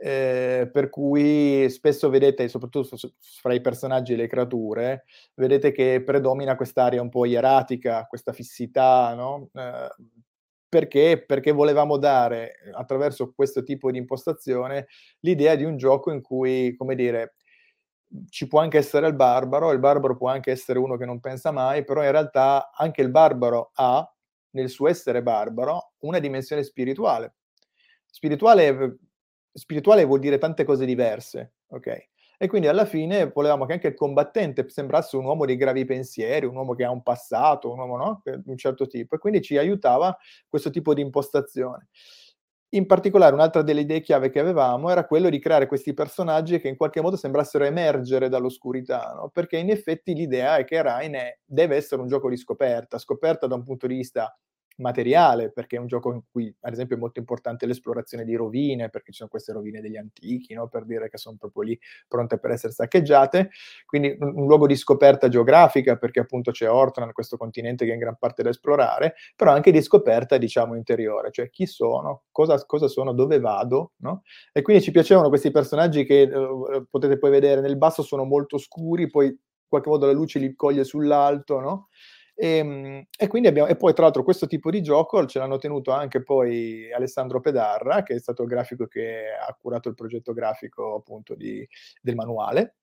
Eh, 0.00 0.70
per 0.72 0.90
cui 0.90 1.68
spesso 1.70 2.08
vedete, 2.08 2.48
soprattutto 2.48 2.96
fra 3.40 3.52
i 3.52 3.60
personaggi 3.60 4.12
e 4.12 4.16
le 4.16 4.28
creature, 4.28 5.04
vedete 5.34 5.72
che 5.72 6.02
predomina 6.04 6.54
quest'area 6.54 7.02
un 7.02 7.08
po' 7.08 7.24
ieratica, 7.24 8.06
questa 8.06 8.32
fissità, 8.32 9.12
no? 9.14 9.50
eh, 9.54 9.88
perché? 10.68 11.24
Perché 11.26 11.50
volevamo 11.50 11.96
dare, 11.96 12.52
attraverso 12.74 13.32
questo 13.34 13.62
tipo 13.64 13.90
di 13.90 13.98
impostazione, 13.98 14.86
l'idea 15.20 15.56
di 15.56 15.64
un 15.64 15.76
gioco 15.76 16.12
in 16.12 16.20
cui, 16.20 16.76
come 16.76 16.94
dire, 16.94 17.34
ci 18.28 18.46
può 18.46 18.60
anche 18.60 18.78
essere 18.78 19.06
il 19.06 19.14
barbaro, 19.14 19.72
il 19.72 19.78
barbaro 19.78 20.16
può 20.16 20.28
anche 20.28 20.50
essere 20.50 20.78
uno 20.78 20.96
che 20.96 21.06
non 21.06 21.20
pensa 21.20 21.50
mai, 21.50 21.84
però 21.84 22.04
in 22.04 22.10
realtà 22.10 22.70
anche 22.72 23.02
il 23.02 23.10
barbaro 23.10 23.70
ha, 23.74 24.08
nel 24.50 24.68
suo 24.68 24.88
essere 24.88 25.22
barbaro, 25.22 25.92
una 26.00 26.18
dimensione 26.18 26.62
spirituale. 26.62 27.34
Spirituale, 28.06 28.98
spirituale 29.58 30.04
vuol 30.04 30.20
dire 30.20 30.38
tante 30.38 30.64
cose 30.64 30.84
diverse, 30.84 31.54
ok? 31.68 32.08
E 32.40 32.46
quindi 32.46 32.68
alla 32.68 32.84
fine 32.84 33.32
volevamo 33.34 33.66
che 33.66 33.72
anche 33.72 33.88
il 33.88 33.94
combattente 33.94 34.68
sembrasse 34.68 35.16
un 35.16 35.24
uomo 35.24 35.44
di 35.44 35.56
gravi 35.56 35.84
pensieri, 35.84 36.46
un 36.46 36.54
uomo 36.54 36.74
che 36.74 36.84
ha 36.84 36.90
un 36.90 37.02
passato, 37.02 37.72
un 37.72 37.80
uomo 37.80 37.96
no? 37.96 38.22
di 38.24 38.50
un 38.50 38.56
certo 38.56 38.86
tipo, 38.86 39.16
e 39.16 39.18
quindi 39.18 39.42
ci 39.42 39.58
aiutava 39.58 40.16
questo 40.48 40.70
tipo 40.70 40.94
di 40.94 41.02
impostazione. 41.02 41.88
In 42.72 42.86
particolare, 42.86 43.34
un'altra 43.34 43.62
delle 43.62 43.80
idee 43.80 44.00
chiave 44.02 44.30
che 44.30 44.38
avevamo 44.38 44.88
era 44.88 45.04
quello 45.04 45.30
di 45.30 45.40
creare 45.40 45.66
questi 45.66 45.94
personaggi 45.94 46.60
che 46.60 46.68
in 46.68 46.76
qualche 46.76 47.00
modo 47.00 47.16
sembrassero 47.16 47.64
emergere 47.64 48.28
dall'oscurità, 48.28 49.14
no? 49.16 49.30
perché 49.30 49.56
in 49.56 49.70
effetti 49.70 50.14
l'idea 50.14 50.58
è 50.58 50.64
che 50.64 50.80
Rain 50.80 51.14
è, 51.14 51.38
deve 51.44 51.74
essere 51.74 52.02
un 52.02 52.06
gioco 52.06 52.28
di 52.28 52.36
scoperta, 52.36 52.98
scoperta 52.98 53.48
da 53.48 53.56
un 53.56 53.64
punto 53.64 53.88
di 53.88 53.96
vista 53.96 54.38
materiale, 54.78 55.50
perché 55.50 55.76
è 55.76 55.78
un 55.78 55.86
gioco 55.86 56.12
in 56.12 56.22
cui, 56.30 56.54
ad 56.60 56.72
esempio, 56.72 56.96
è 56.96 56.98
molto 56.98 57.18
importante 57.18 57.66
l'esplorazione 57.66 58.24
di 58.24 58.34
rovine, 58.34 58.90
perché 58.90 59.12
ci 59.12 59.18
sono 59.18 59.28
queste 59.28 59.52
rovine 59.52 59.80
degli 59.80 59.96
antichi, 59.96 60.54
no? 60.54 60.68
per 60.68 60.84
dire 60.84 61.08
che 61.08 61.18
sono 61.18 61.36
proprio 61.38 61.62
lì 61.62 61.78
pronte 62.06 62.38
per 62.38 62.50
essere 62.50 62.72
saccheggiate, 62.72 63.50
quindi 63.86 64.16
un, 64.18 64.32
un 64.34 64.46
luogo 64.46 64.66
di 64.66 64.76
scoperta 64.76 65.28
geografica, 65.28 65.96
perché 65.96 66.20
appunto 66.20 66.50
c'è 66.50 66.70
Ortran, 66.70 67.12
questo 67.12 67.36
continente 67.36 67.84
che 67.84 67.90
è 67.90 67.94
in 67.94 68.00
gran 68.00 68.16
parte 68.18 68.42
da 68.42 68.50
esplorare, 68.50 69.14
però 69.36 69.52
anche 69.52 69.70
di 69.70 69.82
scoperta, 69.82 70.36
diciamo, 70.36 70.74
interiore, 70.74 71.30
cioè 71.30 71.50
chi 71.50 71.66
sono, 71.66 72.24
cosa, 72.30 72.64
cosa 72.66 72.88
sono, 72.88 73.12
dove 73.12 73.40
vado, 73.40 73.92
no? 73.98 74.22
E 74.52 74.62
quindi 74.62 74.82
ci 74.82 74.90
piacevano 74.90 75.28
questi 75.28 75.50
personaggi 75.50 76.04
che 76.04 76.22
eh, 76.22 76.86
potete 76.88 77.18
poi 77.18 77.30
vedere 77.30 77.60
nel 77.60 77.76
basso 77.76 78.02
sono 78.02 78.24
molto 78.24 78.58
scuri, 78.58 79.08
poi 79.08 79.26
in 79.26 79.36
qualche 79.68 79.88
modo 79.90 80.06
la 80.06 80.12
luce 80.12 80.38
li 80.38 80.54
coglie 80.54 80.84
sull'alto, 80.84 81.60
no? 81.60 81.88
E, 82.40 82.58
ehm, 82.58 83.04
e, 83.18 83.26
quindi 83.26 83.48
abbiamo, 83.48 83.68
e 83.68 83.74
poi 83.76 83.92
tra 83.92 84.04
l'altro 84.04 84.22
questo 84.22 84.46
tipo 84.46 84.70
di 84.70 84.80
gioco 84.80 85.26
ce 85.26 85.40
l'hanno 85.40 85.58
tenuto 85.58 85.90
anche 85.90 86.22
poi 86.22 86.90
Alessandro 86.92 87.40
Pedarra, 87.40 88.02
che 88.04 88.14
è 88.14 88.18
stato 88.20 88.42
il 88.42 88.48
grafico 88.48 88.86
che 88.86 89.24
ha 89.32 89.52
curato 89.60 89.88
il 89.88 89.94
progetto 89.96 90.32
grafico 90.32 90.94
appunto 90.94 91.34
di, 91.34 91.66
del 92.00 92.14
manuale, 92.14 92.76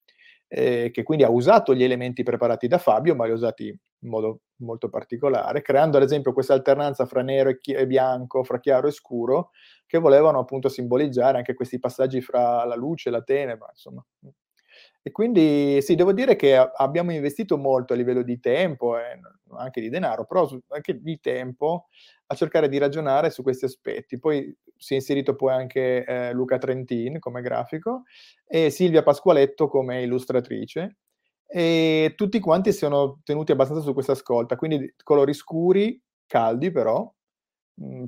eh, 0.47 0.89
che 0.91 1.03
quindi 1.03 1.23
ha 1.23 1.29
usato 1.29 1.73
gli 1.73 1.83
elementi 1.83 2.23
preparati 2.23 2.67
da 2.67 2.77
Fabio, 2.77 3.15
ma 3.15 3.25
li 3.25 3.31
ha 3.31 3.35
usati 3.35 3.67
in 3.67 4.09
modo 4.09 4.41
molto 4.57 4.89
particolare, 4.89 5.61
creando 5.61 5.97
ad 5.97 6.03
esempio 6.03 6.33
questa 6.33 6.53
alternanza 6.53 7.05
fra 7.05 7.21
nero 7.21 7.49
e, 7.49 7.57
chi- 7.57 7.71
e 7.73 7.87
bianco, 7.87 8.43
fra 8.43 8.59
chiaro 8.59 8.87
e 8.87 8.91
scuro, 8.91 9.51
che 9.87 9.97
volevano 9.99 10.39
appunto 10.39 10.67
simboleggiare 10.69 11.37
anche 11.37 11.53
questi 11.53 11.79
passaggi 11.79 12.21
fra 12.21 12.65
la 12.65 12.75
luce 12.75 13.07
e 13.09 13.11
la 13.13 13.23
tenebra, 13.23 13.67
insomma. 13.71 14.05
E 15.07 15.11
quindi 15.11 15.83
sì, 15.83 15.93
devo 15.93 16.13
dire 16.13 16.35
che 16.35 16.57
abbiamo 16.57 17.11
investito 17.13 17.59
molto 17.59 17.93
a 17.93 17.95
livello 17.95 18.23
di 18.23 18.39
tempo 18.39 18.97
e 18.97 19.19
anche 19.55 19.79
di 19.79 19.89
denaro, 19.89 20.25
però 20.25 20.49
anche 20.69 20.99
di 20.99 21.19
tempo 21.19 21.89
a 22.25 22.33
cercare 22.33 22.67
di 22.67 22.79
ragionare 22.79 23.29
su 23.29 23.43
questi 23.43 23.65
aspetti. 23.65 24.17
Poi 24.17 24.51
si 24.75 24.93
è 24.93 24.95
inserito 24.95 25.35
poi 25.35 25.53
anche 25.53 26.03
eh, 26.03 26.33
Luca 26.33 26.57
Trentin 26.57 27.19
come 27.19 27.41
grafico 27.41 28.05
e 28.47 28.71
Silvia 28.71 29.03
Pasqualetto 29.03 29.67
come 29.67 30.01
illustratrice 30.01 30.97
e 31.45 32.13
tutti 32.15 32.39
quanti 32.39 32.71
si 32.71 32.79
sono 32.79 33.21
tenuti 33.23 33.51
abbastanza 33.51 33.83
su 33.83 33.93
questa 33.93 34.13
ascolta, 34.13 34.55
quindi 34.55 34.91
colori 35.03 35.35
scuri, 35.35 36.01
caldi 36.25 36.71
però, 36.71 37.07
mh, 37.75 37.97
mm, 37.99 38.05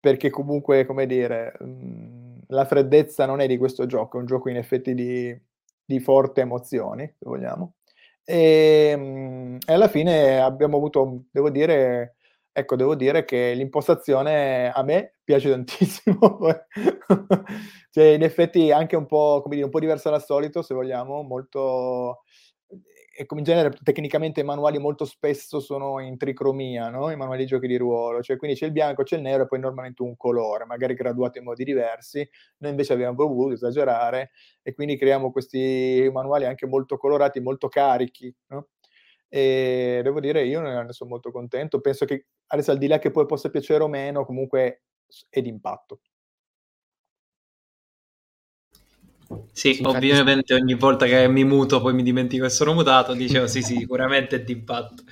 perché 0.00 0.30
comunque, 0.30 0.84
come 0.84 1.06
dire... 1.06 1.54
Mh, 1.60 1.64
mm, 1.64 2.23
la 2.48 2.64
freddezza 2.64 3.26
non 3.26 3.40
è 3.40 3.46
di 3.46 3.56
questo 3.56 3.86
gioco, 3.86 4.16
è 4.16 4.20
un 4.20 4.26
gioco 4.26 4.48
in 4.48 4.56
effetti 4.56 4.94
di, 4.94 5.36
di 5.84 6.00
forti 6.00 6.40
emozioni, 6.40 7.06
se 7.06 7.24
vogliamo. 7.24 7.74
E, 8.24 8.90
ehm, 8.92 9.58
e, 9.66 9.72
alla 9.72 9.88
fine 9.88 10.40
abbiamo 10.40 10.76
avuto, 10.76 11.24
devo 11.30 11.50
dire, 11.50 12.16
ecco, 12.52 12.76
devo 12.76 12.94
dire 12.94 13.24
che 13.24 13.52
l'impostazione 13.54 14.70
a 14.72 14.82
me 14.82 15.14
piace 15.22 15.50
tantissimo. 15.50 16.38
cioè, 17.90 18.04
in 18.04 18.22
effetti 18.22 18.70
anche 18.70 18.96
un 18.96 19.06
po', 19.06 19.40
come 19.42 19.56
dire, 19.56 19.66
un 19.66 19.72
po' 19.72 19.80
diversa 19.80 20.10
dal 20.10 20.22
solito, 20.24 20.62
se 20.62 20.74
vogliamo, 20.74 21.22
molto 21.22 22.22
come 23.26 23.40
in 23.40 23.46
genere 23.46 23.76
tecnicamente 23.82 24.40
i 24.40 24.44
manuali 24.44 24.78
molto 24.78 25.04
spesso 25.04 25.60
sono 25.60 26.00
in 26.00 26.16
tricromia, 26.16 26.88
no? 26.90 27.10
i 27.10 27.16
manuali 27.16 27.42
di 27.42 27.46
giochi 27.46 27.66
di 27.66 27.76
ruolo, 27.76 28.22
cioè 28.22 28.36
quindi 28.36 28.56
c'è 28.56 28.66
il 28.66 28.72
bianco, 28.72 29.02
c'è 29.02 29.16
il 29.16 29.22
nero 29.22 29.44
e 29.44 29.46
poi 29.46 29.60
normalmente 29.60 30.02
un 30.02 30.16
colore, 30.16 30.64
magari 30.64 30.94
graduato 30.94 31.38
in 31.38 31.44
modi 31.44 31.64
diversi, 31.64 32.28
noi 32.58 32.70
invece 32.70 32.92
abbiamo 32.92 33.14
voluto 33.14 33.54
esagerare 33.54 34.30
e 34.62 34.74
quindi 34.74 34.96
creiamo 34.96 35.30
questi 35.30 36.08
manuali 36.12 36.44
anche 36.46 36.66
molto 36.66 36.96
colorati, 36.96 37.40
molto 37.40 37.68
carichi, 37.68 38.34
no? 38.48 38.68
e 39.28 40.00
devo 40.02 40.20
dire 40.20 40.44
io 40.44 40.60
ne 40.60 40.92
sono 40.92 41.10
molto 41.10 41.30
contento, 41.30 41.80
penso 41.80 42.04
che 42.04 42.26
adesso 42.48 42.70
al 42.70 42.78
di 42.78 42.86
là 42.86 42.98
che 42.98 43.10
poi 43.10 43.26
possa 43.26 43.50
piacere 43.50 43.82
o 43.82 43.88
meno, 43.88 44.24
comunque 44.24 44.82
è 45.28 45.40
d'impatto. 45.40 46.00
Sì, 49.54 49.74
sì 49.74 49.82
ovviamente 49.84 50.52
ogni 50.52 50.74
volta 50.74 51.06
che 51.06 51.28
mi 51.28 51.44
muto 51.44 51.80
poi 51.80 51.94
mi 51.94 52.02
dimentico 52.02 52.42
che 52.42 52.50
sono 52.50 52.74
mutato, 52.74 53.14
dicevo 53.14 53.46
sì, 53.46 53.62
sì, 53.62 53.76
sicuramente 53.78 54.36
è 54.36 54.42
d'impatto. 54.42 55.04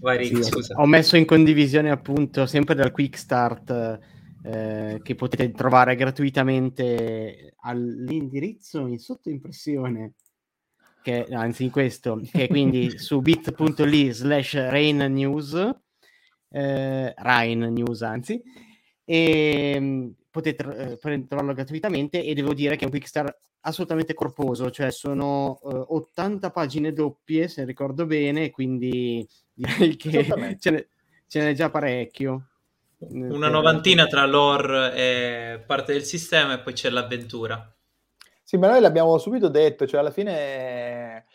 Vai 0.00 0.16
Rick, 0.16 0.42
sì, 0.42 0.50
scusa. 0.50 0.80
Ho 0.80 0.86
messo 0.86 1.18
in 1.18 1.26
condivisione 1.26 1.90
appunto 1.90 2.46
sempre 2.46 2.74
dal 2.74 2.90
Quick 2.90 3.18
Start 3.18 4.00
eh, 4.42 4.98
che 5.02 5.14
potete 5.14 5.52
trovare 5.52 5.94
gratuitamente 5.94 7.54
all'indirizzo 7.60 8.86
in 8.86 8.98
sottoimpressione 8.98 10.14
che 11.02 11.26
anzi 11.30 11.64
in 11.64 11.70
questo 11.70 12.20
che 12.30 12.44
è 12.44 12.48
quindi 12.48 12.90
su 12.98 13.20
bit.ly 13.20 14.12
slash 14.12 14.54
rain 14.54 14.98
news 14.98 15.54
eh, 16.48 17.14
rain 17.16 17.58
news 17.58 18.02
anzi 18.02 18.40
e 19.04 20.14
potete 20.32 20.98
eh, 20.98 21.26
trovarlo 21.28 21.52
gratuitamente 21.52 22.24
e 22.24 22.34
devo 22.34 22.54
dire 22.54 22.74
che 22.74 22.82
è 22.82 22.84
un 22.86 22.90
Quickstar 22.90 23.32
assolutamente 23.60 24.14
corposo, 24.14 24.70
cioè 24.70 24.90
sono 24.90 25.60
eh, 25.64 25.84
80 25.88 26.50
pagine 26.50 26.92
doppie 26.92 27.46
se 27.46 27.64
ricordo 27.64 28.06
bene, 28.06 28.50
quindi 28.50 29.24
direi 29.52 29.94
che 29.96 30.26
ce 30.58 30.70
n'è, 30.70 30.86
ce 31.28 31.44
n'è 31.44 31.52
già 31.52 31.70
parecchio. 31.70 32.48
Una 32.98 33.48
novantina 33.48 34.06
tra 34.06 34.24
lore 34.26 34.94
e 34.94 35.64
parte 35.66 35.92
del 35.92 36.04
sistema 36.04 36.54
e 36.54 36.60
poi 36.60 36.72
c'è 36.72 36.88
l'avventura. 36.88 37.72
Sì, 38.42 38.56
ma 38.56 38.68
noi 38.68 38.80
l'abbiamo 38.80 39.18
subito 39.18 39.48
detto, 39.48 39.86
cioè 39.86 40.00
alla 40.00 40.12
fine 40.12 41.26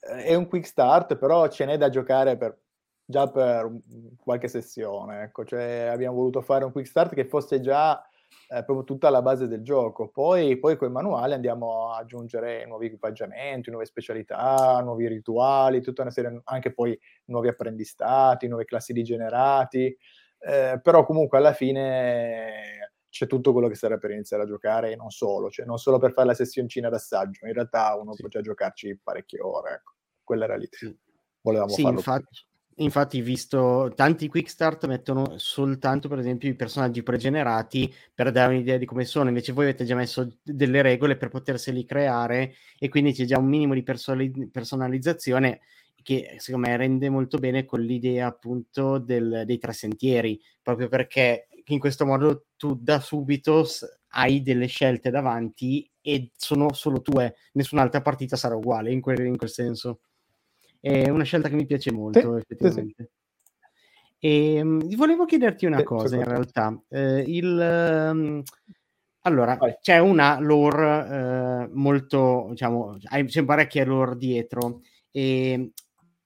è 0.00 0.34
un 0.34 0.46
quick 0.46 0.66
start, 0.66 1.16
però 1.16 1.48
ce 1.48 1.64
n'è 1.64 1.76
da 1.76 1.90
giocare 1.90 2.36
per, 2.36 2.58
già 3.04 3.28
per 3.28 3.70
qualche 4.18 4.48
sessione. 4.48 5.22
Ecco. 5.24 5.44
Cioè, 5.44 5.88
abbiamo 5.90 6.16
voluto 6.16 6.40
fare 6.40 6.64
un 6.64 6.72
quick 6.72 6.88
start 6.88 7.14
che 7.14 7.26
fosse 7.26 7.60
già 7.60 8.02
eh, 8.48 8.64
proprio 8.64 8.84
tutta 8.84 9.10
la 9.10 9.22
base 9.22 9.48
del 9.48 9.62
gioco. 9.62 10.08
Poi, 10.08 10.58
poi 10.58 10.76
con 10.76 10.88
i 10.88 10.92
manuali 10.92 11.32
andiamo 11.32 11.90
a 11.90 11.98
aggiungere 11.98 12.66
nuovi 12.66 12.86
equipaggiamenti, 12.86 13.70
nuove 13.70 13.86
specialità, 13.86 14.80
nuovi 14.80 15.08
rituali, 15.08 15.80
tutta 15.80 16.02
una 16.02 16.10
serie, 16.10 16.40
anche 16.44 16.72
poi 16.72 16.98
nuovi 17.26 17.48
apprendistati, 17.48 18.48
nuove 18.48 18.64
classi 18.64 18.92
di 18.92 19.02
generati. 19.02 19.96
Eh, 20.38 20.80
però 20.82 21.04
comunque 21.04 21.38
alla 21.38 21.52
fine 21.52 22.90
c'è 23.08 23.26
tutto 23.26 23.52
quello 23.52 23.68
che 23.68 23.74
serve 23.74 23.98
per 23.98 24.10
iniziare 24.10 24.42
a 24.42 24.46
giocare 24.46 24.92
e 24.92 24.96
non 24.96 25.10
solo, 25.10 25.48
cioè 25.48 25.64
non 25.64 25.78
solo 25.78 25.98
per 25.98 26.12
fare 26.12 26.28
la 26.28 26.34
sessioncina 26.34 26.90
d'assaggio, 26.90 27.46
in 27.46 27.54
realtà 27.54 27.94
uno 27.96 28.12
sì. 28.12 28.20
può 28.20 28.28
già 28.28 28.42
giocarci 28.42 29.00
parecchie 29.02 29.40
ore, 29.40 29.74
ecco. 29.76 29.94
quella 30.22 30.44
era 30.44 30.56
l'idea. 30.56 30.94
Volevamo 31.40 31.70
sì, 31.70 31.82
farlo. 31.82 31.98
Infatti, 31.98 32.45
Infatti, 32.78 33.22
visto 33.22 33.90
tanti 33.94 34.28
quick 34.28 34.50
start 34.50 34.86
mettono 34.86 35.38
soltanto, 35.38 36.08
per 36.08 36.18
esempio, 36.18 36.50
i 36.50 36.54
personaggi 36.54 37.02
pregenerati 37.02 37.92
per 38.14 38.30
dare 38.30 38.52
un'idea 38.54 38.76
di 38.76 38.84
come 38.84 39.06
sono. 39.06 39.28
Invece, 39.28 39.52
voi 39.52 39.64
avete 39.64 39.86
già 39.86 39.94
messo 39.94 40.36
delle 40.42 40.82
regole 40.82 41.16
per 41.16 41.30
poterseli 41.30 41.86
creare, 41.86 42.54
e 42.78 42.88
quindi 42.90 43.14
c'è 43.14 43.24
già 43.24 43.38
un 43.38 43.46
minimo 43.46 43.72
di 43.72 43.82
personalizzazione 43.82 45.60
che 46.02 46.36
secondo 46.38 46.68
me 46.68 46.76
rende 46.76 47.08
molto 47.08 47.38
bene 47.38 47.64
con 47.64 47.80
l'idea 47.80 48.26
appunto 48.26 48.98
del, 48.98 49.42
dei 49.46 49.58
tre 49.58 49.72
sentieri, 49.72 50.40
proprio 50.62 50.88
perché 50.88 51.48
in 51.64 51.78
questo 51.78 52.04
modo 52.04 52.46
tu 52.56 52.76
da 52.76 53.00
subito 53.00 53.66
hai 54.10 54.42
delle 54.42 54.66
scelte 54.66 55.10
davanti 55.10 55.90
e 56.00 56.30
sono 56.36 56.72
solo 56.74 57.00
tue, 57.00 57.34
nessun'altra 57.54 58.02
partita 58.02 58.36
sarà 58.36 58.54
uguale 58.54 58.92
in 58.92 59.00
quel, 59.00 59.24
in 59.26 59.36
quel 59.36 59.50
senso. 59.50 60.00
È 60.86 61.08
una 61.08 61.24
scelta 61.24 61.48
che 61.48 61.56
mi 61.56 61.66
piace 61.66 61.90
molto, 61.90 62.20
sì, 62.20 62.40
effettivamente. 62.40 62.94
Sì, 62.96 63.10
sì. 64.18 64.26
E, 64.26 64.60
um, 64.60 64.94
volevo 64.94 65.24
chiederti 65.24 65.66
una 65.66 65.82
cosa 65.82 66.14
in 66.14 66.24
realtà. 66.24 66.80
Eh, 66.88 67.24
il, 67.26 68.10
um, 68.12 68.42
allora, 69.22 69.56
Vai. 69.56 69.76
c'è 69.80 69.98
una 69.98 70.38
lore 70.38 71.64
eh, 71.64 71.68
molto, 71.72 72.46
diciamo, 72.50 72.96
c'è 72.98 73.44
parecchia 73.44 73.84
lore 73.84 74.16
dietro. 74.16 74.82
E 75.10 75.72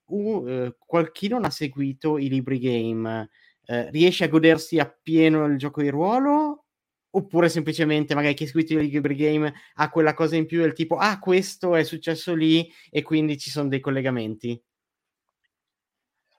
uh, 0.05 0.17
uh, 0.17 1.05
chi 1.11 1.29
non 1.29 1.45
ha 1.47 1.51
seguito 1.51 2.19
i 2.19 2.29
libri 2.29 2.59
game 2.59 3.31
eh, 3.65 3.91
riesce 3.91 4.25
a 4.25 4.29
godersi 4.29 4.79
appieno 4.79 5.47
il 5.47 5.57
gioco 5.57 5.81
di 5.81 5.89
ruolo 5.89 6.60
oppure 7.11 7.49
semplicemente 7.49 8.15
magari 8.15 8.35
chi 8.35 8.45
ha 8.45 8.47
scritto 8.49 8.75
il 8.75 8.87
libri 8.87 9.15
game 9.15 9.53
ha 9.75 9.91
quella 9.91 10.15
cosa 10.15 10.37
in 10.37 10.47
più 10.47 10.61
del 10.61 10.73
tipo 10.73 10.97
ah 10.97 11.19
questo 11.19 11.75
è 11.75 11.83
successo 11.83 12.35
lì 12.35 12.71
e 12.91 13.03
quindi 13.03 13.39
ci 13.39 13.51
sono 13.51 13.69
dei 13.69 13.81
collegamenti 13.81 14.61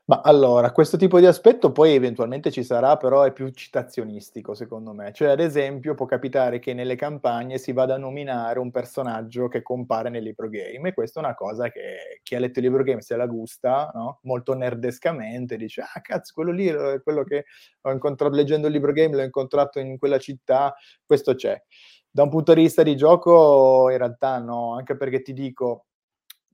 ma 0.05 0.19
allora, 0.23 0.71
questo 0.71 0.97
tipo 0.97 1.19
di 1.19 1.25
aspetto 1.25 1.71
poi 1.71 1.93
eventualmente 1.93 2.51
ci 2.51 2.63
sarà, 2.63 2.97
però 2.97 3.23
è 3.23 3.31
più 3.31 3.49
citazionistico 3.49 4.53
secondo 4.53 4.93
me. 4.93 5.13
Cioè, 5.13 5.29
ad 5.29 5.39
esempio, 5.39 5.93
può 5.95 6.05
capitare 6.05 6.59
che 6.59 6.73
nelle 6.73 6.95
campagne 6.95 7.57
si 7.57 7.71
vada 7.71 7.95
a 7.95 7.97
nominare 7.97 8.59
un 8.59 8.71
personaggio 8.71 9.47
che 9.47 9.61
compare 9.61 10.09
nel 10.09 10.23
libro 10.23 10.49
game 10.49 10.89
e 10.89 10.93
questa 10.93 11.21
è 11.21 11.23
una 11.23 11.35
cosa 11.35 11.69
che 11.69 12.19
chi 12.23 12.35
ha 12.35 12.39
letto 12.39 12.59
il 12.59 12.65
libro 12.65 12.83
game 12.83 13.01
se 13.01 13.15
la 13.15 13.27
gusta, 13.27 13.89
no? 13.93 14.19
molto 14.23 14.53
nerdescamente, 14.53 15.55
dice, 15.55 15.81
ah 15.81 16.01
cazzo, 16.01 16.33
quello 16.33 16.51
lì 16.51 16.67
è 16.67 17.01
quello 17.01 17.23
che 17.23 17.45
ho 17.81 17.91
incontrato 17.91 18.35
leggendo 18.35 18.67
il 18.67 18.73
libro 18.73 18.91
game, 18.91 19.15
l'ho 19.15 19.23
incontrato 19.23 19.79
in 19.79 19.97
quella 19.97 20.17
città, 20.19 20.75
questo 21.05 21.35
c'è. 21.35 21.61
Da 22.09 22.23
un 22.23 22.29
punto 22.29 22.53
di 22.53 22.61
vista 22.63 22.83
di 22.83 22.95
gioco, 22.97 23.89
in 23.89 23.97
realtà 23.97 24.39
no, 24.39 24.75
anche 24.75 24.97
perché 24.97 25.21
ti 25.21 25.31
dico, 25.31 25.85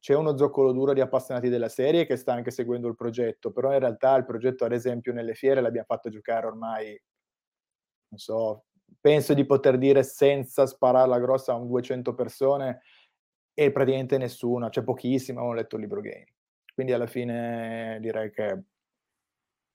c'è 0.07 0.15
uno 0.15 0.37
zoccolo 0.37 0.71
duro 0.71 0.93
di 0.93 1.01
appassionati 1.01 1.49
della 1.49 1.67
serie 1.67 2.05
che 2.05 2.15
sta 2.15 2.31
anche 2.31 2.49
seguendo 2.49 2.87
il 2.87 2.95
progetto, 2.95 3.51
però 3.51 3.73
in 3.73 3.79
realtà 3.79 4.15
il 4.15 4.23
progetto, 4.23 4.63
ad 4.63 4.71
esempio, 4.71 5.11
nelle 5.11 5.33
fiere 5.33 5.59
l'abbiamo 5.59 5.85
fatto 5.85 6.09
giocare 6.09 6.47
ormai, 6.47 6.97
non 8.07 8.17
so, 8.17 8.67
penso 9.01 9.33
di 9.33 9.45
poter 9.45 9.77
dire 9.77 10.03
senza 10.03 10.65
spararla 10.65 11.19
grossa 11.19 11.51
a 11.51 11.55
un 11.57 11.67
200 11.67 12.15
persone 12.15 12.83
e 13.53 13.69
praticamente 13.73 14.17
nessuno, 14.17 14.69
cioè 14.69 14.85
pochissimo 14.85 15.41
hanno 15.41 15.51
letto 15.51 15.75
il 15.75 15.81
libro 15.81 15.99
game. 15.99 16.35
Quindi 16.73 16.93
alla 16.93 17.07
fine 17.07 17.97
direi 17.99 18.31
che 18.31 18.63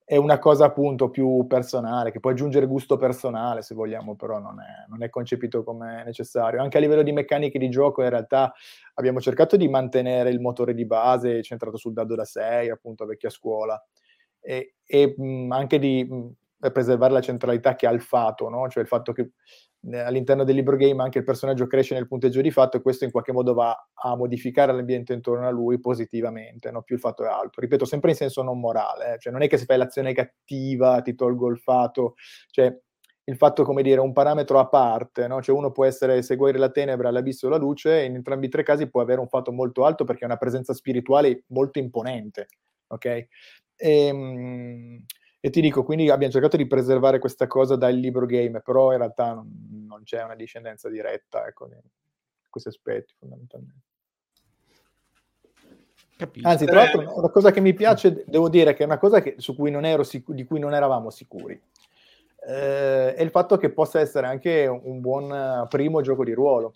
è 0.05 0.17
una 0.17 0.39
cosa 0.39 0.67
appunto 0.67 1.11
più 1.11 1.47
personale, 1.47 2.11
che 2.11 2.21
può 2.21 2.31
aggiungere 2.31 2.67
gusto 2.67 2.97
personale 2.97 3.63
se 3.63 3.75
vogliamo, 3.75 4.17
però 4.17 4.39
non 4.39 4.61
è, 4.61 4.87
non 4.89 5.03
è, 5.03 5.09
concepito 5.09 5.63
come 5.63 6.03
necessario. 6.05 6.61
Anche 6.61 6.79
a 6.79 6.81
livello 6.81 7.03
di 7.03 7.13
meccaniche 7.13 7.59
di 7.59 7.69
gioco 7.71 8.03
in 8.03 8.11
realtà 8.11 8.53
abbiamo 8.95 9.21
cercato 9.21 9.57
di 9.57 9.69
mantenere 9.69 10.31
il 10.31 10.41
motore 10.41 10.75
di 10.75 10.85
base 10.85 11.43
centrato 11.43 11.77
sul 11.77 11.93
dado 11.93 12.15
da 12.15 12.25
6, 12.25 12.71
appunto 12.71 13.07
vecchia 13.07 13.31
scuola, 13.31 13.83
e, 14.41 14.75
e 14.85 15.15
mh, 15.17 15.53
anche 15.53 15.79
di 15.79 16.05
mh, 16.05 16.71
preservare 16.71 17.13
la 17.13 17.21
centralità 17.21 17.75
che 17.75 17.87
ha 17.87 17.91
il 17.91 18.03
fato, 18.03 18.49
no? 18.49 18.69
cioè 18.69 18.83
il 18.83 18.89
fatto 18.89 19.13
che 19.13 19.31
all'interno 19.91 20.45
del 20.45 20.55
libro 20.55 20.77
game 20.77 21.03
anche 21.03 21.19
il 21.19 21.25
personaggio 21.25 21.67
cresce 21.67 21.95
nel 21.95 22.07
punteggio 22.07 22.41
di 22.41 22.51
fatto 22.51 22.77
e 22.77 22.83
questo 22.83 23.05
in 23.05 23.11
qualche 23.11 23.33
modo 23.33 23.53
va 23.53 23.89
a 23.95 24.15
modificare 24.17 24.73
l'ambiente 24.73 25.13
intorno 25.13 25.47
a 25.47 25.51
lui 25.51 25.81
positivamente, 25.81 26.71
no? 26.71 26.83
più 26.83 26.95
il 26.95 27.01
fatto 27.01 27.25
è 27.25 27.29
alto. 27.29 27.61
Ripeto, 27.61 27.85
sempre 27.85 28.11
in 28.11 28.17
senso 28.17 28.43
non 28.43 28.61
morale, 28.61 29.15
eh? 29.15 29.19
cioè 29.19 29.33
non 29.33 29.43
è 29.43 29.49
che 29.49 29.59
se 29.59 29.65
fai 29.65 29.79
l'azione 29.79 30.15
cattiva 30.15 31.01
ti 31.03 31.15
tolgo 31.15 31.49
il 31.49 31.59
fato, 31.59 32.15
cioè 32.51 32.75
il 33.25 33.37
fatto, 33.37 33.63
come 33.65 33.83
dire, 33.83 34.01
un 34.01 34.13
parametro 34.13 34.59
a 34.59 34.69
parte, 34.69 35.27
no? 35.29 35.41
cioè 35.41 35.57
uno 35.57 35.71
può 35.71 35.85
essere 35.85 36.23
seguire 36.23 36.59
la 36.59 36.71
tenebra, 36.71 37.11
l'abisso 37.11 37.47
o 37.47 37.51
la 37.51 37.57
luce, 37.57 38.01
e 38.01 38.05
in 38.05 38.17
entrambi 38.17 38.47
i 38.47 38.49
tre 38.49 38.63
casi 38.63 38.89
può 38.89 39.01
avere 39.01 39.21
un 39.21 39.29
fatto 39.29 39.53
molto 39.53 39.85
alto 39.85 40.05
perché 40.05 40.25
ha 40.25 40.27
una 40.27 40.37
presenza 40.37 40.75
spirituale 40.75 41.45
molto 41.49 41.79
imponente, 41.79 42.47
ok? 42.89 43.27
Ehm, 43.77 45.05
e 45.45 45.51
ti 45.51 45.61
dico, 45.61 45.83
quindi 45.83 46.09
abbiamo 46.09 46.33
cercato 46.33 46.57
di 46.57 46.69
preservare 46.69 47.19
questa 47.19 47.49
cosa 47.49 47.75
dal 47.75 47.95
libro 47.95 48.27
game, 48.27 48.61
però 48.61 48.93
in 48.93 48.99
realtà 48.99 49.35
non, 49.35 49.85
non 49.89 50.05
c'è 50.05 50.23
una 50.23 50.37
discendenza 50.37 50.89
diretta 50.89 51.45
ecco, 51.49 51.67
di 51.67 51.75
questi 52.49 52.69
aspetti 52.69 53.13
fondamentalmente. 53.19 53.81
Capisco. 56.17 56.47
Anzi, 56.47 56.65
tra 56.65 56.77
l'altro, 56.77 57.19
una 57.19 57.31
cosa 57.31 57.51
che 57.51 57.61
mi 57.61 57.75
piace, 57.75 58.23
devo 58.25 58.49
dire 58.49 58.73
che 58.75 58.85
è 58.85 58.87
una 58.87 58.99
cosa 58.99 59.21
che, 59.21 59.35
cui 59.57 59.73
sicu- 60.05 60.33
di 60.33 60.45
cui 60.45 60.61
non 60.61 60.75
eravamo 60.75 61.11
sicuri, 61.11 61.61
eh, 62.47 63.13
è 63.17 63.21
il 63.21 63.31
fatto 63.31 63.57
che 63.57 63.71
possa 63.71 63.99
essere 63.99 64.29
anche 64.29 64.69
un 64.69 65.01
buon 65.01 65.67
primo 65.69 66.03
gioco 66.03 66.23
di 66.23 66.35
ruolo. 66.35 66.75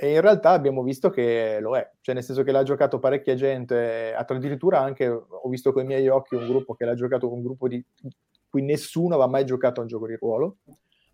E 0.00 0.12
in 0.12 0.20
realtà 0.20 0.50
abbiamo 0.50 0.84
visto 0.84 1.10
che 1.10 1.58
lo 1.60 1.76
è, 1.76 1.90
cioè 2.02 2.14
nel 2.14 2.22
senso 2.22 2.44
che 2.44 2.52
l'ha 2.52 2.62
giocato 2.62 3.00
parecchia 3.00 3.34
gente, 3.34 4.14
addirittura 4.14 4.78
anche 4.78 5.08
ho 5.08 5.48
visto 5.48 5.72
con 5.72 5.82
i 5.82 5.86
miei 5.86 6.06
occhi 6.06 6.36
un 6.36 6.46
gruppo 6.46 6.74
che 6.74 6.84
l'ha 6.84 6.94
giocato 6.94 7.26
con 7.28 7.38
un 7.38 7.42
gruppo 7.42 7.66
di 7.66 7.84
cui 8.48 8.62
nessuno 8.62 9.16
aveva 9.16 9.28
mai 9.28 9.44
giocato 9.44 9.80
a 9.80 9.82
un 9.82 9.88
gioco 9.88 10.06
di 10.06 10.14
ruolo. 10.14 10.58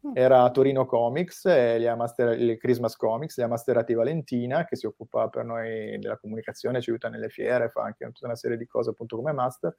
Mm. 0.07 0.13
Era 0.13 0.51
Torino 0.51 0.85
Comics, 0.85 1.47
e 1.47 1.95
master, 1.97 2.39
il 2.39 2.59
Christmas 2.59 2.95
Comics, 2.97 3.39
li 3.39 3.43
ha 3.43 3.49
masterati 3.49 3.95
Valentina, 3.95 4.67
che 4.67 4.77
si 4.77 4.85
occupa 4.85 5.29
per 5.29 5.45
noi 5.45 5.99
della 5.99 6.19
comunicazione, 6.19 6.83
ci 6.83 6.91
aiuta 6.91 7.09
nelle 7.09 7.31
fiere, 7.31 7.71
fa 7.71 7.85
anche 7.85 8.05
tutta 8.07 8.27
una 8.27 8.37
serie 8.37 8.59
di 8.59 8.67
cose 8.67 8.91
appunto 8.91 9.17
come 9.17 9.33
master. 9.33 9.75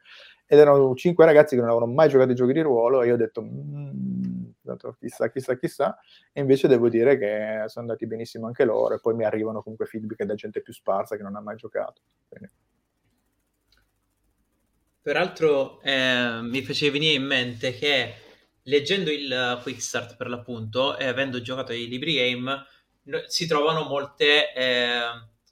Ed 0.47 0.57
erano 0.57 0.95
cinque 0.95 1.25
ragazzi 1.25 1.53
che 1.53 1.61
non 1.61 1.69
avevano 1.69 1.91
mai 1.91 2.09
giocato 2.09 2.31
ai 2.31 2.35
giochi 2.35 2.53
di 2.53 2.61
ruolo 2.61 3.03
e 3.03 3.07
io 3.07 3.13
ho 3.13 3.17
detto, 3.17 3.43
mm, 3.43 4.45
chissà, 4.99 5.29
chissà, 5.29 5.57
chissà, 5.57 5.99
e 6.33 6.41
invece 6.41 6.67
devo 6.67 6.89
dire 6.89 7.19
che 7.19 7.65
sono 7.67 7.85
andati 7.85 8.07
benissimo 8.07 8.47
anche 8.47 8.65
loro 8.65 8.95
e 8.95 8.99
poi 8.99 9.13
mi 9.13 9.25
arrivano 9.25 9.61
comunque 9.61 9.85
feedback 9.85 10.23
da 10.23 10.33
gente 10.33 10.61
più 10.61 10.73
sparsa 10.73 11.15
che 11.17 11.23
non 11.23 11.35
ha 11.35 11.41
mai 11.41 11.55
giocato. 11.55 12.01
Quindi. 12.27 12.49
Peraltro 15.03 15.81
eh, 15.81 16.39
mi 16.41 16.63
faceva 16.63 16.93
venire 16.93 17.13
in 17.13 17.25
mente 17.25 17.73
che 17.73 18.24
leggendo 18.65 19.11
il 19.11 19.59
Quick 19.61 19.81
Start 19.81 20.15
per 20.15 20.29
l'appunto 20.29 20.97
e 20.97 21.05
avendo 21.05 21.41
giocato 21.41 21.71
ai 21.71 21.87
libri 21.87 22.15
game 22.15 22.65
si 23.27 23.45
trovano 23.47 23.83
molte, 23.83 24.53
eh, 24.53 24.99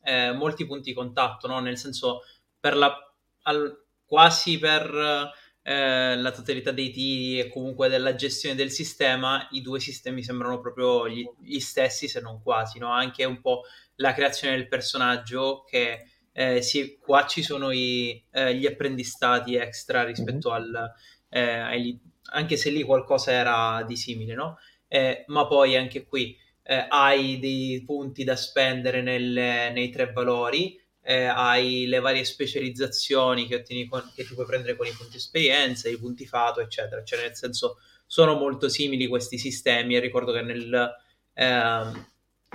eh, 0.03 0.31
molti 0.31 0.65
punti 0.65 0.89
di 0.89 0.95
contatto, 0.95 1.47
no? 1.47 1.59
nel 1.59 1.77
senso 1.77 2.21
per 2.59 2.75
la, 2.75 2.95
al, 3.43 3.85
quasi 4.05 4.57
per 4.57 5.31
eh, 5.61 6.15
la 6.15 6.31
totalità 6.31 6.71
dei 6.71 6.91
tiri 6.91 7.39
e 7.39 7.49
comunque 7.49 7.89
della 7.89 8.15
gestione 8.15 8.55
del 8.55 8.71
sistema, 8.71 9.47
i 9.51 9.61
due 9.61 9.79
sistemi 9.79 10.23
sembrano 10.23 10.59
proprio 10.59 11.07
gli, 11.07 11.23
gli 11.41 11.59
stessi, 11.59 12.07
se 12.07 12.19
non 12.19 12.41
quasi, 12.41 12.79
no? 12.79 12.91
Anche 12.91 13.23
un 13.25 13.39
po' 13.39 13.63
la 13.95 14.13
creazione 14.13 14.55
del 14.55 14.67
personaggio 14.67 15.63
che 15.63 16.07
eh, 16.31 16.61
sì, 16.61 16.97
qua 16.99 17.25
ci 17.27 17.43
sono 17.43 17.71
i, 17.71 18.23
eh, 18.31 18.55
gli 18.55 18.65
apprendistati 18.65 19.55
extra 19.55 20.03
rispetto 20.03 20.51
mm-hmm. 20.51 20.61
al, 20.75 20.93
eh, 21.29 21.59
ai, 21.59 21.99
anche 22.31 22.57
se 22.57 22.69
lì 22.69 22.83
qualcosa 22.83 23.31
era 23.31 23.83
di 23.83 23.95
simile, 23.95 24.33
no? 24.33 24.57
Eh, 24.87 25.23
ma 25.27 25.47
poi 25.47 25.75
anche 25.75 26.05
qui 26.05 26.37
eh, 26.63 26.85
hai 26.87 27.39
dei 27.39 27.83
punti 27.85 28.23
da 28.23 28.35
spendere 28.35 29.01
nel, 29.01 29.31
nei 29.73 29.89
tre 29.89 30.11
valori 30.11 30.79
eh, 31.05 31.25
hai 31.25 31.85
le 31.85 31.99
varie 31.99 32.23
specializzazioni 32.23 33.45
che, 33.45 33.63
con, 33.89 34.09
che, 34.15 34.25
ti 34.25 34.33
puoi 34.33 34.45
prendere 34.45 34.77
con 34.77 34.87
i 34.87 34.91
punti 34.91 35.17
esperienza, 35.17 35.89
i 35.89 35.97
punti 35.97 36.25
fato, 36.25 36.61
eccetera. 36.61 37.03
Cioè, 37.03 37.21
nel 37.21 37.35
senso, 37.35 37.77
sono 38.05 38.35
molto 38.35 38.69
simili 38.69 39.07
questi 39.07 39.37
sistemi. 39.37 39.99
Ricordo 39.99 40.31
che 40.31 40.41
nel, 40.41 40.95
eh, 41.33 41.91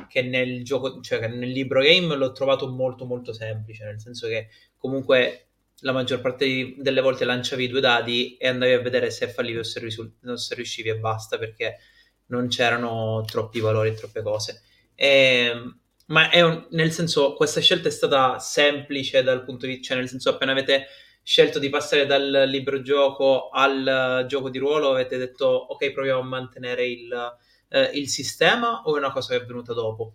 che 0.08 0.22
nel 0.22 0.64
gioco, 0.64 1.00
cioè 1.02 1.20
che 1.20 1.28
nel 1.28 1.50
libro 1.50 1.82
game 1.82 2.16
l'ho 2.16 2.32
trovato 2.32 2.68
molto 2.68 3.04
molto 3.04 3.32
semplice, 3.34 3.84
nel 3.84 4.00
senso 4.00 4.26
che 4.28 4.48
comunque 4.78 5.47
la 5.81 5.93
maggior 5.93 6.20
parte 6.20 6.74
delle 6.76 7.01
volte 7.01 7.24
lanciavi 7.24 7.68
due 7.68 7.81
dadi 7.81 8.37
e 8.37 8.49
andavi 8.49 8.72
a 8.72 8.81
vedere 8.81 9.11
se 9.11 9.29
fallivi 9.29 9.59
o 9.59 9.62
se, 9.62 9.81
risul- 9.81 10.12
se 10.35 10.55
riuscivi 10.55 10.89
e 10.89 10.99
basta 10.99 11.39
perché 11.39 11.79
non 12.26 12.49
c'erano 12.49 13.24
troppi 13.26 13.61
valori 13.61 13.91
e 13.91 13.95
troppe 13.95 14.22
cose. 14.22 14.62
E, 14.95 15.07
ehm, 15.07 15.79
ma 16.07 16.31
è 16.31 16.41
un, 16.41 16.66
nel 16.70 16.91
senso, 16.91 17.35
questa 17.35 17.61
scelta 17.61 17.89
è 17.89 17.91
stata 17.91 18.39
semplice 18.39 19.22
dal 19.22 19.45
punto 19.45 19.66
di 19.66 19.72
vista, 19.72 19.89
cioè 19.89 19.99
nel 19.99 20.09
senso 20.09 20.31
appena 20.31 20.53
avete 20.53 20.87
scelto 21.22 21.59
di 21.59 21.68
passare 21.68 22.07
dal 22.07 22.45
libro 22.47 22.81
gioco 22.81 23.51
al 23.51 24.24
gioco 24.26 24.49
di 24.49 24.59
ruolo, 24.59 24.91
avete 24.91 25.18
detto 25.18 25.47
ok, 25.47 25.93
proviamo 25.93 26.20
a 26.20 26.24
mantenere 26.24 26.87
il, 26.87 27.37
eh, 27.68 27.91
il 27.93 28.09
sistema 28.09 28.83
o 28.85 28.95
è 28.95 28.99
una 28.99 29.12
cosa 29.12 29.37
che 29.37 29.43
è 29.43 29.47
venuta 29.47 29.74
dopo? 29.74 30.14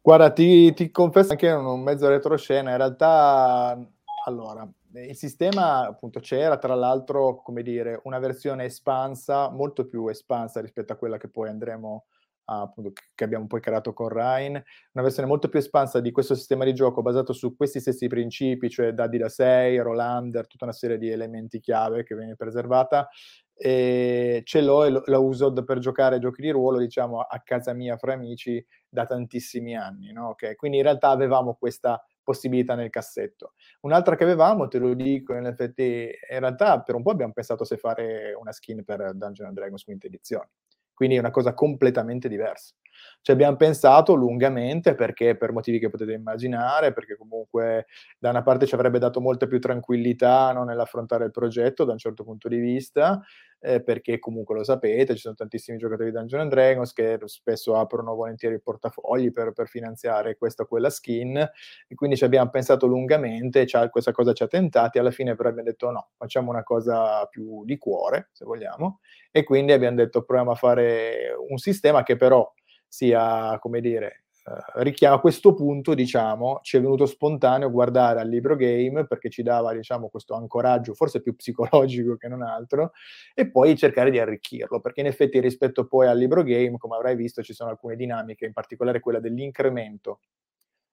Guarda, 0.00 0.30
ti, 0.30 0.72
ti 0.72 0.90
confesso 0.90 1.32
anche 1.32 1.50
un 1.50 1.82
mezzo 1.82 2.08
retroscena, 2.08 2.70
in 2.70 2.76
realtà, 2.78 3.78
allora, 4.26 4.68
il 4.92 5.14
sistema 5.14 5.86
appunto 5.86 6.18
c'era, 6.18 6.58
tra 6.58 6.74
l'altro, 6.74 7.42
come 7.42 7.62
dire, 7.62 8.00
una 8.04 8.18
versione 8.18 8.64
espansa, 8.64 9.50
molto 9.50 9.86
più 9.86 10.08
espansa 10.08 10.60
rispetto 10.60 10.92
a 10.92 10.96
quella 10.96 11.16
che 11.16 11.28
poi 11.28 11.48
andremo 11.48 12.06
a 12.46 12.62
appunto, 12.62 12.92
che 13.14 13.24
abbiamo 13.24 13.46
poi 13.46 13.60
creato 13.60 13.92
con 13.92 14.08
Ryan, 14.08 14.52
una 14.52 15.04
versione 15.04 15.28
molto 15.28 15.48
più 15.48 15.58
espansa 15.58 16.00
di 16.00 16.10
questo 16.10 16.34
sistema 16.34 16.64
di 16.64 16.74
gioco 16.74 17.02
basato 17.02 17.32
su 17.32 17.56
questi 17.56 17.80
stessi 17.80 18.08
principi, 18.08 18.68
cioè 18.68 18.92
dadi 18.92 19.18
da 19.18 19.28
6, 19.28 19.78
Rolander, 19.78 20.46
tutta 20.48 20.64
una 20.64 20.72
serie 20.72 20.98
di 20.98 21.08
elementi 21.08 21.60
chiave 21.60 22.02
che 22.02 22.16
viene 22.16 22.34
preservata. 22.34 23.08
E 23.54 24.42
ce 24.44 24.60
l'ho 24.60 24.84
e 24.84 25.02
la 25.06 25.18
uso 25.18 25.52
per 25.64 25.78
giocare 25.78 26.18
giochi 26.18 26.42
di 26.42 26.50
ruolo, 26.50 26.78
diciamo, 26.78 27.20
a 27.20 27.40
casa 27.42 27.72
mia 27.72 27.96
fra 27.96 28.12
amici 28.12 28.64
da 28.88 29.06
tantissimi 29.06 29.76
anni, 29.76 30.12
no? 30.12 30.30
okay? 30.30 30.56
Quindi 30.56 30.78
in 30.78 30.82
realtà 30.82 31.08
avevamo 31.10 31.54
questa 31.54 32.04
possibilità 32.26 32.74
nel 32.74 32.90
cassetto. 32.90 33.54
Un'altra 33.82 34.16
che 34.16 34.24
avevamo, 34.24 34.66
te 34.66 34.78
lo 34.78 34.94
dico, 34.94 35.34
in 35.34 35.46
effetti, 35.46 36.10
in 36.30 36.40
realtà 36.40 36.82
per 36.82 36.96
un 36.96 37.02
po' 37.02 37.10
abbiamo 37.12 37.32
pensato 37.32 37.64
se 37.64 37.76
fare 37.76 38.34
una 38.34 38.50
skin 38.52 38.82
per 38.84 39.14
Dungeons 39.14 39.54
Dragons 39.54 39.84
quinta 39.84 40.08
edizione 40.08 40.50
quindi 40.96 41.16
è 41.16 41.18
una 41.18 41.30
cosa 41.30 41.52
completamente 41.52 42.26
diversa. 42.26 42.74
Ci 43.20 43.30
abbiamo 43.30 43.56
pensato 43.56 44.14
lungamente 44.14 44.94
perché 44.94 45.36
per 45.36 45.52
motivi 45.52 45.78
che 45.78 45.90
potete 45.90 46.12
immaginare, 46.12 46.94
perché 46.94 47.16
comunque 47.18 47.84
da 48.18 48.30
una 48.30 48.42
parte 48.42 48.64
ci 48.64 48.74
avrebbe 48.74 48.98
dato 48.98 49.20
molta 49.20 49.46
più 49.46 49.60
tranquillità 49.60 50.52
no, 50.52 50.64
nell'affrontare 50.64 51.26
il 51.26 51.32
progetto 51.32 51.84
da 51.84 51.92
un 51.92 51.98
certo 51.98 52.24
punto 52.24 52.48
di 52.48 52.56
vista, 52.58 53.20
eh, 53.60 53.82
perché 53.82 54.18
comunque 54.18 54.54
lo 54.54 54.64
sapete, 54.64 55.14
ci 55.14 55.20
sono 55.20 55.34
tantissimi 55.34 55.78
giocatori 55.78 56.10
di 56.10 56.16
Dungeons 56.16 56.48
Dragons 56.48 56.92
che 56.92 57.18
spesso 57.24 57.76
aprono 57.76 58.14
volentieri 58.14 58.56
i 58.56 58.60
portafogli 58.60 59.32
per, 59.32 59.52
per 59.52 59.68
finanziare 59.68 60.36
questa 60.36 60.64
o 60.64 60.66
quella 60.66 60.90
skin, 60.90 61.36
e 61.36 61.94
quindi 61.94 62.16
ci 62.16 62.24
abbiamo 62.24 62.50
pensato 62.50 62.86
lungamente, 62.86 63.66
questa 63.90 64.12
cosa 64.12 64.32
ci 64.32 64.42
ha 64.42 64.46
tentati, 64.48 64.98
alla 64.98 65.10
fine 65.10 65.34
però 65.34 65.48
abbiamo 65.48 65.68
detto 65.68 65.90
no, 65.90 66.10
facciamo 66.16 66.50
una 66.50 66.62
cosa 66.62 67.24
più 67.26 67.64
di 67.64 67.78
cuore, 67.78 68.28
se 68.32 68.44
vogliamo, 68.44 69.00
e 69.30 69.42
quindi 69.44 69.72
abbiamo 69.72 69.96
detto 69.96 70.22
proviamo 70.22 70.52
a 70.52 70.56
fare 70.56 71.34
un 71.48 71.58
sistema 71.58 72.02
che 72.02 72.16
però 72.16 72.52
sia, 72.86 73.58
come 73.58 73.80
dire, 73.80 74.25
Richiama 74.74 75.16
a 75.16 75.20
questo 75.20 75.54
punto, 75.54 75.92
diciamo, 75.92 76.60
ci 76.62 76.76
è 76.76 76.80
venuto 76.80 77.04
spontaneo 77.04 77.68
guardare 77.68 78.20
al 78.20 78.28
libro 78.28 78.54
game 78.54 79.04
perché 79.04 79.28
ci 79.28 79.42
dava, 79.42 79.72
diciamo, 79.72 80.08
questo 80.08 80.34
ancoraggio 80.34 80.94
forse 80.94 81.20
più 81.20 81.34
psicologico 81.34 82.16
che 82.16 82.28
non 82.28 82.42
altro 82.42 82.92
e 83.34 83.50
poi 83.50 83.76
cercare 83.76 84.12
di 84.12 84.20
arricchirlo 84.20 84.80
perché 84.80 85.00
in 85.00 85.06
effetti 85.06 85.40
rispetto 85.40 85.88
poi 85.88 86.06
al 86.06 86.16
libro 86.16 86.44
game, 86.44 86.76
come 86.78 86.94
avrai 86.94 87.16
visto, 87.16 87.42
ci 87.42 87.54
sono 87.54 87.70
alcune 87.70 87.96
dinamiche, 87.96 88.46
in 88.46 88.52
particolare 88.52 89.00
quella 89.00 89.18
dell'incremento 89.18 90.20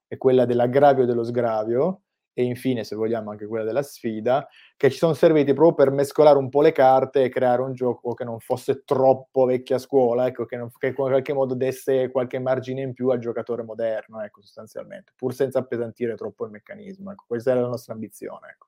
e 0.08 0.16
quella 0.16 0.46
dell'aggravio 0.46 1.04
e 1.04 1.06
dello 1.06 1.22
sgravio 1.22 2.00
e 2.34 2.42
infine, 2.42 2.82
se 2.82 2.96
vogliamo, 2.96 3.30
anche 3.30 3.46
quella 3.46 3.64
della 3.64 3.82
sfida, 3.82 4.46
che 4.76 4.90
ci 4.90 4.98
sono 4.98 5.14
serviti 5.14 5.54
proprio 5.54 5.86
per 5.86 5.94
mescolare 5.94 6.36
un 6.36 6.48
po' 6.48 6.62
le 6.62 6.72
carte 6.72 7.22
e 7.22 7.28
creare 7.28 7.62
un 7.62 7.74
gioco 7.74 8.12
che 8.12 8.24
non 8.24 8.40
fosse 8.40 8.82
troppo 8.84 9.44
vecchia 9.44 9.78
scuola, 9.78 10.26
ecco, 10.26 10.44
che, 10.44 10.56
non, 10.56 10.68
che 10.76 10.88
in 10.88 10.94
qualche 10.94 11.32
modo 11.32 11.54
desse 11.54 12.10
qualche 12.10 12.40
margine 12.40 12.82
in 12.82 12.92
più 12.92 13.08
al 13.10 13.20
giocatore 13.20 13.62
moderno, 13.62 14.20
ecco, 14.20 14.42
sostanzialmente, 14.42 15.12
pur 15.16 15.32
senza 15.32 15.60
appesantire 15.60 16.16
troppo 16.16 16.44
il 16.44 16.50
meccanismo. 16.50 17.12
Ecco, 17.12 17.24
questa 17.28 17.52
era 17.52 17.60
la 17.60 17.68
nostra 17.68 17.94
ambizione. 17.94 18.48
Ecco. 18.50 18.66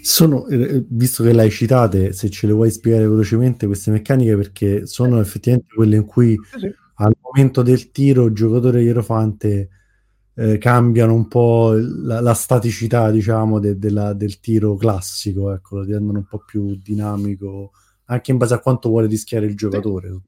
Sono, 0.00 0.46
eh, 0.46 0.84
visto 0.88 1.24
che 1.24 1.32
le 1.32 1.42
hai 1.42 1.50
citate, 1.50 2.12
se 2.12 2.30
ce 2.30 2.46
le 2.46 2.52
vuoi 2.52 2.70
spiegare 2.70 3.08
velocemente 3.08 3.66
queste 3.66 3.90
meccaniche, 3.90 4.36
perché 4.36 4.86
sono 4.86 5.20
effettivamente 5.20 5.74
quelle 5.74 5.96
in 5.96 6.06
cui 6.06 6.36
al 6.94 7.14
momento 7.20 7.62
del 7.62 7.90
tiro 7.90 8.26
il 8.26 8.32
giocatore 8.32 8.82
ierofante 8.82 9.68
eh, 10.34 10.58
cambiano 10.58 11.14
un 11.14 11.28
po' 11.28 11.72
la, 11.74 12.20
la 12.20 12.34
staticità, 12.34 13.10
diciamo, 13.10 13.58
de, 13.58 13.78
de 13.78 13.90
la, 13.90 14.12
del 14.12 14.40
tiro 14.40 14.76
classico, 14.76 15.52
ecco, 15.52 15.76
lo 15.78 15.84
rendono 15.84 16.18
un 16.18 16.26
po' 16.26 16.38
più 16.38 16.74
dinamico, 16.76 17.72
anche 18.06 18.30
in 18.30 18.38
base 18.38 18.54
a 18.54 18.60
quanto 18.60 18.88
vuole 18.88 19.06
rischiare 19.06 19.46
il 19.46 19.56
giocatore. 19.56 20.08
Sì. 20.08 20.20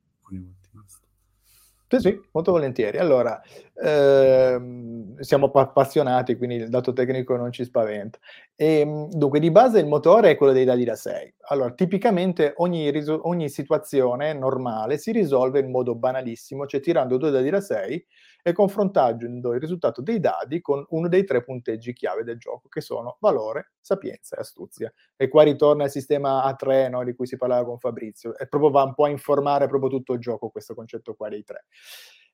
Sì, 1.86 2.00
sì, 2.00 2.20
molto 2.32 2.50
volentieri. 2.50 2.98
Allora, 2.98 3.40
ehm, 3.74 5.20
siamo 5.20 5.50
appassionati, 5.52 6.36
quindi 6.36 6.56
il 6.56 6.68
dato 6.68 6.92
tecnico 6.92 7.36
non 7.36 7.52
ci 7.52 7.62
spaventa. 7.64 8.18
E, 8.56 8.80
ehm, 8.80 9.10
dunque, 9.10 9.38
di 9.38 9.50
base 9.50 9.78
il 9.78 9.86
motore 9.86 10.30
è 10.30 10.36
quello 10.36 10.52
dei 10.52 10.64
dadi 10.64 10.84
da 10.84 10.96
6. 10.96 11.32
Allora, 11.48 11.70
tipicamente 11.72 12.54
ogni, 12.56 12.90
riso- 12.90 13.28
ogni 13.28 13.48
situazione 13.48 14.32
normale 14.32 14.98
si 14.98 15.12
risolve 15.12 15.60
in 15.60 15.70
modo 15.70 15.94
banalissimo, 15.94 16.66
cioè 16.66 16.80
tirando 16.80 17.16
due 17.16 17.30
dadi 17.30 17.50
da 17.50 17.60
6 17.60 18.04
e 18.46 18.52
confrontando 18.52 19.54
il 19.54 19.60
risultato 19.60 20.02
dei 20.02 20.20
dadi 20.20 20.60
con 20.60 20.84
uno 20.90 21.08
dei 21.08 21.24
tre 21.24 21.42
punteggi 21.42 21.94
chiave 21.94 22.24
del 22.24 22.36
gioco, 22.36 22.68
che 22.68 22.82
sono 22.82 23.16
valore, 23.20 23.72
sapienza 23.80 24.36
e 24.36 24.40
astuzia. 24.40 24.92
E 25.16 25.28
qua 25.28 25.44
ritorna 25.44 25.84
il 25.84 25.90
sistema 25.90 26.44
A3 26.44 26.90
no, 26.90 27.02
di 27.04 27.14
cui 27.14 27.26
si 27.26 27.38
parlava 27.38 27.64
con 27.64 27.78
Fabrizio, 27.78 28.36
e 28.36 28.46
proprio 28.46 28.70
va 28.70 28.82
un 28.82 28.92
po' 28.92 29.04
a 29.04 29.08
informare 29.08 29.66
proprio 29.66 29.88
tutto 29.88 30.12
il 30.12 30.20
gioco 30.20 30.50
questo 30.50 30.74
concetto 30.74 31.14
qua 31.14 31.30
dei 31.30 31.42
tre. 31.42 31.64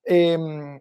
E, 0.03 0.17
ehm, 0.31 0.81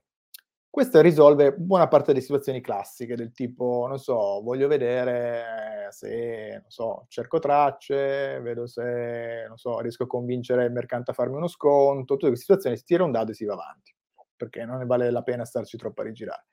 questo 0.68 1.00
risolve 1.00 1.54
buona 1.54 1.88
parte 1.88 2.12
delle 2.12 2.24
situazioni 2.24 2.60
classiche, 2.60 3.16
del 3.16 3.32
tipo, 3.32 3.86
non 3.88 4.00
so, 4.00 4.42
voglio 4.42 4.68
vedere 4.68 5.90
se, 5.92 6.60
non 6.62 6.70
so, 6.70 7.06
cerco 7.08 7.38
tracce, 7.38 8.40
vedo 8.42 8.66
se, 8.66 9.46
non 9.48 9.58
so, 9.58 9.80
riesco 9.80 10.04
a 10.04 10.08
convincere 10.08 10.66
il 10.66 10.72
mercante 10.72 11.12
a 11.12 11.14
farmi 11.14 11.36
uno 11.36 11.48
sconto, 11.48 12.14
tutte 12.16 12.28
queste 12.28 12.46
situazioni, 12.46 12.78
si 12.78 12.84
tira 12.84 13.04
un 13.04 13.12
dado 13.12 13.30
e 13.32 13.36
si 13.36 13.46
va 13.46 13.54
avanti 13.54 13.94
perché 14.40 14.64
non 14.64 14.78
ne 14.78 14.86
vale 14.86 15.12
la 15.12 15.22
pena 15.22 15.44
starci 15.44 15.76
troppo 15.76 16.00
a 16.00 16.06
rigirare. 16.06 16.46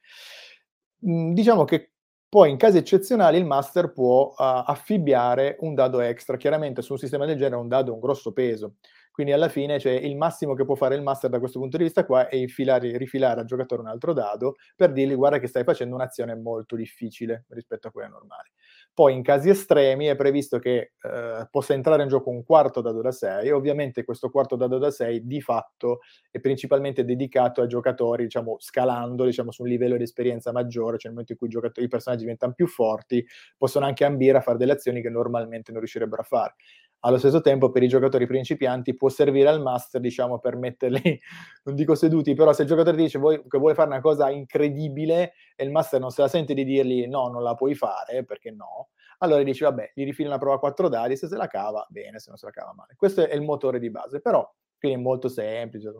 Mm, 1.09 1.33
diciamo 1.33 1.65
che 1.65 1.93
poi 2.29 2.51
in 2.51 2.57
casi 2.57 2.79
eccezionali 2.79 3.39
il 3.39 3.45
master 3.45 3.93
può 3.93 4.31
uh, 4.31 4.35
affibbiare 4.37 5.57
un 5.61 5.75
dado 5.75 6.01
extra. 6.01 6.37
Chiaramente 6.37 6.83
su 6.83 6.93
un 6.93 6.99
sistema 6.99 7.25
del 7.25 7.39
genere 7.39 7.61
un 7.61 7.69
dado 7.69 7.93
ha 7.93 7.95
un 7.95 8.01
grosso 8.01 8.33
peso, 8.33 8.75
quindi 9.13 9.33
alla 9.33 9.49
fine 9.49 9.79
cioè, 9.79 9.93
il 9.93 10.17
massimo 10.17 10.55
che 10.55 10.65
può 10.65 10.75
fare 10.75 10.97
il 10.97 11.03
master 11.03 11.31
da 11.31 11.39
questo 11.39 11.61
punto 11.61 11.77
di 11.77 11.85
vista 11.85 12.05
qua 12.05 12.29
è 12.29 12.37
infilare, 12.37 12.99
rifilare 12.99 13.41
al 13.41 13.47
giocatore 13.47 13.81
un 13.81 13.89
altro 13.89 14.13
dado 14.13 14.57
per 14.75 14.93
dirgli 14.93 15.15
guarda 15.15 15.39
che 15.39 15.47
stai 15.47 15.65
facendo 15.65 15.95
un'azione 15.95 16.35
molto 16.35 16.75
difficile 16.75 17.45
rispetto 17.49 17.89
a 17.89 17.93
quella 17.93 18.09
normale. 18.09 18.51
Poi 18.97 19.13
in 19.13 19.23
casi 19.23 19.51
estremi 19.51 20.07
è 20.07 20.17
previsto 20.17 20.59
che 20.59 20.93
eh, 21.03 21.47
possa 21.51 21.75
entrare 21.75 22.03
in 22.03 22.09
gioco 22.09 22.31
un 22.31 22.43
quarto 22.47 22.81
dado 22.81 23.03
da 23.03 23.13
6, 23.13 23.51
ovviamente 23.51 24.05
questo 24.05 24.31
quarto 24.31 24.57
dado 24.57 24.79
da 24.79 24.91
6 24.91 25.27
di 25.27 25.43
fatto 25.43 25.99
è 26.31 26.41
principalmente 26.41 27.05
dedicato 27.05 27.61
a 27.61 27.67
giocatori, 27.67 28.23
diciamo, 28.25 28.57
scalando 28.59 29.27
diciamo, 29.27 29.51
su 29.51 29.65
un 29.65 29.69
livello 29.69 29.99
di 29.99 30.03
esperienza 30.05 30.51
maggiore, 30.51 30.97
cioè 30.97 31.13
nel 31.13 31.21
momento 31.21 31.33
in 31.33 31.39
cui 31.39 31.83
i, 31.83 31.85
i 31.85 31.89
personaggi 31.89 32.23
diventano 32.23 32.55
più 32.55 32.67
forti, 32.67 33.23
possono 33.59 33.85
anche 33.85 34.07
ambire 34.07 34.39
a 34.39 34.41
fare 34.41 34.57
delle 34.57 34.73
azioni 34.73 35.03
che 35.03 35.11
normalmente 35.11 35.73
non 35.73 35.81
riuscirebbero 35.81 36.23
a 36.23 36.25
fare. 36.25 36.55
Allo 37.01 37.19
stesso 37.19 37.41
tempo, 37.41 37.71
per 37.71 37.83
i 37.83 37.89
giocatori 37.89 38.27
principianti 38.27 38.97
può 38.97 39.09
servire 39.09 39.49
al 39.49 39.63
master, 39.63 40.01
diciamo, 40.01 40.39
per 40.39 40.57
metterli, 40.57 41.21
non 41.65 41.75
dico 41.75 41.95
seduti, 41.95 42.35
però 42.35 42.53
se 42.53 42.63
il 42.63 42.69
giocatore 42.69 42.97
dice 42.97 43.19
vuoi, 43.19 43.43
che 43.47 43.59
vuole 43.59 43.75
fare 43.75 43.89
una 43.89 44.01
cosa 44.01 44.31
incredibile 44.31 45.35
e 45.55 45.65
il 45.65 45.71
master 45.71 46.01
non 46.01 46.11
se 46.11 46.23
la 46.23 46.29
sente 46.29 46.55
di 46.55 46.65
dirgli 46.65 47.07
no, 47.07 47.29
non 47.29 47.43
la 47.43 47.55
puoi 47.55 47.75
fare, 47.75 48.25
perché 48.25 48.51
no, 48.51 48.89
allora 49.19 49.43
dici 49.43 49.63
vabbè, 49.63 49.93
gli 49.95 50.05
rifili 50.05 50.29
una 50.29 50.39
prova 50.39 50.57
a 50.57 50.59
quattro 50.59 50.89
dadi, 50.89 51.17
se 51.17 51.29
se 51.29 51.37
la 51.37 51.47
cava, 51.47 51.87
bene, 51.89 52.19
se 52.19 52.29
non 52.29 52.39
se 52.39 52.47
la 52.47 52.53
cava 52.53 52.73
male. 52.75 52.95
Questo 52.97 53.27
è 53.27 53.35
il 53.35 53.43
motore 53.43 53.79
di 53.79 53.91
base, 53.91 54.21
però, 54.21 54.49
quindi 54.79 54.99
è 54.99 55.03
molto 55.03 55.29
semplice. 55.29 55.93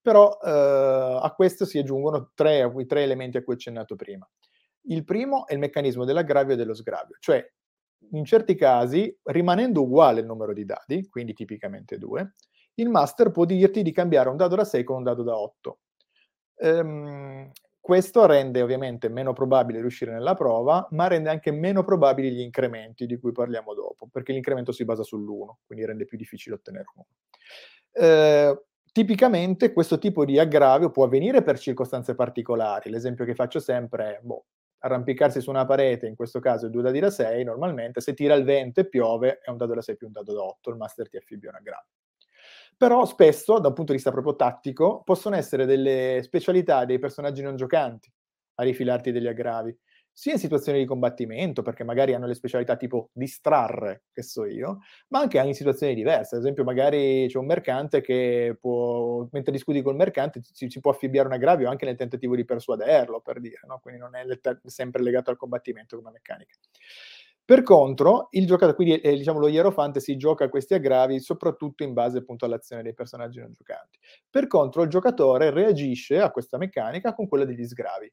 Però 0.00 0.38
eh, 0.42 1.18
a 1.22 1.32
questo 1.34 1.64
si 1.64 1.78
aggiungono 1.78 2.32
tre, 2.34 2.70
tre 2.86 3.02
elementi 3.02 3.36
a 3.38 3.42
cui 3.42 3.54
ho 3.54 3.56
accennato 3.56 3.96
prima. 3.96 4.28
Il 4.86 5.04
primo 5.04 5.46
è 5.46 5.54
il 5.54 5.60
meccanismo 5.60 6.04
dell'aggravio 6.04 6.54
e 6.54 6.56
dello 6.56 6.74
sgravio, 6.74 7.16
cioè 7.20 7.44
in 8.10 8.24
certi 8.24 8.54
casi, 8.54 9.16
rimanendo 9.24 9.82
uguale 9.82 10.20
il 10.20 10.26
numero 10.26 10.52
di 10.52 10.64
dadi, 10.64 11.08
quindi 11.08 11.32
tipicamente 11.34 11.98
2, 11.98 12.32
il 12.74 12.88
master 12.88 13.30
può 13.30 13.44
dirti 13.44 13.82
di 13.82 13.92
cambiare 13.92 14.28
un 14.28 14.36
dado 14.36 14.56
da 14.56 14.64
6 14.64 14.84
con 14.84 14.96
un 14.96 15.02
dado 15.02 15.22
da 15.22 15.36
8. 15.36 15.78
Ehm, 16.56 17.50
questo 17.80 18.26
rende 18.26 18.62
ovviamente 18.62 19.08
meno 19.08 19.32
probabile 19.32 19.80
riuscire 19.80 20.12
nella 20.12 20.34
prova, 20.34 20.86
ma 20.90 21.08
rende 21.08 21.30
anche 21.30 21.50
meno 21.50 21.82
probabili 21.82 22.30
gli 22.30 22.40
incrementi 22.40 23.06
di 23.06 23.18
cui 23.18 23.32
parliamo 23.32 23.74
dopo, 23.74 24.08
perché 24.10 24.32
l'incremento 24.32 24.70
si 24.72 24.84
basa 24.84 25.02
sull'1, 25.02 25.58
quindi 25.66 25.84
rende 25.84 26.04
più 26.04 26.16
difficile 26.16 26.54
ottenere 26.54 26.84
1. 26.94 27.06
Eh, 27.94 28.62
tipicamente 28.92 29.72
questo 29.72 29.98
tipo 29.98 30.24
di 30.24 30.38
aggravio 30.38 30.90
può 30.90 31.04
avvenire 31.04 31.42
per 31.42 31.58
circostanze 31.58 32.14
particolari. 32.14 32.90
L'esempio 32.90 33.24
che 33.24 33.34
faccio 33.34 33.58
sempre 33.58 34.18
è, 34.18 34.20
boh, 34.22 34.44
arrampicarsi 34.82 35.40
su 35.40 35.50
una 35.50 35.64
parete, 35.64 36.06
in 36.06 36.16
questo 36.16 36.40
caso 36.40 36.66
è 36.66 36.70
2 36.70 36.82
dadi 36.82 36.98
da 36.98 37.10
6, 37.10 37.44
normalmente 37.44 38.00
se 38.00 38.14
tira 38.14 38.34
il 38.34 38.44
vento 38.44 38.80
e 38.80 38.88
piove 38.88 39.38
è 39.38 39.50
un 39.50 39.56
dado 39.56 39.74
da 39.74 39.80
6 39.80 39.96
più 39.96 40.08
un 40.08 40.12
dado 40.12 40.34
da 40.34 40.42
8, 40.42 40.70
il 40.70 40.76
master 40.76 41.08
ti 41.08 41.16
affibbia 41.16 41.50
una 41.50 41.60
grave. 41.62 41.86
Però 42.76 43.04
spesso, 43.04 43.60
da 43.60 43.68
un 43.68 43.74
punto 43.74 43.92
di 43.92 43.98
vista 43.98 44.10
proprio 44.10 44.34
tattico, 44.34 45.02
possono 45.04 45.36
essere 45.36 45.66
delle 45.66 46.20
specialità 46.24 46.84
dei 46.84 46.98
personaggi 46.98 47.42
non 47.42 47.54
giocanti 47.54 48.12
a 48.56 48.64
rifilarti 48.64 49.12
degli 49.12 49.28
aggravi 49.28 49.76
sia 50.12 50.34
in 50.34 50.38
situazioni 50.38 50.78
di 50.78 50.84
combattimento, 50.84 51.62
perché 51.62 51.84
magari 51.84 52.14
hanno 52.14 52.26
le 52.26 52.34
specialità 52.34 52.76
tipo 52.76 53.10
distrarre, 53.12 54.04
che 54.12 54.22
so 54.22 54.44
io, 54.44 54.78
ma 55.08 55.20
anche 55.20 55.38
in 55.38 55.54
situazioni 55.54 55.94
diverse. 55.94 56.36
Ad 56.36 56.42
esempio, 56.42 56.64
magari 56.64 57.26
c'è 57.28 57.38
un 57.38 57.46
mercante 57.46 58.00
che 58.00 58.56
può, 58.60 59.26
mentre 59.32 59.52
discuti 59.52 59.82
col 59.82 59.96
mercante, 59.96 60.40
si 60.42 60.80
può 60.80 60.90
affibbiare 60.90 61.28
un 61.28 61.34
aggravio 61.34 61.68
anche 61.68 61.86
nel 61.86 61.96
tentativo 61.96 62.36
di 62.36 62.44
persuaderlo, 62.44 63.20
per 63.20 63.40
dire, 63.40 63.60
no? 63.66 63.78
quindi 63.80 64.00
non 64.00 64.14
è 64.14 64.24
sempre 64.64 65.02
legato 65.02 65.30
al 65.30 65.36
combattimento 65.36 65.96
come 65.96 66.10
meccanica. 66.10 66.54
Per 67.44 67.64
contro, 67.64 68.28
il 68.30 68.46
giocatore, 68.46 68.76
quindi 68.76 69.00
eh, 69.00 69.16
diciamo, 69.16 69.40
lo 69.40 69.48
Hierofante 69.48 69.98
si 69.98 70.16
gioca 70.16 70.48
questi 70.48 70.74
aggravi 70.74 71.18
soprattutto 71.18 71.82
in 71.82 71.92
base 71.92 72.18
appunto 72.18 72.44
all'azione 72.44 72.82
dei 72.82 72.94
personaggi 72.94 73.40
non 73.40 73.52
giocanti. 73.52 73.98
Per 74.30 74.46
contro, 74.46 74.82
il 74.82 74.88
giocatore 74.88 75.50
reagisce 75.50 76.20
a 76.20 76.30
questa 76.30 76.56
meccanica 76.56 77.14
con 77.14 77.26
quella 77.26 77.44
degli 77.44 77.64
sgravi 77.64 78.10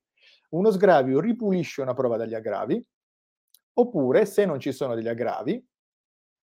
uno 0.50 0.72
sgravio 0.72 1.20
ripulisce 1.20 1.82
una 1.82 1.94
prova 1.94 2.18
dagli 2.18 2.34
aggravi, 2.34 2.84
oppure 3.74 4.26
se 4.26 4.46
non 4.46 4.60
ci 4.60 4.72
sono 4.72 4.96
degli 4.96 5.08
aggravi, 5.08 5.68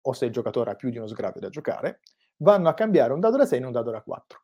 o 0.08 0.14
se 0.14 0.26
il 0.26 0.32
giocatore 0.32 0.72
ha 0.72 0.76
più 0.76 0.90
di 0.90 0.98
uno 0.98 1.08
sgravio 1.08 1.42
da 1.42 1.50
giocare, 1.50 2.02
vanno 2.38 2.70
a 2.70 2.74
cambiare 2.74 3.14
un 3.14 3.20
dado 3.20 3.38
da 3.38 3.46
6 3.46 3.60
in 3.60 3.66
un 3.66 3.72
dado 3.72 3.92
da 3.92 4.02
4. 4.02 4.42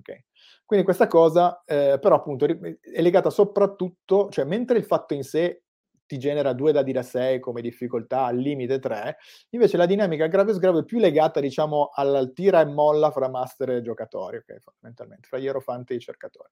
Okay? 0.00 0.24
Quindi 0.64 0.84
questa 0.84 1.06
cosa, 1.06 1.62
eh, 1.64 1.98
però 2.00 2.16
appunto, 2.16 2.46
è 2.46 3.00
legata 3.00 3.30
soprattutto, 3.30 4.28
cioè 4.30 4.44
mentre 4.44 4.78
il 4.78 4.84
fatto 4.84 5.14
in 5.14 5.22
sé 5.22 5.62
ti 6.06 6.18
genera 6.18 6.52
due 6.52 6.72
dadi 6.72 6.92
da 6.92 7.02
6 7.02 7.40
come 7.40 7.62
difficoltà, 7.62 8.24
al 8.24 8.36
limite 8.36 8.78
3, 8.78 9.16
invece 9.50 9.76
la 9.76 9.86
dinamica 9.86 10.26
grave 10.26 10.50
e 10.50 10.54
sgravo 10.54 10.80
è 10.80 10.84
più 10.84 10.98
legata, 10.98 11.40
diciamo, 11.40 11.90
al 11.94 12.32
tira 12.34 12.60
e 12.60 12.66
molla 12.66 13.10
fra 13.10 13.28
master 13.28 13.70
e 13.70 13.82
giocatori, 13.82 14.38
ok, 14.38 14.58
fondamentalmente, 14.58 15.28
fra 15.28 15.38
ierofante 15.38 15.94
e 15.94 15.96
i 15.96 16.00
cercatori. 16.00 16.50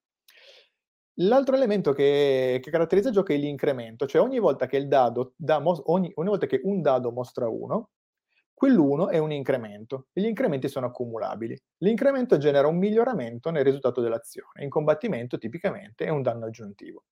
L'altro 1.17 1.55
elemento 1.55 1.93
che, 1.93 2.59
che, 2.63 2.71
caratterizza 2.71 3.09
il 3.09 3.15
gioco 3.15 3.33
è 3.33 3.37
l'incremento, 3.37 4.07
cioè 4.07 4.23
ogni 4.23 4.39
volta 4.39 4.67
che 4.67 4.87
dado 4.87 5.35
da, 5.37 5.63
ogni, 5.63 6.11
ogni 6.15 6.29
volta 6.29 6.47
che 6.47 6.61
un 6.63 6.81
dado 6.81 7.11
mostra 7.13 7.49
1, 7.49 7.91
quell'1 8.63 9.11
è 9.11 9.19
un 9.19 9.33
incremento 9.33 10.07
e 10.13 10.21
gli 10.21 10.27
incrementi 10.27 10.69
sono 10.69 10.87
accumulabili. 10.87 11.61
L'incremento 11.79 12.39
genera 12.39 12.69
un 12.69 12.79
miglioramento 12.79 13.51
nel 13.51 13.65
risultato 13.65 14.01
dell'azione. 14.01 14.63
In 14.63 14.71
combattimento 14.71 15.37
tipicamente 15.37 16.05
è 16.05 16.09
un 16.11 16.23
danno 16.23 16.47
aggiuntivo. 16.47 17.05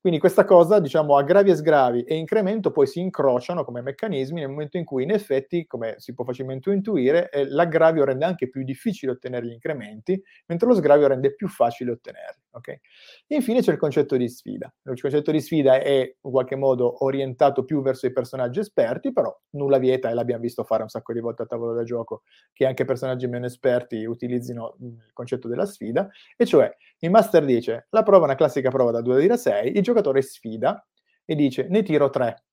Quindi 0.00 0.18
questa 0.18 0.44
cosa, 0.44 0.80
diciamo, 0.80 1.16
aggravi 1.16 1.50
e 1.50 1.54
sgravi 1.54 2.02
e 2.02 2.16
incremento 2.16 2.72
poi 2.72 2.86
si 2.86 3.00
incrociano 3.00 3.64
come 3.64 3.80
meccanismi 3.80 4.40
nel 4.40 4.48
momento 4.48 4.76
in 4.76 4.84
cui, 4.84 5.04
in 5.04 5.10
effetti, 5.10 5.66
come 5.66 5.94
si 5.98 6.14
può 6.14 6.24
facilmente 6.24 6.70
intuire, 6.72 7.30
eh, 7.30 7.48
l'aggravio 7.48 8.04
rende 8.04 8.24
anche 8.24 8.48
più 8.48 8.64
difficile 8.64 9.12
ottenere 9.12 9.46
gli 9.46 9.52
incrementi, 9.52 10.20
mentre 10.46 10.66
lo 10.66 10.74
sgravio 10.74 11.06
rende 11.06 11.34
più 11.34 11.48
facile 11.48 11.92
ottenerli. 11.92 12.42
Okay? 12.58 12.80
infine 13.28 13.60
c'è 13.60 13.72
il 13.72 13.78
concetto 13.78 14.16
di 14.16 14.28
sfida. 14.28 14.72
Il 14.84 15.00
concetto 15.00 15.30
di 15.30 15.40
sfida 15.40 15.80
è 15.80 16.16
in 16.20 16.30
qualche 16.30 16.56
modo 16.56 17.04
orientato 17.04 17.64
più 17.64 17.82
verso 17.82 18.06
i 18.06 18.12
personaggi 18.12 18.60
esperti, 18.60 19.12
però 19.12 19.36
nulla 19.50 19.78
vieta, 19.78 20.10
e 20.10 20.14
l'abbiamo 20.14 20.42
visto 20.42 20.64
fare 20.64 20.82
un 20.82 20.88
sacco 20.88 21.12
di 21.12 21.20
volte 21.20 21.42
a 21.42 21.46
tavolo 21.46 21.72
da 21.72 21.84
gioco, 21.84 22.22
che 22.52 22.66
anche 22.66 22.84
personaggi 22.84 23.26
meno 23.26 23.46
esperti 23.46 24.04
utilizzino 24.04 24.76
il 24.80 25.10
concetto 25.12 25.48
della 25.48 25.66
sfida, 25.66 26.08
e 26.36 26.46
cioè 26.46 26.74
il 26.98 27.10
master 27.10 27.44
dice 27.44 27.86
la 27.90 28.02
prova 28.02 28.22
è 28.22 28.24
una 28.24 28.34
classica 28.34 28.70
prova 28.70 28.90
da 28.90 29.00
2 29.00 29.26
a 29.28 29.36
6, 29.36 29.76
il 29.76 29.82
giocatore 29.82 30.22
sfida 30.22 30.84
e 31.24 31.34
dice 31.34 31.66
ne 31.68 31.82
tiro 31.82 32.10
3. 32.10 32.44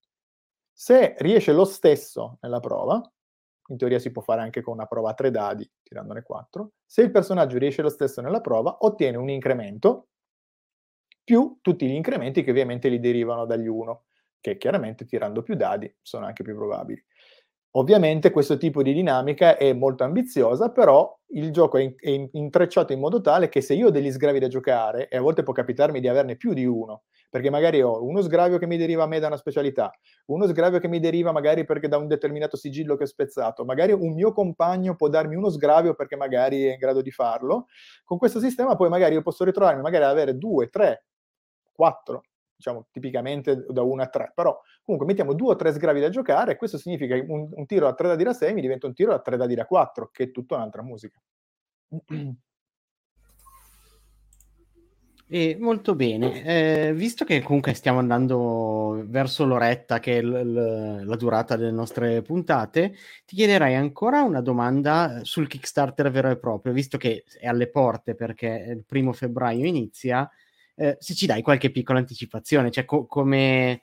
Se 0.78 1.16
riesce 1.20 1.54
lo 1.54 1.64
stesso 1.64 2.38
nella 2.42 2.60
prova, 2.60 3.02
in 3.68 3.78
teoria 3.78 4.00
si 4.00 4.12
può 4.12 4.22
fare 4.22 4.42
anche 4.42 4.62
con 4.62 4.74
una 4.74 4.86
prova 4.86 5.12
a 5.12 5.14
3 5.14 5.32
dadi, 5.32 5.70
tirandone 5.84 6.22
4, 6.22 6.72
se 6.86 7.02
il 7.02 7.12
personaggio 7.12 7.58
riesce 7.58 7.82
lo 7.82 7.90
stesso 7.90 8.22
nella 8.22 8.42
prova, 8.42 8.78
ottiene 8.82 9.18
un 9.18 9.30
incremento 9.30 10.08
più 11.24 11.58
tutti 11.62 11.88
gli 11.88 11.94
incrementi 11.94 12.44
che 12.44 12.52
ovviamente 12.52 12.90
gli 12.92 13.00
derivano 13.00 13.46
dagli 13.46 13.68
1, 13.68 14.04
che 14.40 14.58
chiaramente 14.58 15.06
tirando 15.06 15.42
più 15.42 15.56
dadi 15.56 15.94
sono 16.02 16.26
anche 16.26 16.44
più 16.44 16.56
probabili. 16.56 17.04
Ovviamente 17.78 18.30
questo 18.30 18.58
tipo 18.58 18.82
di 18.82 18.94
dinamica 18.94 19.58
è 19.58 19.74
molto 19.74 20.06
ambiziosa, 20.06 20.72
però 20.72 21.14
il 21.32 21.52
gioco 21.52 21.78
è, 21.78 21.94
è 21.96 22.30
intrecciato 22.32 22.94
in 22.94 23.00
modo 23.00 23.20
tale 23.20 23.50
che 23.50 23.60
se 23.60 23.74
io 23.74 23.88
ho 23.88 23.90
degli 23.90 24.12
sgravi 24.12 24.40
da 24.40 24.48
giocare, 24.48 25.10
e 25.10 25.18
a 25.18 25.22
volte 25.22 25.44
può 25.44 25.52
capitarmi 25.52 26.00
di 26.00 26.08
averne 26.08 26.38
più 26.38 26.54
di 26.54 26.64
uno, 26.64 27.04
perché 27.36 27.50
magari 27.50 27.82
ho 27.82 28.02
uno 28.02 28.22
sgravio 28.22 28.58
che 28.58 28.66
mi 28.66 28.78
deriva 28.78 29.04
a 29.04 29.08
me 29.08 29.20
da 29.20 29.28
una 29.28 29.36
specialità, 29.36 29.92
uno 30.28 30.48
sgravio 30.48 30.80
che 30.80 30.88
mi 30.88 31.02
deriva 31.02 31.34
magari 31.34 31.66
perché 31.66 31.90
da 31.90 31.98
un 31.98 32.08
determinato 32.08 32.56
sigillo 32.56 32.96
che 32.96 33.04
è 33.04 33.08
spezzato, 33.08 33.66
magari 33.66 33.92
un 33.92 34.14
mio 34.14 34.32
compagno 34.32 34.96
può 34.96 35.10
darmi 35.10 35.36
uno 35.36 35.50
sgravio 35.50 35.96
perché 35.96 36.16
magari 36.16 36.64
è 36.64 36.72
in 36.72 36.78
grado 36.78 37.02
di 37.02 37.12
farlo, 37.12 37.66
con 38.06 38.18
questo 38.18 38.40
sistema 38.40 38.78
poi 38.78 38.88
magari 38.88 39.16
io 39.16 39.22
posso 39.22 39.44
ritrovarmi 39.44 39.82
magari 39.82 40.06
ad 40.06 40.12
avere 40.12 40.38
due, 40.38 40.70
tre, 40.70 41.08
quattro 41.74 42.24
diciamo 42.56 42.88
tipicamente 42.90 43.66
da 43.68 43.82
1 43.82 44.02
a 44.02 44.08
3, 44.08 44.32
però 44.34 44.58
comunque 44.82 45.06
mettiamo 45.06 45.34
due 45.34 45.50
o 45.50 45.56
tre 45.58 45.74
sgravi 45.74 46.00
da 46.00 46.08
giocare 46.08 46.54
e 46.54 46.56
questo 46.56 46.78
significa 46.78 47.16
che 47.16 47.26
un, 47.28 47.50
un 47.52 47.66
tiro 47.66 47.90
a 47.90 47.94
3 47.94 48.08
dadi 48.08 48.24
da 48.24 48.32
6 48.32 48.54
mi 48.54 48.62
diventa 48.62 48.88
un 48.88 48.94
tiro 48.94 49.14
a 49.14 49.20
3 49.20 49.36
dadi 49.36 49.56
da 49.56 49.66
4, 49.66 50.08
che 50.10 50.24
è 50.24 50.32
tutta 50.32 50.56
un'altra 50.56 50.82
musica. 50.84 51.22
E 55.28 55.58
molto 55.60 55.96
bene, 55.96 56.44
eh, 56.90 56.94
visto 56.94 57.26
che 57.26 57.42
comunque 57.42 57.74
stiamo 57.74 57.98
andando 57.98 59.04
verso 59.08 59.44
l'oretta, 59.46 59.98
che 60.00 60.20
è 60.20 60.22
l- 60.22 60.28
l- 60.54 61.04
la 61.04 61.16
durata 61.16 61.56
delle 61.56 61.72
nostre 61.72 62.22
puntate, 62.22 62.94
ti 63.26 63.36
chiederei 63.36 63.74
ancora 63.74 64.22
una 64.22 64.42
domanda 64.42 65.22
sul 65.24 65.48
Kickstarter 65.48 66.12
vero 66.12 66.30
e 66.30 66.38
proprio, 66.38 66.74
visto 66.74 66.98
che 67.00 67.24
è 67.40 67.48
alle 67.48 67.70
porte 67.72 68.14
perché 68.14 68.66
il 68.70 68.84
primo 68.86 69.14
febbraio 69.14 69.66
inizia 69.66 70.30
eh, 70.76 70.98
se 71.00 71.16
ci 71.16 71.26
dai 71.26 71.42
qualche 71.42 71.72
piccola 71.72 71.98
anticipazione, 72.00 72.70
cioè 72.70 72.86
co- 72.86 73.06
come, 73.08 73.82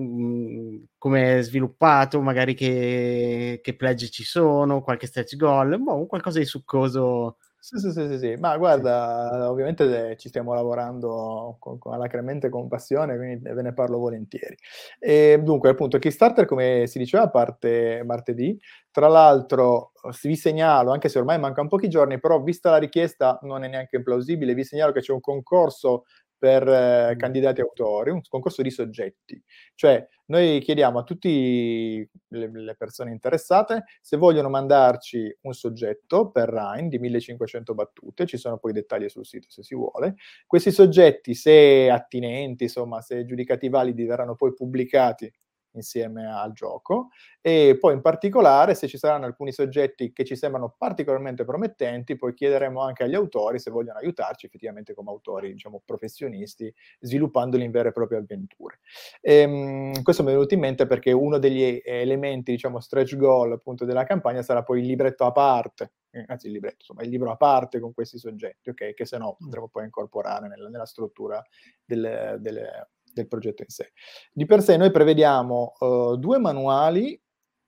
mm, 0.00 0.76
come 0.98 1.38
è 1.38 1.42
sviluppato, 1.42 2.20
magari 2.22 2.54
che, 2.54 3.60
che 3.62 3.74
pledge 3.76 4.08
ci 4.10 4.24
sono, 4.24 4.82
qualche 4.82 5.06
stretch 5.06 5.36
goal, 5.36 5.80
boh, 5.80 6.06
qualcosa 6.06 6.38
di 6.38 6.44
succoso. 6.44 7.36
Sì, 7.62 7.76
sì, 7.78 7.90
sì, 7.92 8.06
sì, 8.08 8.18
sì. 8.18 8.36
ma 8.38 8.56
guarda, 8.56 9.50
ovviamente 9.50 10.16
ci 10.16 10.28
stiamo 10.28 10.54
lavorando 10.54 11.56
con, 11.58 11.76
con 11.78 11.92
alacremente 11.92 12.46
e 12.46 12.50
con 12.50 12.68
passione, 12.68 13.16
quindi 13.18 13.36
ve 13.52 13.60
ne 13.60 13.74
parlo 13.74 13.98
volentieri. 13.98 14.56
E 14.98 15.38
dunque, 15.42 15.68
appunto, 15.68 15.98
Kickstarter, 15.98 16.46
come 16.46 16.86
si 16.86 16.96
diceva, 16.98 17.28
parte 17.28 18.02
martedì. 18.02 18.58
Tra 18.90 19.08
l'altro, 19.08 19.92
vi 20.22 20.36
segnalo, 20.36 20.90
anche 20.90 21.10
se 21.10 21.18
ormai 21.18 21.38
mancano 21.38 21.68
pochi 21.68 21.88
giorni, 21.90 22.18
però 22.18 22.40
vista 22.40 22.70
la 22.70 22.78
richiesta 22.78 23.38
non 23.42 23.62
è 23.62 23.68
neanche 23.68 24.02
plausibile, 24.02 24.54
vi 24.54 24.64
segnalo 24.64 24.92
che 24.92 25.00
c'è 25.00 25.12
un 25.12 25.20
concorso 25.20 26.04
per 26.40 26.66
eh, 26.66 27.16
candidati 27.18 27.60
autori, 27.60 28.10
un 28.10 28.22
concorso 28.26 28.62
di 28.62 28.70
soggetti. 28.70 29.40
Cioè, 29.74 30.08
noi 30.26 30.60
chiediamo 30.60 30.98
a 30.98 31.02
tutte 31.02 32.08
le, 32.28 32.74
persone 32.78 33.10
interessate 33.10 33.84
se 34.00 34.16
vogliono 34.16 34.48
mandarci 34.48 35.36
un 35.42 35.52
soggetto 35.52 36.30
per 36.30 36.48
Rhine 36.48 36.88
di 36.88 36.98
1500 36.98 37.74
battute, 37.74 38.24
ci 38.24 38.38
sono 38.38 38.56
poi 38.56 38.72
dettagli 38.72 39.08
sul 39.10 39.26
sito 39.26 39.50
se 39.50 39.62
si 39.62 39.74
vuole. 39.74 40.14
Questi 40.46 40.72
soggetti, 40.72 41.34
se 41.34 41.90
attinenti, 41.90 42.64
insomma, 42.64 43.02
se 43.02 43.26
giudicati 43.26 43.68
validi, 43.68 44.06
verranno 44.06 44.34
poi 44.34 44.54
pubblicati 44.54 45.30
insieme 45.72 46.26
al 46.26 46.52
gioco. 46.52 47.08
E 47.40 47.76
poi 47.78 47.94
in 47.94 48.00
particolare 48.00 48.74
se 48.74 48.86
ci 48.86 48.98
saranno 48.98 49.24
alcuni 49.24 49.52
soggetti 49.52 50.12
che 50.12 50.24
ci 50.24 50.36
sembrano 50.36 50.74
particolarmente 50.76 51.44
promettenti 51.44 52.16
poi 52.16 52.34
chiederemo 52.34 52.80
anche 52.80 53.04
agli 53.04 53.14
autori 53.14 53.58
se 53.58 53.70
vogliono 53.70 53.98
aiutarci 53.98 54.46
effettivamente 54.46 54.94
come 54.94 55.10
autori 55.10 55.52
diciamo 55.52 55.82
professionisti 55.84 56.72
sviluppandoli 57.00 57.64
in 57.64 57.70
vere 57.70 57.88
e 57.88 57.92
proprie 57.92 58.18
avventure. 58.18 58.80
E, 59.20 59.44
um, 59.44 60.02
questo 60.02 60.22
mi 60.22 60.30
è 60.30 60.32
venuto 60.32 60.54
in 60.54 60.60
mente 60.60 60.86
perché 60.86 61.12
uno 61.12 61.38
degli 61.38 61.80
elementi 61.84 62.52
diciamo 62.52 62.80
stretch 62.80 63.16
goal 63.16 63.52
appunto 63.52 63.84
della 63.84 64.04
campagna 64.04 64.42
sarà 64.42 64.62
poi 64.62 64.80
il 64.80 64.86
libretto 64.86 65.24
a 65.24 65.32
parte 65.32 65.92
eh, 66.10 66.24
anzi 66.26 66.46
il 66.46 66.52
libretto, 66.52 66.78
insomma 66.80 67.02
il 67.02 67.08
libro 67.08 67.30
a 67.30 67.36
parte 67.36 67.78
con 67.78 67.92
questi 67.94 68.18
soggetti, 68.18 68.70
ok? 68.70 68.94
Che 68.94 69.04
se 69.04 69.16
no 69.18 69.36
potremo 69.38 69.68
poi 69.68 69.84
incorporare 69.84 70.48
nella, 70.48 70.68
nella 70.68 70.86
struttura 70.86 71.42
delle, 71.84 72.36
delle, 72.40 72.90
del 73.12 73.28
progetto 73.28 73.62
in 73.62 73.68
sé. 73.68 73.92
Di 74.32 74.46
per 74.46 74.62
sé 74.62 74.76
noi 74.76 74.90
prevediamo 74.90 75.72
uh, 75.78 76.16
due 76.16 76.38
manuali 76.38 77.20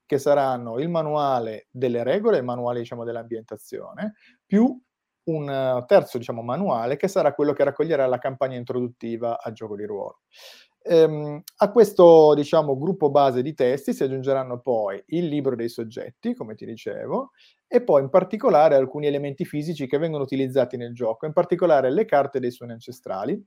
che 0.04 0.18
saranno 0.18 0.78
il 0.78 0.88
manuale 0.88 1.68
delle 1.70 2.02
regole, 2.02 2.38
il 2.38 2.44
manuale 2.44 2.80
diciamo, 2.80 3.04
dell'ambientazione, 3.04 4.14
più 4.44 4.78
un 5.24 5.48
uh, 5.48 5.84
terzo 5.86 6.18
diciamo, 6.18 6.42
manuale 6.42 6.96
che 6.96 7.08
sarà 7.08 7.32
quello 7.32 7.52
che 7.52 7.64
raccoglierà 7.64 8.06
la 8.06 8.18
campagna 8.18 8.56
introduttiva 8.56 9.40
al 9.40 9.52
gioco 9.52 9.76
di 9.76 9.84
ruolo. 9.84 10.20
Ehm, 10.84 11.40
a 11.58 11.70
questo 11.70 12.34
diciamo, 12.34 12.76
gruppo 12.76 13.10
base 13.10 13.40
di 13.42 13.54
testi 13.54 13.94
si 13.94 14.02
aggiungeranno 14.02 14.60
poi 14.60 15.02
il 15.06 15.26
libro 15.26 15.54
dei 15.54 15.68
soggetti, 15.68 16.34
come 16.34 16.54
ti 16.56 16.66
dicevo, 16.66 17.30
e 17.68 17.82
poi 17.82 18.02
in 18.02 18.10
particolare 18.10 18.74
alcuni 18.74 19.06
elementi 19.06 19.44
fisici 19.44 19.86
che 19.86 19.98
vengono 19.98 20.24
utilizzati 20.24 20.76
nel 20.76 20.92
gioco, 20.92 21.26
in 21.26 21.32
particolare 21.32 21.90
le 21.90 22.04
carte 22.04 22.40
dei 22.40 22.50
suoni 22.50 22.72
ancestrali, 22.72 23.40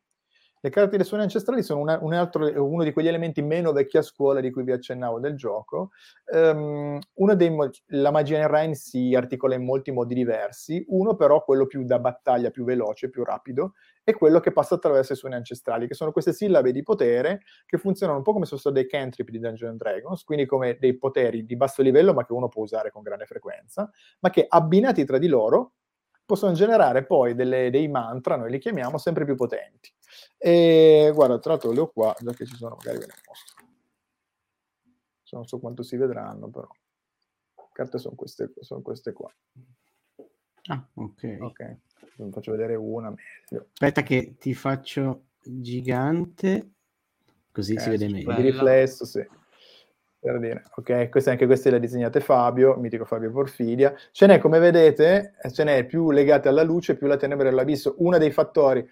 le 0.66 0.72
carte 0.72 0.90
delle 0.90 1.04
suoni 1.04 1.22
ancestrali 1.22 1.62
sono 1.62 1.80
una, 1.80 2.00
un 2.02 2.14
altro, 2.14 2.52
uno 2.66 2.84
di 2.84 2.92
quegli 2.92 3.08
elementi 3.08 3.44
meno 3.44 3.72
vecchia 3.72 4.02
scuola 4.02 4.40
di 4.40 4.50
cui 4.50 4.64
vi 4.64 4.72
accennavo 4.72 5.20
del 5.20 5.36
gioco. 5.36 5.92
Um, 6.26 7.00
dei, 7.36 7.56
la 7.88 8.10
magia 8.10 8.40
in 8.40 8.48
Rhine 8.48 8.74
si 8.74 9.14
articola 9.14 9.54
in 9.54 9.64
molti 9.64 9.92
modi 9.92 10.16
diversi, 10.16 10.84
uno 10.88 11.16
però, 11.16 11.44
quello 11.44 11.68
più 11.68 11.84
da 11.84 12.00
battaglia, 12.00 12.50
più 12.50 12.64
veloce, 12.64 13.12
più 13.12 13.24
rapido, 13.24 13.74
è 14.04 14.14
quello 14.14 14.40
che 14.40 14.52
passa 14.52 14.74
attraverso 14.74 15.14
i 15.14 15.16
suoni 15.16 15.36
ancestrali, 15.36 15.88
che 15.88 15.94
sono 15.94 16.12
queste 16.12 16.34
sillabe 16.34 16.72
di 16.72 16.82
potere 16.82 17.42
che 17.68 17.78
funzionano 17.78 18.18
un 18.18 18.24
po' 18.24 18.34
come 18.34 18.46
se 18.46 18.56
fossero 18.56 18.74
dei 18.74 18.88
cantrip 18.88 19.30
di 19.30 19.38
Dungeons 19.38 19.78
Dragons, 19.78 20.24
quindi 20.24 20.48
come 20.48 20.78
dei 20.80 20.98
poteri 20.98 21.46
di 21.46 21.56
basso 21.56 21.84
livello, 21.84 22.12
ma 22.14 22.26
che 22.26 22.34
uno 22.34 22.48
può 22.48 22.64
usare 22.64 22.90
con 22.90 23.04
grande 23.04 23.26
frequenza, 23.26 23.88
ma 24.22 24.32
che 24.32 24.46
abbinati 24.50 25.06
tra 25.06 25.20
di 25.20 25.28
loro 25.28 25.74
possono 26.26 26.54
generare 26.54 27.06
poi 27.06 27.36
delle, 27.36 27.70
dei 27.70 27.88
mantra, 27.88 28.36
noi 28.36 28.50
li 28.50 28.58
chiamiamo, 28.58 28.98
sempre 28.98 29.26
più 29.26 29.36
potenti. 29.36 29.94
E 30.38 31.12
guarda, 31.14 31.40
tra 31.40 31.52
l'altro 31.52 31.72
le 31.72 31.80
ho 31.80 31.88
qua, 31.88 32.16
già 32.20 32.34
che 32.34 32.46
ci 32.46 32.56
sono, 32.56 32.76
magari 32.76 33.00
ve 33.00 33.06
le 33.06 33.14
mostro. 33.28 33.64
Non 35.32 35.48
so 35.48 35.60
quanto 35.60 35.84
si 35.84 35.98
vedranno, 35.98 36.50
però. 36.50 36.68
Le 37.56 37.70
carte 37.74 37.98
sono 37.98 38.16
queste, 38.16 38.54
sono 38.62 38.82
queste 38.82 39.12
qua. 39.12 39.34
Ah, 40.68 40.88
ok. 40.94 41.38
Ok, 41.42 41.78
vi 42.18 42.32
faccio 42.32 42.52
vedere 42.52 42.76
una 42.76 43.10
meglio. 43.10 43.68
Aspetta 43.74 44.02
che 44.02 44.36
ti 44.40 44.54
faccio 44.54 45.26
gigante, 45.42 46.72
così 47.52 47.74
eh, 47.74 47.80
si 47.80 47.90
vede 47.90 48.08
meglio. 48.08 48.34
Di 48.34 48.42
riflesso, 48.42 49.04
sì 49.04 49.28
per 50.26 50.40
dire, 50.40 50.64
ok? 50.76 51.10
Queste, 51.10 51.30
anche 51.30 51.46
queste 51.46 51.70
le 51.70 51.76
ha 51.76 51.80
disegnate 51.80 52.20
Fabio, 52.20 52.76
mitico 52.78 53.06
Fabio 53.06 53.30
Porfidia. 53.30 53.94
Ce 54.12 54.26
n'è, 54.26 54.40
come 54.40 54.58
vedete, 54.58 55.36
ce 55.52 55.64
n'è 55.64 55.86
più 55.86 56.10
legate 56.10 56.48
alla 56.50 56.64
luce, 56.64 56.96
più 56.96 57.06
la 57.06 57.16
tenebra 57.16 57.48
dell'abisso, 57.48 57.94
uno 58.00 58.18
dei 58.18 58.32
fattori. 58.32 58.84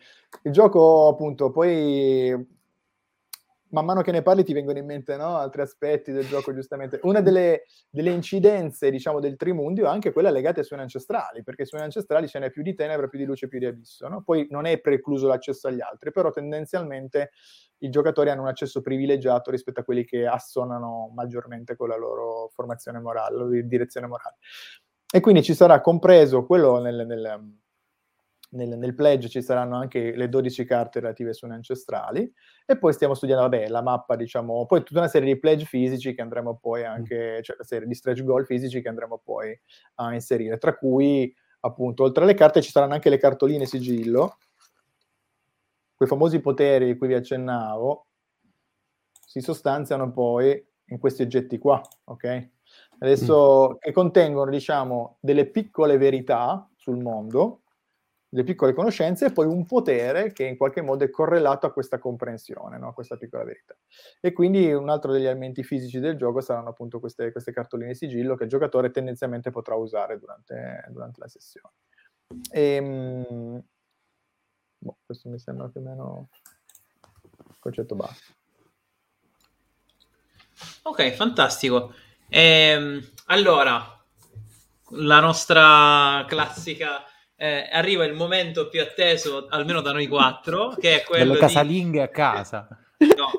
Il 0.43 0.51
gioco, 0.51 1.07
appunto, 1.07 1.49
poi 1.49 2.52
man 3.73 3.85
mano 3.85 4.01
che 4.01 4.11
ne 4.11 4.21
parli 4.21 4.43
ti 4.43 4.53
vengono 4.53 4.77
in 4.77 4.85
mente 4.85 5.17
no? 5.17 5.35
altri 5.35 5.61
aspetti 5.61 6.11
del 6.11 6.27
gioco, 6.27 6.53
giustamente. 6.53 6.99
Una 7.03 7.21
delle, 7.21 7.65
delle 7.89 8.11
incidenze, 8.11 8.89
diciamo, 8.91 9.19
del 9.19 9.35
Trimundio 9.35 9.85
è 9.85 9.89
anche 9.89 10.11
quella 10.11 10.29
legata 10.29 10.59
ai 10.59 10.65
suoni 10.65 10.83
ancestrali, 10.83 11.43
perché 11.43 11.63
ai 11.63 11.67
suoni 11.67 11.83
ancestrali 11.83 12.27
ce 12.27 12.39
n'è 12.39 12.51
più 12.51 12.61
di 12.61 12.75
tenebra, 12.75 13.07
più 13.07 13.17
di 13.17 13.25
luce, 13.25 13.47
più 13.47 13.59
di 13.59 13.65
abisso. 13.65 14.07
No? 14.07 14.21
Poi 14.23 14.47
non 14.51 14.65
è 14.65 14.79
precluso 14.79 15.27
l'accesso 15.27 15.67
agli 15.67 15.81
altri, 15.81 16.11
però 16.11 16.31
tendenzialmente 16.31 17.31
i 17.79 17.89
giocatori 17.89 18.29
hanno 18.29 18.43
un 18.43 18.47
accesso 18.47 18.81
privilegiato 18.81 19.49
rispetto 19.49 19.79
a 19.79 19.83
quelli 19.83 20.05
che 20.05 20.27
assonano 20.27 21.11
maggiormente 21.13 21.75
con 21.75 21.89
la 21.89 21.97
loro 21.97 22.49
formazione 22.53 22.99
morale, 22.99 23.35
la 23.35 23.43
loro 23.43 23.61
direzione 23.63 24.05
morale. 24.07 24.37
E 25.11 25.19
quindi 25.19 25.41
ci 25.43 25.55
sarà 25.55 25.81
compreso 25.81 26.45
quello 26.45 26.79
nel, 26.79 27.05
nel 27.05 27.61
nel, 28.53 28.77
nel, 28.77 28.95
pledge 28.95 29.29
ci 29.29 29.41
saranno 29.41 29.75
anche 29.77 30.15
le 30.15 30.29
12 30.29 30.65
carte 30.65 30.99
relative 30.99 31.29
ai 31.29 31.35
suoni 31.35 31.53
ancestrali 31.53 32.31
e 32.65 32.77
poi 32.77 32.93
stiamo 32.93 33.13
studiando, 33.13 33.43
vabbè, 33.43 33.67
la 33.67 33.81
mappa, 33.81 34.15
diciamo, 34.15 34.65
poi 34.65 34.83
tutta 34.83 34.99
una 34.99 35.07
serie 35.07 35.33
di 35.33 35.39
pledge 35.39 35.65
fisici 35.65 36.13
che 36.13 36.21
andremo 36.21 36.57
poi 36.61 36.83
anche, 36.85 37.41
cioè 37.41 37.55
la 37.57 37.63
serie 37.63 37.87
di 37.87 37.93
stretch 37.93 38.23
goal 38.23 38.45
fisici 38.45 38.81
che 38.81 38.89
andremo 38.89 39.21
poi 39.23 39.57
a 39.95 40.13
inserire, 40.13 40.57
tra 40.57 40.75
cui 40.75 41.33
appunto, 41.65 42.03
oltre 42.03 42.23
alle 42.23 42.33
carte 42.33 42.61
ci 42.61 42.71
saranno 42.71 42.93
anche 42.93 43.09
le 43.09 43.17
cartoline 43.17 43.65
sigillo, 43.65 44.37
quei 45.95 46.09
famosi 46.09 46.39
poteri 46.39 46.85
di 46.85 46.97
cui 46.97 47.07
vi 47.07 47.13
accennavo, 47.13 48.07
si 49.25 49.39
sostanziano 49.41 50.11
poi 50.11 50.63
in 50.87 50.99
questi 50.99 51.21
oggetti 51.21 51.57
qua, 51.57 51.81
ok? 52.05 52.49
Adesso, 52.99 53.71
mm. 53.71 53.75
che 53.79 53.91
contengono, 53.91 54.51
diciamo, 54.51 55.17
delle 55.19 55.49
piccole 55.49 55.97
verità 55.97 56.69
sul 56.75 56.99
mondo, 56.99 57.62
le 58.33 58.43
piccole 58.43 58.73
conoscenze 58.73 59.27
e 59.27 59.31
poi 59.31 59.45
un 59.45 59.65
potere 59.65 60.33
che 60.33 60.45
in 60.45 60.57
qualche 60.57 60.81
modo 60.81 61.03
è 61.03 61.09
correlato 61.09 61.67
a 61.67 61.71
questa 61.71 61.99
comprensione, 61.99 62.79
no? 62.79 62.89
a 62.89 62.93
questa 62.93 63.15
piccola 63.15 63.43
verità. 63.43 63.75
E 64.19 64.33
quindi 64.33 64.71
un 64.73 64.89
altro 64.89 65.11
degli 65.11 65.25
elementi 65.25 65.63
fisici 65.63 65.99
del 65.99 66.17
gioco 66.17 66.41
saranno 66.41 66.69
appunto 66.69 66.99
queste, 66.99 67.31
queste 67.31 67.53
cartoline 67.53 67.93
sigillo 67.93 68.35
che 68.35 68.45
il 68.45 68.49
giocatore 68.49 68.89
tendenzialmente 68.89 69.51
potrà 69.51 69.75
usare 69.75 70.17
durante, 70.17 70.83
durante 70.89 71.19
la 71.19 71.27
sessione. 71.27 71.73
E, 72.51 72.75
ehm, 72.75 73.63
boh, 74.79 74.97
questo 75.05 75.29
mi 75.29 75.37
sembra 75.37 75.67
più 75.67 75.81
o 75.81 75.83
meno 75.83 76.29
il 77.49 77.59
concetto 77.59 77.95
base. 77.95 78.21
Ok, 80.83 81.11
fantastico. 81.11 81.93
Ehm, 82.29 82.99
allora, 83.27 84.03
la 84.95 85.19
nostra 85.19 86.25
classica 86.27 87.05
eh, 87.35 87.69
arriva 87.71 88.05
il 88.05 88.13
momento 88.13 88.69
più 88.69 88.81
atteso, 88.81 89.47
almeno 89.47 89.81
da 89.81 89.91
noi 89.91 90.07
quattro, 90.07 90.75
che 90.79 91.01
è 91.01 91.03
quello 91.03 91.33
delle 91.33 91.39
casalinghe 91.39 91.99
di... 91.99 92.03
a 92.03 92.07
casa. 92.09 92.67
No. 92.97 93.31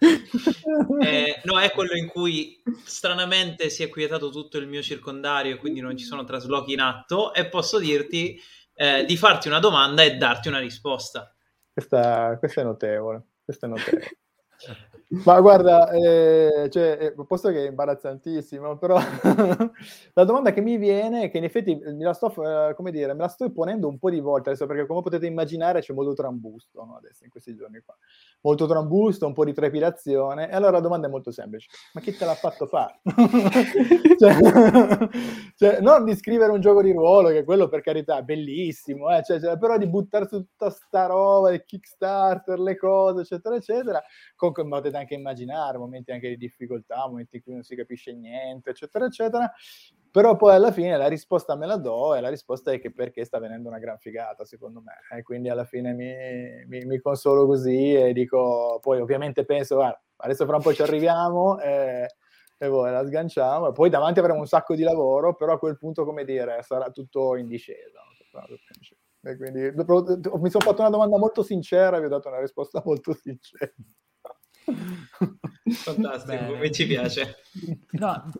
Eh, 1.02 1.40
no, 1.44 1.60
è 1.60 1.70
quello 1.72 1.94
in 1.94 2.06
cui 2.06 2.62
stranamente 2.84 3.68
si 3.68 3.82
è 3.82 3.90
quietato 3.90 4.30
tutto 4.30 4.56
il 4.56 4.66
mio 4.66 4.80
circondario, 4.80 5.58
quindi 5.58 5.80
non 5.80 5.94
ci 5.94 6.04
sono 6.04 6.24
traslochi 6.24 6.72
in 6.72 6.80
atto 6.80 7.34
e 7.34 7.48
posso 7.48 7.78
dirti 7.78 8.40
eh, 8.74 9.04
di 9.04 9.16
farti 9.18 9.48
una 9.48 9.58
domanda 9.58 10.02
e 10.02 10.16
darti 10.16 10.48
una 10.48 10.58
risposta. 10.58 11.34
Questa, 11.70 12.36
questa 12.38 12.62
è 12.62 12.64
notevole. 12.64 13.24
Questa 13.44 13.66
è 13.66 13.68
notevole. 13.68 14.18
Ma 15.24 15.40
guarda, 15.40 15.90
eh, 15.90 16.68
cioè, 16.70 16.96
eh, 17.00 17.24
posto 17.26 17.50
che 17.50 17.64
è 17.64 17.68
imbarazzantissimo, 17.68 18.78
però 18.78 18.96
la 20.14 20.24
domanda 20.24 20.52
che 20.52 20.60
mi 20.60 20.76
viene 20.76 21.30
che 21.30 21.38
in 21.38 21.44
effetti 21.44 21.74
me 21.74 22.04
la 22.04 22.12
sto, 22.12 22.32
eh, 22.44 22.90
dire, 22.92 23.12
me 23.14 23.22
la 23.22 23.28
sto 23.28 23.50
ponendo 23.50 23.88
un 23.88 23.98
po' 23.98 24.08
di 24.08 24.20
volte 24.20 24.50
adesso, 24.50 24.66
perché 24.66 24.86
come 24.86 25.02
potete 25.02 25.26
immaginare 25.26 25.80
c'è 25.80 25.92
molto 25.92 26.14
trambusto 26.14 26.84
no, 26.84 26.96
adesso 26.96 27.24
in 27.24 27.30
questi 27.30 27.56
giorni 27.56 27.80
qua. 27.84 27.96
Molto 28.42 28.68
trambusto, 28.68 29.26
un 29.26 29.32
po' 29.32 29.44
di 29.44 29.52
trepidazione, 29.52 30.48
e 30.48 30.54
allora 30.54 30.72
la 30.72 30.80
domanda 30.80 31.08
è 31.08 31.10
molto 31.10 31.32
semplice. 31.32 31.68
Ma 31.92 32.00
chi 32.00 32.16
te 32.16 32.24
l'ha 32.24 32.34
fatto 32.34 32.66
fare? 32.66 33.00
cioè, 34.16 34.36
cioè, 35.56 35.80
non 35.80 36.04
di 36.04 36.14
scrivere 36.14 36.52
un 36.52 36.60
gioco 36.60 36.82
di 36.82 36.92
ruolo, 36.92 37.30
che 37.30 37.42
quello 37.42 37.68
per 37.68 37.80
carità 37.80 38.18
è 38.18 38.22
bellissimo, 38.22 39.10
eh, 39.10 39.24
cioè, 39.24 39.40
cioè, 39.40 39.58
però 39.58 39.76
di 39.76 39.88
buttare 39.88 40.28
su 40.28 40.36
tutta 40.38 40.70
sta 40.70 41.06
roba, 41.06 41.50
il 41.52 41.64
Kickstarter, 41.64 42.60
le 42.60 42.76
cose, 42.76 43.22
eccetera, 43.22 43.56
eccetera, 43.56 44.00
con, 44.36 44.49
potete 44.52 44.96
anche 44.96 45.14
immaginare, 45.14 45.78
momenti 45.78 46.10
anche 46.12 46.28
di 46.28 46.36
difficoltà, 46.36 47.06
momenti 47.08 47.36
in 47.36 47.42
cui 47.42 47.52
non 47.52 47.62
si 47.62 47.74
capisce 47.74 48.12
niente, 48.12 48.70
eccetera, 48.70 49.06
eccetera. 49.06 49.52
Però 50.10 50.34
poi 50.36 50.54
alla 50.54 50.72
fine 50.72 50.96
la 50.96 51.06
risposta 51.06 51.54
me 51.54 51.66
la 51.66 51.76
do 51.76 52.14
e 52.14 52.20
la 52.20 52.28
risposta 52.28 52.72
è 52.72 52.80
che 52.80 52.92
perché 52.92 53.24
sta 53.24 53.38
venendo 53.38 53.68
una 53.68 53.78
gran 53.78 53.98
figata, 53.98 54.44
secondo 54.44 54.80
me. 54.80 54.94
E 55.16 55.22
quindi 55.22 55.48
alla 55.48 55.64
fine 55.64 55.92
mi, 55.92 56.64
mi, 56.66 56.84
mi 56.84 56.98
consolo 56.98 57.46
così 57.46 57.94
e 57.94 58.12
dico, 58.12 58.78
poi 58.80 59.00
ovviamente 59.00 59.44
penso, 59.44 59.76
guarda, 59.76 60.02
adesso 60.16 60.46
fra 60.46 60.56
un 60.56 60.62
po' 60.62 60.74
ci 60.74 60.82
arriviamo 60.82 61.60
e, 61.60 62.06
e 62.58 62.68
poi 62.68 62.90
la 62.90 63.04
sganciamo 63.06 63.68
e 63.68 63.72
poi 63.72 63.88
davanti 63.88 64.18
avremo 64.18 64.40
un 64.40 64.46
sacco 64.46 64.74
di 64.74 64.82
lavoro, 64.82 65.34
però 65.34 65.52
a 65.52 65.58
quel 65.58 65.78
punto, 65.78 66.04
come 66.04 66.24
dire, 66.24 66.60
sarà 66.62 66.90
tutto 66.90 67.36
in 67.36 67.46
discesa. 67.46 68.00
E 69.22 69.36
quindi 69.36 69.70
mi 69.70 70.50
sono 70.50 70.64
fatto 70.64 70.80
una 70.80 70.90
domanda 70.90 71.18
molto 71.18 71.42
sincera 71.42 71.96
e 71.96 72.00
vi 72.00 72.06
ho 72.06 72.08
dato 72.08 72.28
una 72.28 72.40
risposta 72.40 72.82
molto 72.84 73.12
sincera. 73.12 73.70
Fantastico, 75.72 76.46
come 76.46 76.70
ci 76.70 76.86
piace. 76.86 77.36
No, 77.92 78.30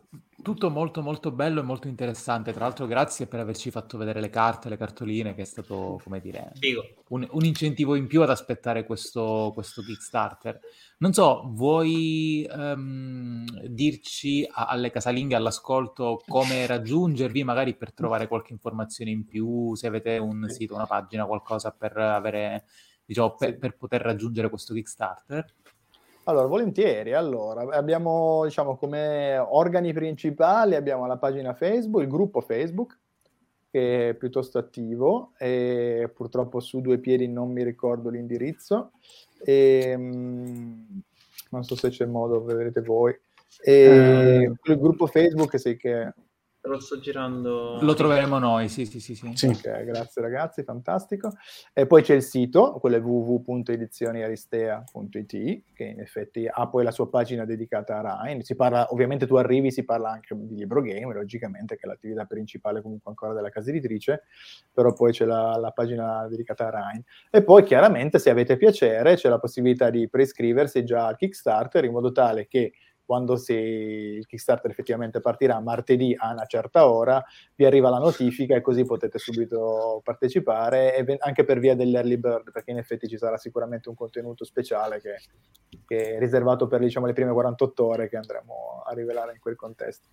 tutto 0.42 0.70
molto 0.70 1.02
molto 1.02 1.30
bello 1.30 1.60
e 1.60 1.64
molto 1.64 1.88
interessante. 1.88 2.52
Tra 2.52 2.64
l'altro, 2.64 2.86
grazie 2.86 3.26
per 3.26 3.40
averci 3.40 3.70
fatto 3.70 3.98
vedere 3.98 4.20
le 4.20 4.30
carte, 4.30 4.68
le 4.68 4.76
cartoline, 4.76 5.34
che 5.34 5.42
è 5.42 5.46
stato, 5.46 6.00
come 6.02 6.20
dire, 6.20 6.52
un, 7.08 7.26
un, 7.30 7.44
incentivo 7.44 7.94
in 7.94 8.06
più 8.06 8.22
ad 8.22 8.30
aspettare 8.30 8.84
questo, 8.84 9.50
questo 9.54 9.82
Kickstarter. 9.82 10.60
Non 10.98 11.12
so, 11.12 11.50
vuoi 11.52 12.46
um, 12.50 13.44
dirci 13.66 14.46
a, 14.50 14.66
alle 14.66 14.90
casalinghe 14.90 15.34
all'ascolto 15.34 16.22
come 16.26 16.66
raggiungervi, 16.66 17.44
magari 17.44 17.74
per 17.74 17.92
trovare 17.92 18.28
qualche 18.28 18.52
informazione 18.52 19.10
in 19.10 19.26
più, 19.26 19.74
se 19.74 19.86
avete 19.86 20.18
un 20.18 20.48
sito, 20.48 20.74
una 20.74 20.86
pagina, 20.86 21.26
qualcosa 21.26 21.70
per 21.70 21.96
avere, 21.96 22.64
diciamo, 23.04 23.34
per, 23.34 23.58
per 23.58 23.76
poter 23.76 24.00
raggiungere 24.00 24.48
questo 24.48 24.74
Kickstarter? 24.74 25.54
Allora, 26.30 26.46
volentieri. 26.46 27.12
Allora, 27.12 27.62
abbiamo, 27.76 28.44
diciamo, 28.44 28.76
come 28.76 29.36
organi 29.36 29.92
principali 29.92 30.76
abbiamo 30.76 31.06
la 31.06 31.16
pagina 31.16 31.54
Facebook, 31.54 32.02
il 32.02 32.08
gruppo 32.08 32.40
Facebook, 32.40 32.98
che 33.68 34.10
è 34.10 34.14
piuttosto 34.14 34.58
attivo 34.58 35.32
e 35.38 36.08
purtroppo 36.14 36.60
su 36.60 36.80
due 36.80 36.98
piedi 36.98 37.26
non 37.26 37.50
mi 37.50 37.64
ricordo 37.64 38.10
l'indirizzo. 38.10 38.92
E, 39.42 39.82
ehm, 39.86 41.02
non 41.50 41.64
so 41.64 41.74
se 41.74 41.88
c'è 41.88 42.06
modo, 42.06 42.44
vedrete 42.44 42.80
voi. 42.80 43.18
E, 43.62 44.46
uh, 44.46 44.70
il 44.70 44.78
gruppo 44.78 45.08
Facebook 45.08 45.58
sì 45.58 45.76
che 45.76 46.12
lo 46.62 46.78
sto 46.78 46.98
girando. 46.98 47.78
Lo 47.80 47.94
troveremo 47.94 48.38
noi, 48.38 48.68
sì, 48.68 48.84
sì, 48.84 49.00
sì. 49.00 49.14
sì. 49.14 49.32
sì. 49.34 49.46
Ok, 49.46 49.84
grazie 49.84 50.20
ragazzi, 50.20 50.62
fantastico. 50.62 51.32
E 51.72 51.86
poi 51.86 52.02
c'è 52.02 52.12
il 52.14 52.22
sito, 52.22 52.74
quello 52.74 52.96
è 52.96 53.00
www.edizioniaristea.it, 53.00 55.62
che 55.72 55.84
in 55.84 56.00
effetti 56.00 56.46
ha 56.50 56.68
poi 56.68 56.84
la 56.84 56.90
sua 56.90 57.08
pagina 57.08 57.46
dedicata 57.46 57.98
a 57.98 58.24
Ryan. 58.24 58.42
Si 58.42 58.56
parla, 58.56 58.88
ovviamente 58.90 59.26
tu 59.26 59.36
arrivi, 59.36 59.70
si 59.70 59.84
parla 59.84 60.10
anche 60.10 60.36
di 60.36 60.54
libro 60.54 60.82
game, 60.82 61.14
logicamente, 61.14 61.76
che 61.76 61.86
è 61.86 61.88
l'attività 61.88 62.26
principale 62.26 62.82
comunque 62.82 63.10
ancora 63.10 63.32
della 63.32 63.48
casa 63.48 63.70
editrice, 63.70 64.24
però 64.72 64.92
poi 64.92 65.12
c'è 65.12 65.24
la, 65.24 65.56
la 65.56 65.70
pagina 65.70 66.28
dedicata 66.28 66.66
a 66.66 66.70
Ryan. 66.70 67.02
E 67.30 67.42
poi 67.42 67.62
chiaramente, 67.62 68.18
se 68.18 68.28
avete 68.28 68.58
piacere, 68.58 69.14
c'è 69.14 69.30
la 69.30 69.38
possibilità 69.38 69.88
di 69.88 70.10
prescriversi 70.10 70.84
già 70.84 71.06
al 71.06 71.16
Kickstarter 71.16 71.84
in 71.84 71.92
modo 71.92 72.12
tale 72.12 72.46
che 72.46 72.72
quando 73.10 73.36
si, 73.36 73.54
il 73.54 74.24
Kickstarter 74.24 74.70
effettivamente 74.70 75.18
partirà 75.18 75.58
martedì 75.58 76.14
a 76.16 76.30
una 76.30 76.46
certa 76.46 76.88
ora, 76.88 77.20
vi 77.56 77.64
arriva 77.64 77.90
la 77.90 77.98
notifica 77.98 78.54
e 78.54 78.60
così 78.60 78.84
potete 78.84 79.18
subito 79.18 80.00
partecipare, 80.04 80.94
e 80.94 81.16
anche 81.18 81.42
per 81.42 81.58
via 81.58 81.74
dell'early 81.74 82.18
bird, 82.18 82.52
perché 82.52 82.70
in 82.70 82.78
effetti 82.78 83.08
ci 83.08 83.18
sarà 83.18 83.36
sicuramente 83.36 83.88
un 83.88 83.96
contenuto 83.96 84.44
speciale 84.44 85.00
che, 85.00 85.16
che 85.86 86.14
è 86.14 86.18
riservato 86.20 86.68
per 86.68 86.78
diciamo, 86.78 87.06
le 87.06 87.12
prime 87.12 87.32
48 87.32 87.84
ore 87.84 88.08
che 88.08 88.16
andremo 88.16 88.84
a 88.86 88.94
rivelare 88.94 89.32
in 89.32 89.40
quel 89.40 89.56
contesto. 89.56 90.10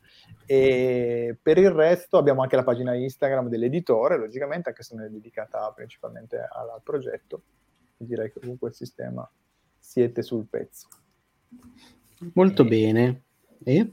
E 0.47 1.37
per 1.39 1.59
il 1.59 1.69
resto 1.69 2.17
abbiamo 2.17 2.41
anche 2.41 2.55
la 2.55 2.63
pagina 2.63 2.95
Instagram 2.95 3.47
dell'editore, 3.47 4.17
logicamente, 4.17 4.69
anche 4.69 4.81
se 4.81 4.95
non 4.95 5.05
è 5.05 5.09
dedicata 5.09 5.71
principalmente 5.71 6.37
al 6.37 6.81
progetto. 6.81 7.43
Direi 7.95 8.31
che 8.31 8.39
comunque 8.39 8.69
il 8.69 8.73
sistema 8.73 9.29
siete 9.77 10.23
sul 10.23 10.47
pezzo. 10.47 10.87
Molto 12.33 12.63
e... 12.63 12.65
bene. 12.65 13.21
E? 13.63 13.91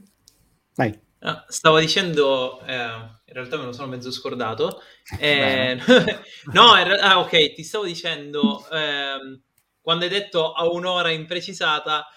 Vai. 0.75 0.99
Ah, 1.19 1.43
stavo 1.47 1.79
dicendo, 1.79 2.61
eh, 2.65 2.73
in 2.75 3.33
realtà 3.33 3.57
me 3.57 3.65
lo 3.65 3.71
sono 3.71 3.87
mezzo 3.87 4.11
scordato. 4.11 4.81
Eh, 5.19 5.77
no, 6.53 6.75
re- 6.83 6.99
ah, 6.99 7.19
ok, 7.19 7.53
ti 7.53 7.63
stavo 7.63 7.85
dicendo, 7.85 8.63
eh, 8.69 9.41
quando 9.81 10.05
hai 10.05 10.11
detto 10.11 10.53
a 10.53 10.69
un'ora 10.69 11.09
imprecisata, 11.09 12.07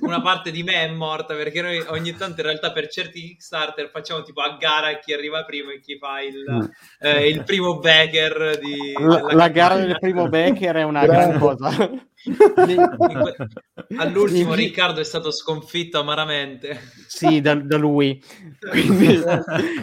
una 0.00 0.20
parte 0.20 0.50
di 0.50 0.62
me 0.62 0.72
è 0.72 0.90
morta 0.90 1.34
perché 1.34 1.62
noi 1.62 1.78
ogni 1.88 2.14
tanto 2.14 2.40
in 2.40 2.46
realtà 2.46 2.72
per 2.72 2.88
certi 2.88 3.20
Kickstarter 3.20 3.90
facciamo 3.90 4.22
tipo 4.22 4.40
a 4.40 4.56
gara 4.58 4.98
chi 4.98 5.12
arriva 5.12 5.44
primo 5.44 5.70
e 5.70 5.80
chi 5.80 5.98
fa 5.98 6.20
il, 6.20 6.44
mm. 6.50 6.60
eh, 7.00 7.28
il 7.28 7.44
primo 7.44 7.78
backer 7.78 8.58
di, 8.58 8.92
la, 8.98 9.32
la 9.32 9.48
gara 9.48 9.76
del 9.76 9.98
primo 10.00 10.28
backer 10.28 10.76
è 10.76 10.82
una 10.82 11.06
gran 11.06 11.38
cosa 11.38 11.70
All'ultimo 13.96 14.54
Riccardo 14.54 15.00
è 15.00 15.04
stato 15.04 15.30
sconfitto 15.30 15.98
amaramente. 15.98 16.78
Sì, 17.06 17.40
da, 17.40 17.54
da 17.54 17.76
lui. 17.76 18.22
Quindi, 18.70 19.18
quindi 19.18 19.22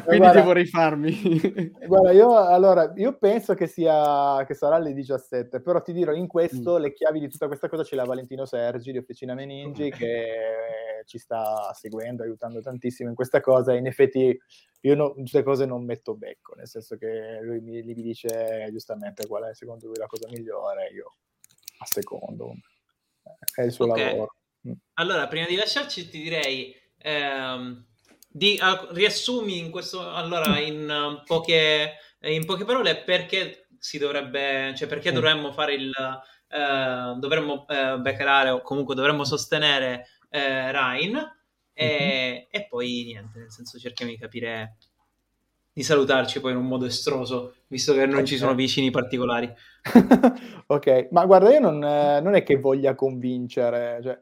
guarda, 0.06 0.32
devo 0.32 0.52
rifarmi. 0.54 1.72
Guarda, 1.86 2.12
io, 2.12 2.36
allora, 2.36 2.94
io 2.96 3.18
penso 3.18 3.54
che, 3.56 3.68
sia, 3.68 4.44
che 4.46 4.54
sarà 4.54 4.76
alle 4.76 4.94
17, 4.94 5.62
però 5.62 5.82
ti 5.82 5.92
dirò, 5.92 6.14
in 6.14 6.28
questo 6.28 6.78
mm. 6.78 6.82
le 6.82 6.94
chiavi 6.94 7.20
di 7.20 7.30
tutta 7.30 7.48
questa 7.48 7.68
cosa 7.68 7.84
ce 7.84 7.96
l'ha 7.96 8.06
Valentino 8.06 8.46
Sergi 8.46 8.92
di 8.92 8.98
Officina 8.98 9.34
Meningi 9.34 9.90
che 9.92 11.04
ci 11.06 11.18
sta 11.18 11.72
seguendo, 11.74 12.24
aiutando 12.24 12.62
tantissimo 12.62 13.10
in 13.10 13.16
questa 13.16 13.42
cosa. 13.42 13.74
In 13.74 13.88
effetti 13.88 14.38
io 14.82 14.96
no, 14.96 15.14
queste 15.14 15.44
cose 15.44 15.66
non 15.66 15.84
metto 15.84 16.16
becco, 16.16 16.56
nel 16.56 16.68
senso 16.68 16.96
che 16.96 17.40
lui 17.42 17.60
mi, 17.60 17.82
mi 17.84 17.94
dice 17.94 18.70
giustamente 18.72 19.28
qual 19.28 19.44
è 19.44 19.54
secondo 19.54 19.88
lui 19.88 19.98
la 19.98 20.08
cosa 20.08 20.30
migliore, 20.30 20.88
io 20.94 21.16
a 21.80 21.86
secondo, 21.86 22.54
è 23.56 23.62
il 23.62 23.72
suo 23.72 23.90
okay. 23.90 24.06
lavoro. 24.06 24.36
Mm. 24.68 24.74
Allora, 24.96 25.28
prima 25.28 25.46
di 25.46 25.56
lasciarci 25.56 26.10
ti 26.10 26.22
direi... 26.22 26.76
Ehm, 27.02 27.86
di, 28.32 28.60
uh, 28.62 28.94
riassumi 28.94 29.58
in 29.58 29.72
questo 29.72 30.14
allora 30.14 30.60
in, 30.60 30.88
uh, 30.88 31.24
poche, 31.24 31.94
in 32.22 32.46
poche 32.46 32.64
parole 32.64 32.98
perché 32.98 33.68
si 33.80 33.98
dovrebbe 33.98 34.74
cioè 34.76 34.88
perché 34.88 35.10
mm. 35.10 35.16
dovremmo 35.16 35.52
fare 35.52 35.74
il 35.74 35.90
uh, 35.90 37.18
dovremmo 37.18 37.66
uh, 37.68 38.00
beccherare 38.00 38.50
o 38.50 38.62
comunque 38.62 38.96
dovremmo 38.96 39.24
sostenere 39.24 40.08
uh, 40.30 40.72
Ryan 40.72 41.38
e, 41.74 41.86
mm-hmm. 41.86 42.44
e 42.50 42.68
poi 42.68 43.04
niente, 43.06 43.40
nel 43.40 43.52
senso 43.52 43.80
cerchiamo 43.80 44.12
di 44.12 44.18
capire 44.18 44.78
di 45.80 45.86
salutarci 45.86 46.42
poi 46.42 46.52
in 46.52 46.58
un 46.58 46.66
modo 46.66 46.84
estroso, 46.84 47.54
visto 47.68 47.94
che 47.94 48.06
non 48.06 48.16
okay. 48.16 48.26
ci 48.26 48.36
sono 48.36 48.54
vicini 48.54 48.92
particolari. 48.92 49.50
ok, 50.68 51.08
ma 51.12 51.26
guarda, 51.26 51.54
io 51.54 51.62
non, 51.62 51.82
eh, 51.82 52.20
non, 52.20 52.36
è 52.36 52.44
che 52.44 52.60
voglia 52.60 52.96
convincere, 52.96 54.02
cioè, 54.04 54.22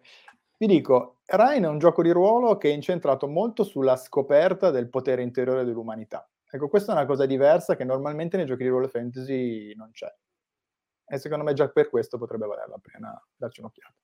vi 0.55 0.67
dico, 0.67 1.21
Ryan 1.25 1.63
è 1.63 1.67
un 1.67 1.79
gioco 1.79 2.03
di 2.03 2.11
ruolo 2.11 2.57
che 2.57 2.69
è 2.69 2.73
incentrato 2.73 3.27
molto 3.27 3.63
sulla 3.63 3.95
scoperta 3.95 4.69
del 4.69 4.87
potere 4.87 5.23
interiore 5.23 5.65
dell'umanità. 5.65 6.29
Ecco, 6.47 6.69
questa 6.69 6.91
è 6.91 6.95
una 6.95 7.07
cosa 7.07 7.25
diversa 7.25 7.75
che 7.75 7.83
normalmente 7.83 8.37
nei 8.37 8.45
giochi 8.45 8.61
di 8.61 8.69
ruolo 8.69 8.87
fantasy 8.87 9.73
non 9.73 9.89
c'è. 9.91 10.13
E 11.07 11.17
secondo 11.17 11.43
me 11.43 11.53
già 11.53 11.67
per 11.69 11.89
questo 11.89 12.19
potrebbe 12.19 12.45
valere 12.45 12.69
la 12.69 12.79
pena 12.79 13.27
darci 13.35 13.61
un'occhiata. 13.61 13.95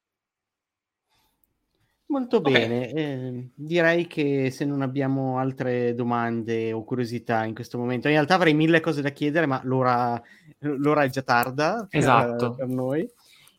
Molto 2.14 2.38
okay. 2.38 2.54
bene, 2.54 2.94
eh, 2.94 3.50
direi 3.56 4.06
che 4.06 4.52
se 4.52 4.66
non 4.66 4.84
abbiamo 4.84 5.40
altre 5.40 5.96
domande 5.96 6.72
o 6.72 6.84
curiosità 6.84 7.44
in 7.44 7.56
questo 7.56 7.80
momento, 7.80 8.08
in 8.08 8.14
realtà 8.14 8.36
avrei 8.36 8.54
mille 8.54 8.82
cose 8.82 9.02
da 9.02 9.10
chiedere, 9.10 9.48
ma 9.48 9.60
l'ora, 9.64 10.22
l'ora 10.60 11.06
è 11.06 11.10
già 11.10 11.24
tarda 11.24 11.88
per, 11.90 12.00
esatto. 12.00 12.54
per 12.54 12.68
noi. 12.68 13.10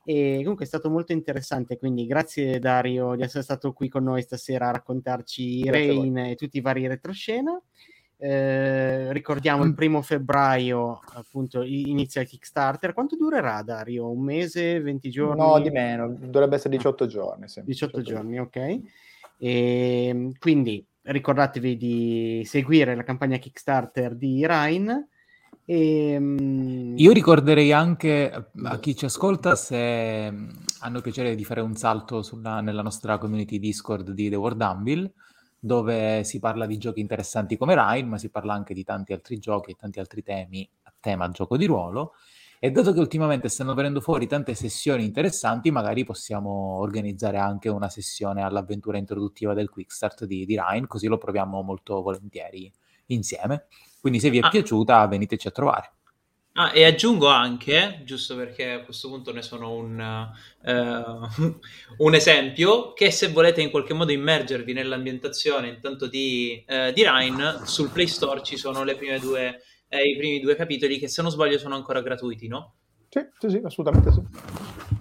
E 0.05 0.37
comunque 0.43 0.67
è 0.67 0.69
stato 0.69 0.89
molto 0.89 1.11
interessante, 1.11 1.77
quindi 1.77 2.07
grazie 2.07 2.61
Dario 2.61 3.17
di 3.17 3.23
essere 3.23 3.43
stato 3.43 3.73
qui 3.73 3.89
con 3.89 4.05
noi 4.05 4.23
stasera 4.23 4.69
a 4.69 4.73
raccontarci 4.73 5.69
Rain 5.69 6.17
e 6.19 6.37
tutti 6.37 6.59
i 6.59 6.61
vari 6.61 6.87
retroscena. 6.87 7.61
Eh, 8.17 9.13
ricordiamo 9.13 9.65
il 9.65 9.71
mm. 9.71 9.75
primo 9.75 10.01
febbraio 10.01 11.01
appunto 11.15 11.63
inizia 11.63 12.21
il 12.21 12.29
Kickstarter 12.29 12.93
quanto 12.93 13.17
durerà 13.17 13.61
Dario? 13.63 14.09
un 14.09 14.23
mese 14.23 14.81
20 14.81 15.11
giorni? 15.11 15.41
no 15.41 15.59
di 15.61 15.71
meno 15.71 16.17
dovrebbe 16.21 16.55
essere 16.55 16.77
18 16.77 17.07
giorni 17.07 17.49
sì. 17.49 17.63
18, 17.65 17.99
18 17.99 18.03
giorni 18.03 18.39
ok 18.39 18.57
e 18.57 18.81
ehm, 19.39 20.33
quindi 20.39 20.87
ricordatevi 21.03 21.77
di 21.77 22.43
seguire 22.47 22.95
la 22.95 23.03
campagna 23.03 23.37
Kickstarter 23.37 24.15
di 24.15 24.47
Ryan 24.47 25.09
e, 25.67 26.11
ehm, 26.11 26.95
Io 26.97 27.13
ricorderei 27.13 27.73
anche 27.73 28.31
a 28.31 28.79
chi 28.79 28.95
ci 28.95 29.07
ascolta 29.07 29.57
se 29.57 30.33
hanno 30.81 31.01
piacere 31.01 31.35
di 31.35 31.45
fare 31.45 31.63
un 31.63 31.75
salto 31.75 32.23
sulla, 32.23 32.61
nella 32.61 32.83
nostra 32.83 33.19
community 33.19 33.59
Discord 33.59 34.13
di 34.13 34.29
The 34.29 34.37
World 34.37 34.61
Anvil 34.61 35.13
dove 35.65 36.25
si 36.25 36.41
parla 36.41 36.67
di 36.67 36.77
giochi 36.77 37.01
interessanti 37.01 37.57
come 37.57 37.75
Rime, 37.75 38.07
ma 38.07 38.19
si 38.19 38.29
parla 38.29 38.53
anche 38.53 38.75
di 38.75 38.85
tanti 38.85 39.15
altri 39.15 39.39
giochi 39.39 39.71
e 39.71 39.75
tanti 39.75 39.99
altri 39.99 40.23
temi 40.23 40.69
a 40.83 40.93
tema 41.01 41.31
gioco 41.31 41.57
di 41.57 41.65
ruolo. 41.65 42.13
E 42.59 42.71
dato 42.71 42.93
che 42.93 42.99
ultimamente 42.99 43.49
stanno 43.49 43.73
venendo 43.73 44.03
fuori 44.03 44.27
tante 44.27 44.55
sessioni 44.55 45.05
interessanti, 45.05 45.71
magari 45.71 46.05
possiamo 46.05 46.79
organizzare 46.81 47.39
anche 47.39 47.71
una 47.71 47.89
sessione 47.89 48.43
all'avventura 48.43 48.99
introduttiva 48.99 49.55
del 49.55 49.71
Quickstart 49.71 50.27
di, 50.27 50.45
di 50.45 50.55
Ryan, 50.55 50.87
così 50.87 51.07
lo 51.07 51.17
proviamo 51.17 51.63
molto 51.63 52.03
volentieri 52.03 52.71
insieme. 53.07 53.65
Quindi 54.03 54.21
se 54.21 54.29
vi 54.29 54.41
è 54.41 54.43
ah. 54.43 54.51
piaciuta, 54.51 55.07
veniteci 55.07 55.49
a 55.49 55.51
trovare. 55.51 55.93
Ah, 56.57 56.73
e 56.73 56.85
aggiungo 56.85 57.27
anche, 57.27 58.03
giusto 58.05 58.37
perché 58.37 58.71
a 58.71 58.85
questo 58.85 59.09
punto 59.09 59.33
ne 59.33 59.43
sono 59.43 59.73
un, 59.73 60.29
uh, 60.63 61.55
un 61.99 62.15
esempio, 62.15 62.93
che 62.93 63.11
se 63.11 63.31
volete 63.31 63.61
in 63.61 63.73
qualche 63.73 63.93
modo 63.93 64.13
immergervi 64.13 64.73
nell'ambientazione 64.73 65.67
intanto 65.67 66.07
di, 66.07 66.65
uh, 66.69 66.93
di 66.93 67.03
Rhine, 67.05 67.63
sul 67.65 67.91
Play 67.91 68.07
Store 68.07 68.41
ci 68.45 68.57
sono 68.57 68.85
due, 68.85 69.63
eh, 69.89 70.09
i 70.09 70.17
primi 70.17 70.39
due 70.39 70.55
capitoli 70.55 71.01
che 71.01 71.09
se 71.09 71.23
non 71.23 71.33
sbaglio 71.33 71.59
sono 71.59 71.75
ancora 71.75 72.01
gratuiti, 72.03 72.47
no? 72.47 72.75
Sì, 73.09 73.21
sì, 73.37 73.51
sì, 73.51 73.61
assolutamente 73.65 74.13
sì. 74.13 74.23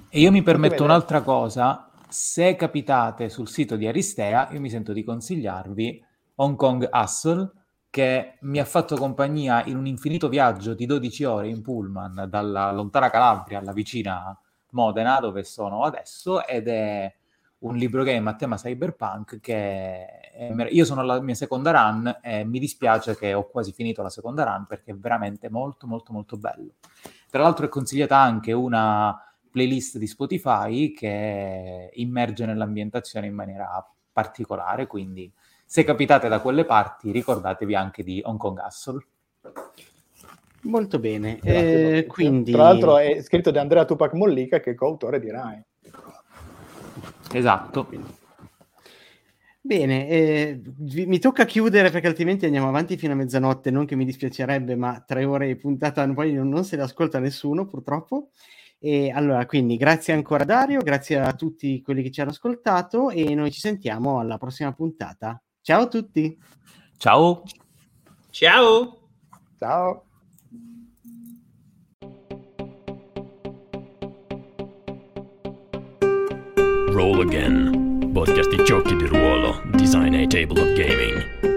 E 0.09 0.19
io 0.19 0.31
mi 0.31 0.41
permetto 0.41 0.83
un'altra 0.83 1.21
cosa, 1.21 1.91
se 2.09 2.55
capitate 2.55 3.29
sul 3.29 3.47
sito 3.47 3.75
di 3.75 3.85
Aristea, 3.85 4.49
io 4.53 4.59
mi 4.59 4.71
sento 4.71 4.91
di 4.91 5.03
consigliarvi 5.03 6.03
Hong 6.37 6.55
Kong 6.55 6.89
Hustle, 6.91 7.51
che 7.93 8.37
mi 8.39 8.57
ha 8.57 8.65
fatto 8.65 8.95
compagnia 8.95 9.63
in 9.65 9.77
un 9.77 9.85
infinito 9.85 10.27
viaggio 10.27 10.73
di 10.73 10.87
12 10.87 11.23
ore 11.25 11.47
in 11.49 11.61
pullman 11.61 12.25
dalla 12.27 12.71
lontana 12.71 13.11
Calabria 13.11 13.59
alla 13.59 13.71
vicina 13.71 14.35
Modena, 14.71 15.19
dove 15.19 15.43
sono 15.43 15.83
adesso, 15.83 16.43
ed 16.43 16.67
è 16.69 17.13
un 17.59 17.75
libro 17.75 18.01
game 18.01 18.27
a 18.27 18.33
tema 18.33 18.55
cyberpunk 18.55 19.39
che 19.39 20.07
è, 20.07 20.67
io 20.71 20.85
sono 20.85 21.01
alla 21.01 21.21
mia 21.21 21.35
seconda 21.35 21.69
run 21.69 22.17
e 22.23 22.43
mi 22.43 22.57
dispiace 22.57 23.15
che 23.15 23.35
ho 23.35 23.47
quasi 23.47 23.71
finito 23.73 24.01
la 24.01 24.09
seconda 24.09 24.43
run 24.43 24.65
perché 24.65 24.89
è 24.89 24.95
veramente 24.95 25.51
molto 25.51 25.85
molto 25.85 26.13
molto 26.13 26.35
bello. 26.35 26.73
Tra 27.29 27.43
l'altro 27.43 27.67
è 27.67 27.69
consigliata 27.69 28.17
anche 28.17 28.53
una 28.53 29.15
playlist 29.51 29.99
di 29.99 30.07
Spotify 30.07 30.93
che 30.93 31.91
immerge 31.93 32.47
nell'ambientazione 32.47 33.27
in 33.27 33.35
maniera 33.35 33.87
particolare, 34.11 34.87
quindi 34.87 35.31
se 35.73 35.83
capitate 35.83 36.27
da 36.27 36.39
quelle 36.39 36.65
parti, 36.65 37.09
ricordatevi 37.09 37.73
anche 37.73 38.03
di 38.03 38.21
Hong 38.23 38.37
Kong 38.37 38.61
Hustle. 38.63 39.03
Molto 40.65 40.99
bene. 40.99 41.39
Eh, 41.41 42.05
quindi... 42.07 42.51
Tra 42.51 42.61
l'altro 42.61 42.99
è 42.99 43.19
scritto 43.23 43.49
da 43.49 43.61
Andrea 43.61 43.83
Tupac 43.83 44.13
Mollica, 44.13 44.59
che 44.59 44.69
è 44.69 44.75
coautore 44.75 45.19
di 45.19 45.31
Rai. 45.31 45.59
Esatto. 47.31 47.89
Bene, 49.61 50.07
eh, 50.09 50.61
mi 50.77 51.17
tocca 51.17 51.43
chiudere 51.45 51.89
perché 51.89 52.05
altrimenti 52.05 52.45
andiamo 52.45 52.67
avanti 52.67 52.95
fino 52.95 53.13
a 53.13 53.15
mezzanotte, 53.15 53.71
non 53.71 53.87
che 53.87 53.95
mi 53.95 54.05
dispiacerebbe, 54.05 54.75
ma 54.75 55.03
tre 55.03 55.25
ore 55.25 55.47
di 55.47 55.55
puntata 55.55 56.07
poi 56.13 56.33
non, 56.33 56.49
non 56.49 56.65
se 56.65 56.75
le 56.75 56.83
ascolta 56.83 57.17
nessuno 57.17 57.65
purtroppo. 57.65 58.29
E 58.77 59.09
allora, 59.09 59.43
quindi 59.47 59.77
grazie 59.77 60.13
ancora 60.13 60.43
Dario, 60.43 60.81
grazie 60.81 61.17
a 61.17 61.33
tutti 61.33 61.81
quelli 61.81 62.03
che 62.03 62.11
ci 62.11 62.21
hanno 62.21 62.29
ascoltato 62.29 63.09
e 63.09 63.33
noi 63.33 63.51
ci 63.51 63.59
sentiamo 63.59 64.19
alla 64.19 64.37
prossima 64.37 64.71
puntata. 64.71 65.41
Ciao 65.63 65.83
a 65.83 65.87
tutti. 65.87 66.37
Ciao. 66.97 67.41
Ciao. 68.31 68.99
Ciao. 69.57 70.03
Roll 76.91 77.21
Again, 77.21 78.11
podcast 78.11 78.49
di 78.49 78.61
giochi 78.65 78.95
di 78.97 79.07
ruolo, 79.07 79.61
design 79.71 80.13
a 80.15 80.27
table 80.27 80.59
of 80.59 80.73
gaming. 80.75 81.52